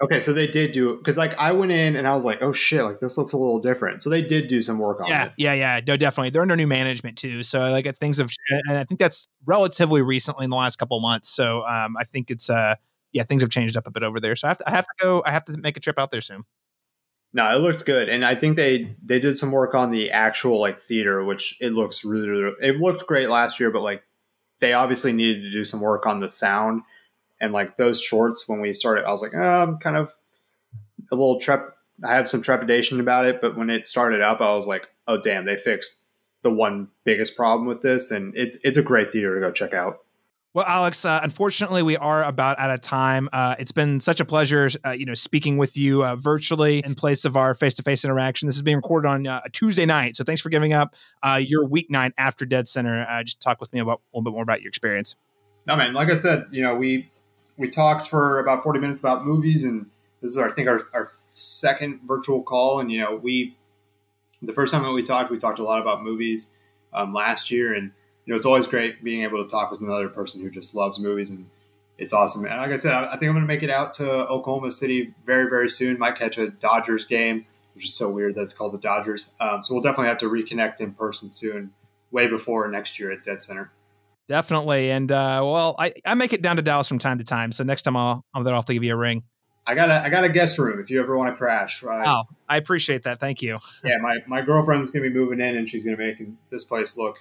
Okay, 0.00 0.18
so 0.18 0.32
they 0.32 0.48
did 0.48 0.72
do 0.72 0.96
because 0.96 1.16
like 1.16 1.36
I 1.38 1.52
went 1.52 1.70
in 1.70 1.94
and 1.94 2.08
I 2.08 2.14
was 2.16 2.24
like, 2.24 2.42
oh 2.42 2.52
shit, 2.52 2.82
like 2.82 2.98
this 2.98 3.16
looks 3.16 3.32
a 3.34 3.36
little 3.36 3.60
different. 3.60 4.02
So 4.02 4.10
they 4.10 4.22
did 4.22 4.48
do 4.48 4.60
some 4.60 4.78
work 4.78 5.00
on 5.00 5.08
Yeah, 5.08 5.26
it. 5.26 5.32
yeah, 5.36 5.52
yeah. 5.52 5.76
Yeah. 5.76 5.80
No, 5.86 5.96
definitely. 5.96 6.30
They're 6.30 6.42
under 6.42 6.56
new 6.56 6.66
management 6.66 7.16
too. 7.18 7.44
So 7.44 7.70
like 7.70 7.96
things 7.98 8.18
have, 8.18 8.30
and 8.68 8.78
I 8.78 8.84
think 8.84 8.98
that's 8.98 9.28
relatively 9.46 10.02
recently 10.02 10.44
in 10.44 10.50
the 10.50 10.56
last 10.56 10.76
couple 10.76 10.96
of 10.96 11.02
months. 11.02 11.28
So 11.28 11.64
um, 11.66 11.96
I 11.96 12.02
think 12.04 12.30
it's, 12.32 12.50
uh, 12.50 12.74
yeah, 13.12 13.22
things 13.22 13.42
have 13.42 13.50
changed 13.50 13.76
up 13.76 13.86
a 13.86 13.90
bit 13.92 14.02
over 14.02 14.18
there. 14.18 14.34
So 14.34 14.48
I 14.48 14.50
have 14.50 14.58
to, 14.58 14.68
I 14.68 14.70
have 14.70 14.84
to 14.86 14.94
go. 15.00 15.22
I 15.24 15.30
have 15.30 15.44
to 15.44 15.56
make 15.58 15.76
a 15.76 15.80
trip 15.80 15.98
out 15.98 16.10
there 16.10 16.22
soon. 16.22 16.44
No, 17.34 17.54
it 17.54 17.60
looked 17.60 17.86
good, 17.86 18.08
and 18.08 18.24
I 18.24 18.34
think 18.34 18.56
they 18.56 18.94
they 19.02 19.18
did 19.20 19.36
some 19.38 19.52
work 19.52 19.74
on 19.74 19.90
the 19.90 20.10
actual 20.10 20.60
like 20.60 20.80
theater, 20.80 21.24
which 21.24 21.56
it 21.60 21.72
looks 21.72 22.04
really, 22.04 22.28
really 22.28 22.54
it 22.60 22.76
looked 22.76 23.06
great 23.06 23.28
last 23.30 23.60
year, 23.60 23.70
but 23.70 23.82
like 23.82 24.02
they 24.60 24.72
obviously 24.72 25.12
needed 25.12 25.42
to 25.42 25.50
do 25.50 25.64
some 25.64 25.80
work 25.80 26.06
on 26.06 26.20
the 26.20 26.28
sound 26.28 26.82
and 27.42 27.52
like 27.52 27.76
those 27.76 28.00
shorts 28.00 28.48
when 28.48 28.62
we 28.62 28.72
started. 28.72 29.04
I 29.04 29.10
was 29.10 29.20
like, 29.20 29.34
oh, 29.34 29.62
I'm 29.62 29.76
kind 29.78 29.98
of 29.98 30.14
a 31.10 31.16
little 31.16 31.38
trep. 31.38 31.76
I 32.02 32.14
have 32.14 32.26
some 32.26 32.40
trepidation 32.40 33.00
about 33.00 33.26
it, 33.26 33.42
but 33.42 33.56
when 33.56 33.68
it 33.68 33.84
started 33.84 34.22
up, 34.22 34.40
I 34.40 34.54
was 34.54 34.66
like, 34.66 34.88
oh 35.06 35.20
damn, 35.20 35.44
they 35.44 35.56
fixed 35.56 36.08
the 36.42 36.50
one 36.50 36.88
biggest 37.04 37.36
problem 37.36 37.66
with 37.68 37.82
this, 37.82 38.10
and 38.10 38.34
it's 38.34 38.58
it's 38.64 38.78
a 38.78 38.82
great 38.82 39.12
theater 39.12 39.34
to 39.34 39.40
go 39.40 39.52
check 39.52 39.74
out. 39.74 39.98
Well, 40.54 40.66
Alex, 40.66 41.04
uh, 41.06 41.18
unfortunately, 41.22 41.82
we 41.82 41.96
are 41.96 42.22
about 42.24 42.58
out 42.58 42.70
of 42.70 42.82
time. 42.82 43.30
Uh, 43.32 43.54
it's 43.58 43.72
been 43.72 44.00
such 44.00 44.20
a 44.20 44.24
pleasure, 44.24 44.68
uh, 44.84 44.90
you 44.90 45.06
know, 45.06 45.14
speaking 45.14 45.56
with 45.56 45.78
you 45.78 46.04
uh, 46.04 46.14
virtually 46.16 46.80
in 46.84 46.94
place 46.94 47.24
of 47.24 47.38
our 47.38 47.54
face-to-face 47.54 48.04
interaction. 48.04 48.48
This 48.48 48.56
is 48.56 48.62
being 48.62 48.76
recorded 48.76 49.08
on 49.08 49.26
uh, 49.26 49.40
a 49.46 49.50
Tuesday 49.50 49.86
night, 49.86 50.14
so 50.14 50.24
thanks 50.24 50.42
for 50.42 50.50
giving 50.50 50.74
up 50.74 50.94
uh, 51.22 51.40
your 51.42 51.66
weeknight 51.66 52.12
after 52.18 52.44
deadCenter. 52.44 53.08
Uh, 53.08 53.22
just 53.24 53.40
talk 53.40 53.60
with 53.60 53.72
me 53.72 53.80
about 53.80 54.00
a 54.00 54.18
little 54.18 54.30
bit 54.30 54.34
more 54.34 54.42
about 54.42 54.60
your 54.60 54.68
experience. 54.68 55.16
No 55.66 55.74
man, 55.76 55.94
like 55.94 56.10
I 56.10 56.16
said, 56.16 56.46
you 56.50 56.62
know, 56.62 56.74
we 56.74 57.10
we 57.62 57.68
talked 57.68 58.08
for 58.08 58.40
about 58.40 58.62
forty 58.62 58.80
minutes 58.80 59.00
about 59.00 59.24
movies, 59.24 59.64
and 59.64 59.86
this 60.20 60.32
is 60.32 60.38
our, 60.38 60.50
I 60.50 60.52
think 60.52 60.68
our, 60.68 60.80
our 60.92 61.08
second 61.34 62.00
virtual 62.06 62.42
call, 62.42 62.80
and 62.80 62.92
you 62.92 63.00
know, 63.00 63.16
we 63.16 63.56
the 64.42 64.52
first 64.52 64.74
time 64.74 64.82
that 64.82 64.92
we 64.92 65.02
talked, 65.02 65.30
we 65.30 65.38
talked 65.38 65.60
a 65.60 65.62
lot 65.62 65.80
about 65.80 66.02
movies 66.02 66.54
um, 66.92 67.14
last 67.14 67.50
year, 67.50 67.72
and 67.72 67.92
you 68.24 68.32
know, 68.32 68.36
it's 68.36 68.44
always 68.44 68.66
great 68.66 69.02
being 69.02 69.22
able 69.22 69.42
to 69.42 69.48
talk 69.48 69.70
with 69.70 69.80
another 69.80 70.08
person 70.08 70.42
who 70.42 70.50
just 70.50 70.74
loves 70.74 70.98
movies, 70.98 71.30
and 71.30 71.48
it's 71.98 72.12
awesome. 72.12 72.44
And 72.44 72.56
like 72.58 72.72
I 72.72 72.76
said, 72.76 72.92
I, 72.92 73.06
I 73.06 73.10
think 73.16 73.28
I'm 73.28 73.34
going 73.34 73.42
to 73.42 73.46
make 73.46 73.62
it 73.62 73.70
out 73.70 73.92
to 73.94 74.28
Oklahoma 74.28 74.70
City 74.72 75.14
very 75.24 75.48
very 75.48 75.70
soon. 75.70 75.98
Might 75.98 76.16
catch 76.16 76.36
a 76.38 76.50
Dodgers 76.50 77.06
game, 77.06 77.46
which 77.74 77.84
is 77.84 77.94
so 77.94 78.10
weird 78.10 78.34
that 78.34 78.42
it's 78.42 78.54
called 78.54 78.72
the 78.72 78.78
Dodgers. 78.78 79.34
Um, 79.40 79.62
so 79.62 79.72
we'll 79.72 79.82
definitely 79.82 80.08
have 80.08 80.18
to 80.18 80.28
reconnect 80.28 80.80
in 80.80 80.92
person 80.92 81.30
soon, 81.30 81.72
way 82.10 82.26
before 82.26 82.68
next 82.68 82.98
year 82.98 83.12
at 83.12 83.24
deadCenter. 83.24 83.68
Definitely, 84.28 84.90
and 84.90 85.10
uh, 85.10 85.42
well, 85.44 85.74
I, 85.78 85.92
I 86.04 86.14
make 86.14 86.32
it 86.32 86.42
down 86.42 86.56
to 86.56 86.62
Dallas 86.62 86.88
from 86.88 86.98
time 86.98 87.18
to 87.18 87.24
time, 87.24 87.52
so 87.52 87.64
next 87.64 87.82
time 87.82 87.96
I'll 87.96 88.24
I'll 88.32 88.44
have 88.44 88.64
to 88.66 88.74
give 88.74 88.84
you 88.84 88.94
a 88.94 88.96
ring. 88.96 89.24
I 89.66 89.74
got 89.74 89.90
a 89.90 90.02
I 90.02 90.08
got 90.08 90.24
a 90.24 90.28
guest 90.28 90.58
room 90.58 90.80
if 90.80 90.90
you 90.90 91.00
ever 91.00 91.16
want 91.16 91.32
to 91.32 91.36
crash. 91.36 91.82
Right? 91.82 92.06
Oh, 92.06 92.24
I 92.48 92.56
appreciate 92.56 93.04
that. 93.04 93.20
Thank 93.20 93.42
you. 93.42 93.58
Yeah, 93.84 93.96
my, 93.98 94.18
my 94.26 94.42
girlfriend's 94.42 94.90
gonna 94.90 95.08
be 95.08 95.14
moving 95.14 95.40
in 95.40 95.56
and 95.56 95.68
she's 95.68 95.84
gonna 95.84 95.96
make 95.96 96.16
this 96.50 96.64
place 96.64 96.96
look 96.96 97.18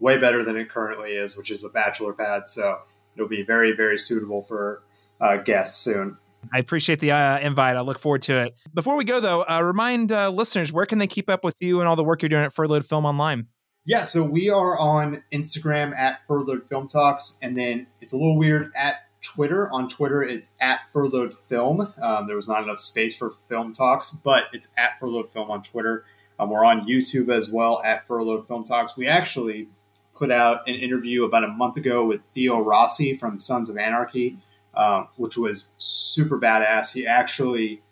way 0.00 0.16
better 0.18 0.44
than 0.44 0.56
it 0.56 0.68
currently 0.68 1.12
is, 1.12 1.36
which 1.36 1.50
is 1.50 1.64
a 1.64 1.68
bachelor 1.68 2.12
pad. 2.12 2.48
So 2.48 2.82
it'll 3.14 3.28
be 3.28 3.42
very 3.42 3.74
very 3.76 3.98
suitable 3.98 4.42
for 4.42 4.82
uh, 5.20 5.38
guests 5.38 5.82
soon. 5.82 6.18
I 6.52 6.58
appreciate 6.58 7.00
the 7.00 7.12
uh, 7.12 7.38
invite. 7.40 7.76
I 7.76 7.80
look 7.80 7.98
forward 7.98 8.22
to 8.22 8.34
it. 8.44 8.54
Before 8.74 8.96
we 8.96 9.04
go, 9.04 9.18
though, 9.18 9.42
uh, 9.42 9.62
remind 9.62 10.12
uh, 10.12 10.28
listeners 10.30 10.72
where 10.72 10.84
can 10.86 10.98
they 10.98 11.06
keep 11.06 11.30
up 11.30 11.42
with 11.42 11.56
you 11.60 11.80
and 11.80 11.88
all 11.88 11.96
the 11.96 12.04
work 12.04 12.22
you're 12.22 12.28
doing 12.28 12.44
at 12.44 12.52
Furloughed 12.52 12.84
Film 12.86 13.06
Online. 13.06 13.46
Yeah, 13.86 14.04
so 14.04 14.24
we 14.24 14.48
are 14.48 14.78
on 14.78 15.22
Instagram 15.30 15.94
at 15.94 16.26
Furloughed 16.26 16.66
Film 16.66 16.88
Talks, 16.88 17.38
and 17.42 17.54
then 17.54 17.86
it's 18.00 18.14
a 18.14 18.16
little 18.16 18.38
weird 18.38 18.72
at 18.74 19.04
Twitter. 19.20 19.70
On 19.72 19.90
Twitter, 19.90 20.22
it's 20.22 20.56
at 20.58 20.80
Furloughed 20.90 21.34
Film. 21.34 21.92
Um, 22.00 22.26
there 22.26 22.34
was 22.34 22.48
not 22.48 22.62
enough 22.62 22.78
space 22.78 23.14
for 23.14 23.30
Film 23.30 23.74
Talks, 23.74 24.10
but 24.10 24.44
it's 24.54 24.72
at 24.78 24.98
Furloughed 24.98 25.28
Film 25.28 25.50
on 25.50 25.62
Twitter. 25.62 26.06
Um, 26.38 26.48
we're 26.48 26.64
on 26.64 26.88
YouTube 26.88 27.28
as 27.30 27.52
well 27.52 27.82
at 27.84 28.06
Furloughed 28.06 28.48
Film 28.48 28.64
Talks. 28.64 28.96
We 28.96 29.06
actually 29.06 29.68
put 30.14 30.32
out 30.32 30.66
an 30.66 30.76
interview 30.76 31.24
about 31.24 31.44
a 31.44 31.48
month 31.48 31.76
ago 31.76 32.06
with 32.06 32.22
Theo 32.32 32.60
Rossi 32.60 33.12
from 33.12 33.36
Sons 33.36 33.68
of 33.68 33.76
Anarchy, 33.76 34.38
uh, 34.72 35.04
which 35.16 35.36
was 35.36 35.74
super 35.76 36.40
badass. 36.40 36.94
He 36.94 37.06
actually, 37.06 37.82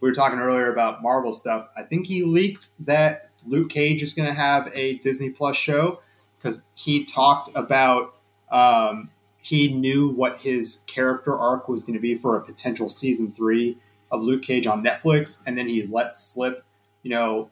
we 0.00 0.08
were 0.08 0.14
talking 0.14 0.38
earlier 0.38 0.72
about 0.72 1.02
Marvel 1.02 1.32
stuff. 1.32 1.66
I 1.76 1.82
think 1.82 2.06
he 2.06 2.22
leaked 2.22 2.68
that 2.86 3.31
Luke 3.46 3.70
Cage 3.70 4.02
is 4.02 4.14
going 4.14 4.28
to 4.28 4.34
have 4.34 4.70
a 4.74 4.94
Disney 4.98 5.30
Plus 5.30 5.56
show 5.56 6.00
because 6.38 6.68
he 6.74 7.04
talked 7.04 7.50
about 7.54 8.14
um, 8.50 9.10
he 9.38 9.68
knew 9.68 10.08
what 10.08 10.40
his 10.40 10.84
character 10.88 11.36
arc 11.36 11.68
was 11.68 11.82
going 11.82 11.94
to 11.94 12.00
be 12.00 12.14
for 12.14 12.36
a 12.36 12.44
potential 12.44 12.88
season 12.88 13.32
three 13.32 13.78
of 14.10 14.22
Luke 14.22 14.42
Cage 14.42 14.66
on 14.66 14.84
Netflix, 14.84 15.42
and 15.46 15.56
then 15.56 15.68
he 15.68 15.86
let 15.86 16.16
slip, 16.16 16.64
you 17.02 17.10
know, 17.10 17.50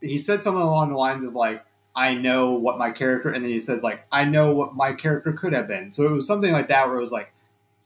he 0.00 0.18
said 0.18 0.42
something 0.42 0.60
along 0.60 0.90
the 0.90 0.98
lines 0.98 1.24
of 1.24 1.34
like, 1.34 1.64
"I 1.96 2.14
know 2.14 2.52
what 2.52 2.78
my 2.78 2.90
character," 2.90 3.30
and 3.30 3.44
then 3.44 3.50
he 3.50 3.60
said 3.60 3.82
like, 3.82 4.04
"I 4.12 4.24
know 4.24 4.54
what 4.54 4.74
my 4.74 4.92
character 4.92 5.32
could 5.32 5.52
have 5.52 5.68
been." 5.68 5.92
So 5.92 6.04
it 6.04 6.12
was 6.12 6.26
something 6.26 6.52
like 6.52 6.68
that 6.68 6.88
where 6.88 6.98
it 6.98 7.00
was 7.00 7.12
like, 7.12 7.32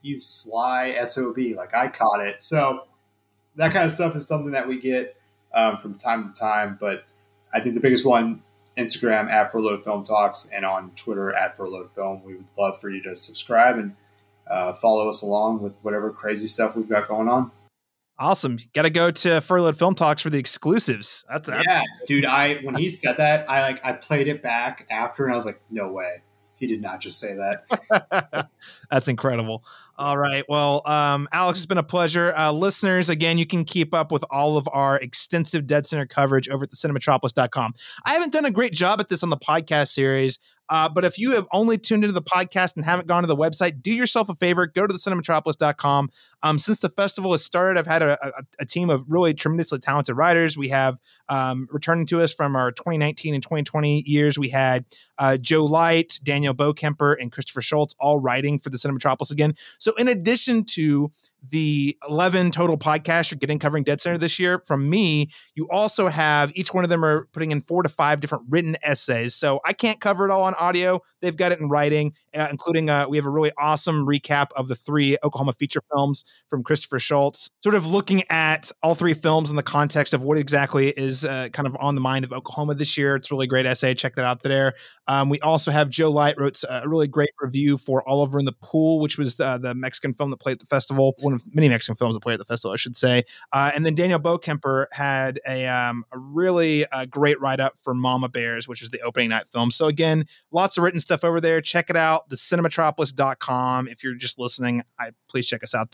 "You 0.03 0.20
sly 0.20 0.99
sob," 1.05 1.36
like 1.36 1.74
I 1.74 1.89
caught 1.89 2.26
it. 2.26 2.43
So 2.43 2.84
that 3.57 3.72
kind 3.72 3.84
of 3.84 3.93
stuff 3.93 4.16
is 4.16 4.26
something 4.26 4.53
that 4.53 4.66
we 4.66 4.80
get 4.80 5.16
um, 5.55 5.76
from 5.76 5.95
time 5.95 6.26
to 6.26 6.32
time, 6.32 6.76
but 6.80 7.05
I 7.53 7.61
think 7.61 7.74
the 7.74 7.80
biggest 7.80 8.05
one 8.05 8.42
Instagram 8.76 9.30
at 9.30 9.51
Furloughed 9.51 9.82
Film 9.82 10.03
Talks 10.03 10.51
and 10.55 10.64
on 10.64 10.92
Twitter 10.94 11.32
at 11.34 11.57
Furloughed 11.57 11.90
Film. 11.92 12.22
We 12.24 12.36
would 12.36 12.46
love 12.57 12.80
for 12.80 12.90
you 12.90 13.03
to 13.03 13.16
subscribe 13.16 13.76
and 13.76 13.96
uh, 14.49 14.72
follow 14.72 15.09
us 15.09 15.22
along 15.22 15.62
with 15.62 15.78
whatever 15.82 16.11
crazy 16.11 16.46
stuff 16.46 16.76
we've 16.76 16.88
got 16.88 17.09
going 17.09 17.28
on. 17.28 17.51
Awesome. 18.20 18.59
Got 18.74 18.82
to 18.82 18.90
go 18.90 19.11
to 19.11 19.40
Furloughed 19.40 19.78
Film 19.78 19.94
Talks 19.94 20.22
for 20.22 20.30
the 20.30 20.38
exclusives. 20.38 21.24
That's 21.30 21.49
that. 21.49 21.64
Yeah, 21.68 21.82
dude. 22.07 22.24
I 22.24 22.57
when 22.57 22.74
he 22.74 22.90
said 22.90 23.16
that, 23.18 23.49
I 23.49 23.61
like 23.62 23.84
I 23.84 23.92
played 23.92 24.26
it 24.26 24.42
back 24.42 24.86
after, 24.90 25.24
and 25.24 25.32
I 25.32 25.36
was 25.36 25.46
like, 25.46 25.61
no 25.70 25.92
way, 25.92 26.22
he 26.57 26.66
did 26.66 26.82
not 26.82 27.01
just 27.01 27.20
say 27.20 27.36
that. 27.36 28.49
That's 28.90 29.07
incredible. 29.07 29.62
All 29.99 30.16
right. 30.16 30.44
Well, 30.49 30.86
um, 30.86 31.26
Alex, 31.32 31.59
it's 31.59 31.66
been 31.66 31.76
a 31.76 31.82
pleasure. 31.82 32.32
Uh, 32.36 32.53
listeners, 32.53 33.09
again, 33.09 33.36
you 33.36 33.46
can 33.46 33.64
keep 33.64 33.92
up 33.92 34.12
with 34.12 34.24
all 34.30 34.57
of 34.57 34.68
our 34.70 34.96
extensive 34.96 35.64
deadCenter 35.64 36.09
coverage 36.09 36.49
over 36.49 36.62
at 36.62 36.70
the 36.70 36.76
cinematropolis.com. 36.76 37.74
I 38.05 38.12
haven't 38.12 38.32
done 38.32 38.44
a 38.44 38.51
great 38.53 38.72
job 38.72 39.01
at 39.01 39.09
this 39.09 39.24
on 39.24 39.30
the 39.30 39.36
podcast 39.36 39.88
series, 39.88 40.38
uh, 40.68 40.88
but 40.88 41.05
if 41.05 41.18
you 41.18 41.32
have 41.32 41.49
only 41.53 41.78
tuned 41.78 42.05
into 42.05 42.12
the 42.12 42.22
podcast 42.22 42.76
and 42.76 42.84
haven't 42.84 43.09
gone 43.09 43.24
to 43.24 43.26
the 43.26 43.36
website, 43.36 43.82
do 43.82 43.92
yourself 43.92 44.28
a 44.28 44.36
favor, 44.36 44.68
go 44.68 44.86
to 44.86 44.92
the 44.92 45.01
cinematropolis.com. 45.01 46.11
Um, 46.43 46.59
since 46.59 46.78
the 46.80 46.89
festival 46.91 47.32
has 47.32 47.45
started, 47.45 47.78
I've 47.78 47.86
had 47.86 48.03
a, 48.03 48.18
a, 48.26 48.43
a 48.61 48.66
team 48.66 48.91
of 48.91 49.05
really 49.09 49.34
tremendously 49.34 49.78
talented 49.78 50.16
writers. 50.16 50.57
We 50.57 50.68
have 50.68 50.99
um, 51.28 51.68
returning 51.70 52.07
to 52.07 52.22
us 52.22 52.32
from 52.32 52.57
our 52.57 52.72
2019 52.72 53.34
and 53.34 53.43
2020 53.43 54.03
years, 54.07 54.39
we 54.39 54.49
had 54.49 54.84
uh, 55.18 55.36
Joe 55.36 55.64
Light, 55.64 56.20
Daniel 56.22 56.55
Bokemper, 56.55 57.16
and 57.20 57.32
Christopher 57.32 57.61
Schultz 57.61 57.95
all 57.99 58.20
writing 58.20 58.59
for 58.59 58.70
the 58.70 58.78
Cinematropolis 58.78 59.30
again. 59.30 59.55
So, 59.78 59.93
in 59.97 60.09
addition 60.09 60.64
to 60.66 61.11
the 61.51 61.97
11 62.09 62.51
total 62.51 62.76
podcasts 62.76 63.30
you're 63.30 63.39
getting 63.39 63.59
covering 63.59 63.84
deadCenter 63.84 64.18
this 64.18 64.39
year 64.39 64.61
from 64.66 64.89
me, 64.91 65.30
you 65.55 65.68
also 65.70 66.09
have 66.09 66.51
each 66.55 66.74
one 66.74 66.82
of 66.82 66.91
them 66.91 67.05
are 67.05 67.26
putting 67.32 67.53
in 67.53 67.62
four 67.62 67.82
to 67.82 67.89
five 67.89 68.20
different 68.20 68.45
written 68.49 68.76
essays. 68.82 69.34
So 69.34 69.61
I 69.64 69.72
can't 69.72 70.01
cover 70.01 70.24
it 70.24 70.32
all 70.32 70.45
on 70.45 70.55
audio. 70.55 71.01
They've 71.20 71.36
got 71.36 71.53
it 71.53 71.61
in 71.61 71.68
writing, 71.68 72.14
uh, 72.34 72.49
including 72.51 72.91
uh, 72.91 73.09
we 73.09 73.16
have 73.18 73.26
a 73.26 73.30
really 73.30 73.53
awesome 73.57 74.05
recap 74.05 74.49
of 74.57 74.68
the 74.68 74.74
three 74.74 75.16
Oklahoma 75.22 75.53
feature 75.53 75.82
films 75.93 76.24
from 76.49 76.62
Christopher 76.62 76.99
Schultz, 76.99 77.51
sort 77.62 77.74
of 77.74 77.87
looking 77.87 78.22
at 78.31 78.72
all 78.83 78.95
three 78.95 79.14
films 79.14 79.51
in 79.51 79.57
the 79.57 79.62
context 79.62 80.14
of 80.14 80.22
what 80.22 80.39
exactly 80.39 80.89
is 80.91 81.24
uh, 81.24 81.49
kind 81.53 81.66
of 81.66 81.76
on 81.79 81.95
the 81.95 82.01
mind 82.01 82.24
of 82.24 82.33
Oklahoma 82.33 82.74
this 82.74 82.97
year. 82.97 83.16
It's 83.16 83.31
a 83.31 83.35
really 83.35 83.47
great 83.47 83.66
essay. 83.66 83.95
Check 83.95 84.14
that 84.14 84.24
out 84.24 84.43
there. 84.43 84.74
Um, 85.07 85.29
we 85.29 85.41
also 85.41 85.70
have 85.70 85.89
Joe 85.91 86.11
Light 86.11 86.37
wrote 86.39 86.62
a 86.68 86.89
really 86.89 87.09
great 87.09 87.31
review 87.41 87.79
for 87.79 88.07
Oliver 88.09 88.39
in 88.39 88.45
the 88.45 88.53
Pool, 88.53 89.01
which 89.01 89.18
was 89.18 89.37
the, 89.37 89.59
the 89.59 89.74
Mexican 89.74 90.14
film 90.14 90.31
that 90.31 90.39
played 90.39 90.55
at 90.55 90.61
the 90.61 90.66
festival, 90.66 91.14
one 91.20 91.33
of 91.33 91.45
many 91.55 91.68
Mexican 91.68 91.97
films 91.97 92.14
that 92.14 92.20
played 92.20 92.35
at 92.35 92.39
the 92.39 92.45
festival, 92.45 92.72
I 92.72 92.76
should 92.76 92.97
say. 92.97 93.24
Uh, 93.53 93.70
and 93.74 93.85
then 93.85 93.95
Daniel 93.95 94.20
Bokemper 94.20 94.87
had 94.93 95.41
a, 95.47 95.66
um, 95.66 96.05
a 96.12 96.18
really 96.18 96.87
uh, 96.87 97.07
great 97.07 97.41
write 97.41 97.61
up 97.61 97.74
for 97.83 97.95
Mama 97.95 98.29
Bears, 98.29 98.68
which 98.68 98.81
was 98.81 98.91
the 98.91 99.01
opening 99.01 99.31
night 99.31 99.47
film. 99.53 99.70
So 99.70 99.87
again, 99.87 100.26
lots 100.53 100.76
of 100.76 100.85
written 100.85 101.01
stuff 101.01 101.24
over 101.24 101.41
there. 101.41 101.61
Check 101.61 101.91
it 101.91 101.97
out, 101.97 102.29
thecinematropolis.com. 102.29 103.89
If 103.89 104.05
you're 104.05 104.14
just 104.14 104.39
listening, 104.39 104.83
I 104.99 105.12
please 105.29 105.47
check 105.47 105.62
us 105.62 105.74
out 105.74 105.93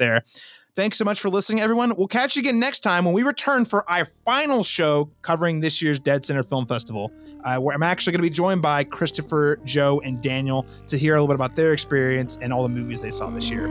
Thanks 0.76 0.98
so 0.98 1.04
much 1.04 1.20
for 1.20 1.28
listening, 1.28 1.60
everyone. 1.60 1.94
We'll 1.96 2.08
catch 2.08 2.34
you 2.34 2.40
again 2.40 2.58
next 2.58 2.80
time 2.80 3.04
when 3.04 3.14
we 3.14 3.22
return 3.22 3.64
for 3.64 3.88
our 3.88 4.04
final 4.04 4.64
show 4.64 5.08
covering 5.22 5.60
this 5.60 5.80
year's 5.80 6.00
deadCenter 6.00 6.48
Film 6.48 6.66
Festival, 6.66 7.12
uh, 7.44 7.58
where 7.58 7.76
I'm 7.76 7.84
actually 7.84 8.12
going 8.12 8.24
to 8.24 8.28
be 8.28 8.34
joined 8.34 8.60
by 8.60 8.82
Christopher, 8.82 9.60
Joe, 9.64 10.00
and 10.04 10.20
Daniel 10.20 10.66
to 10.88 10.98
hear 10.98 11.14
a 11.14 11.20
little 11.20 11.28
bit 11.28 11.36
about 11.36 11.54
their 11.54 11.72
experience 11.72 12.38
and 12.40 12.52
all 12.52 12.64
the 12.64 12.68
movies 12.68 13.00
they 13.00 13.12
saw 13.12 13.30
this 13.30 13.50
year. 13.50 13.68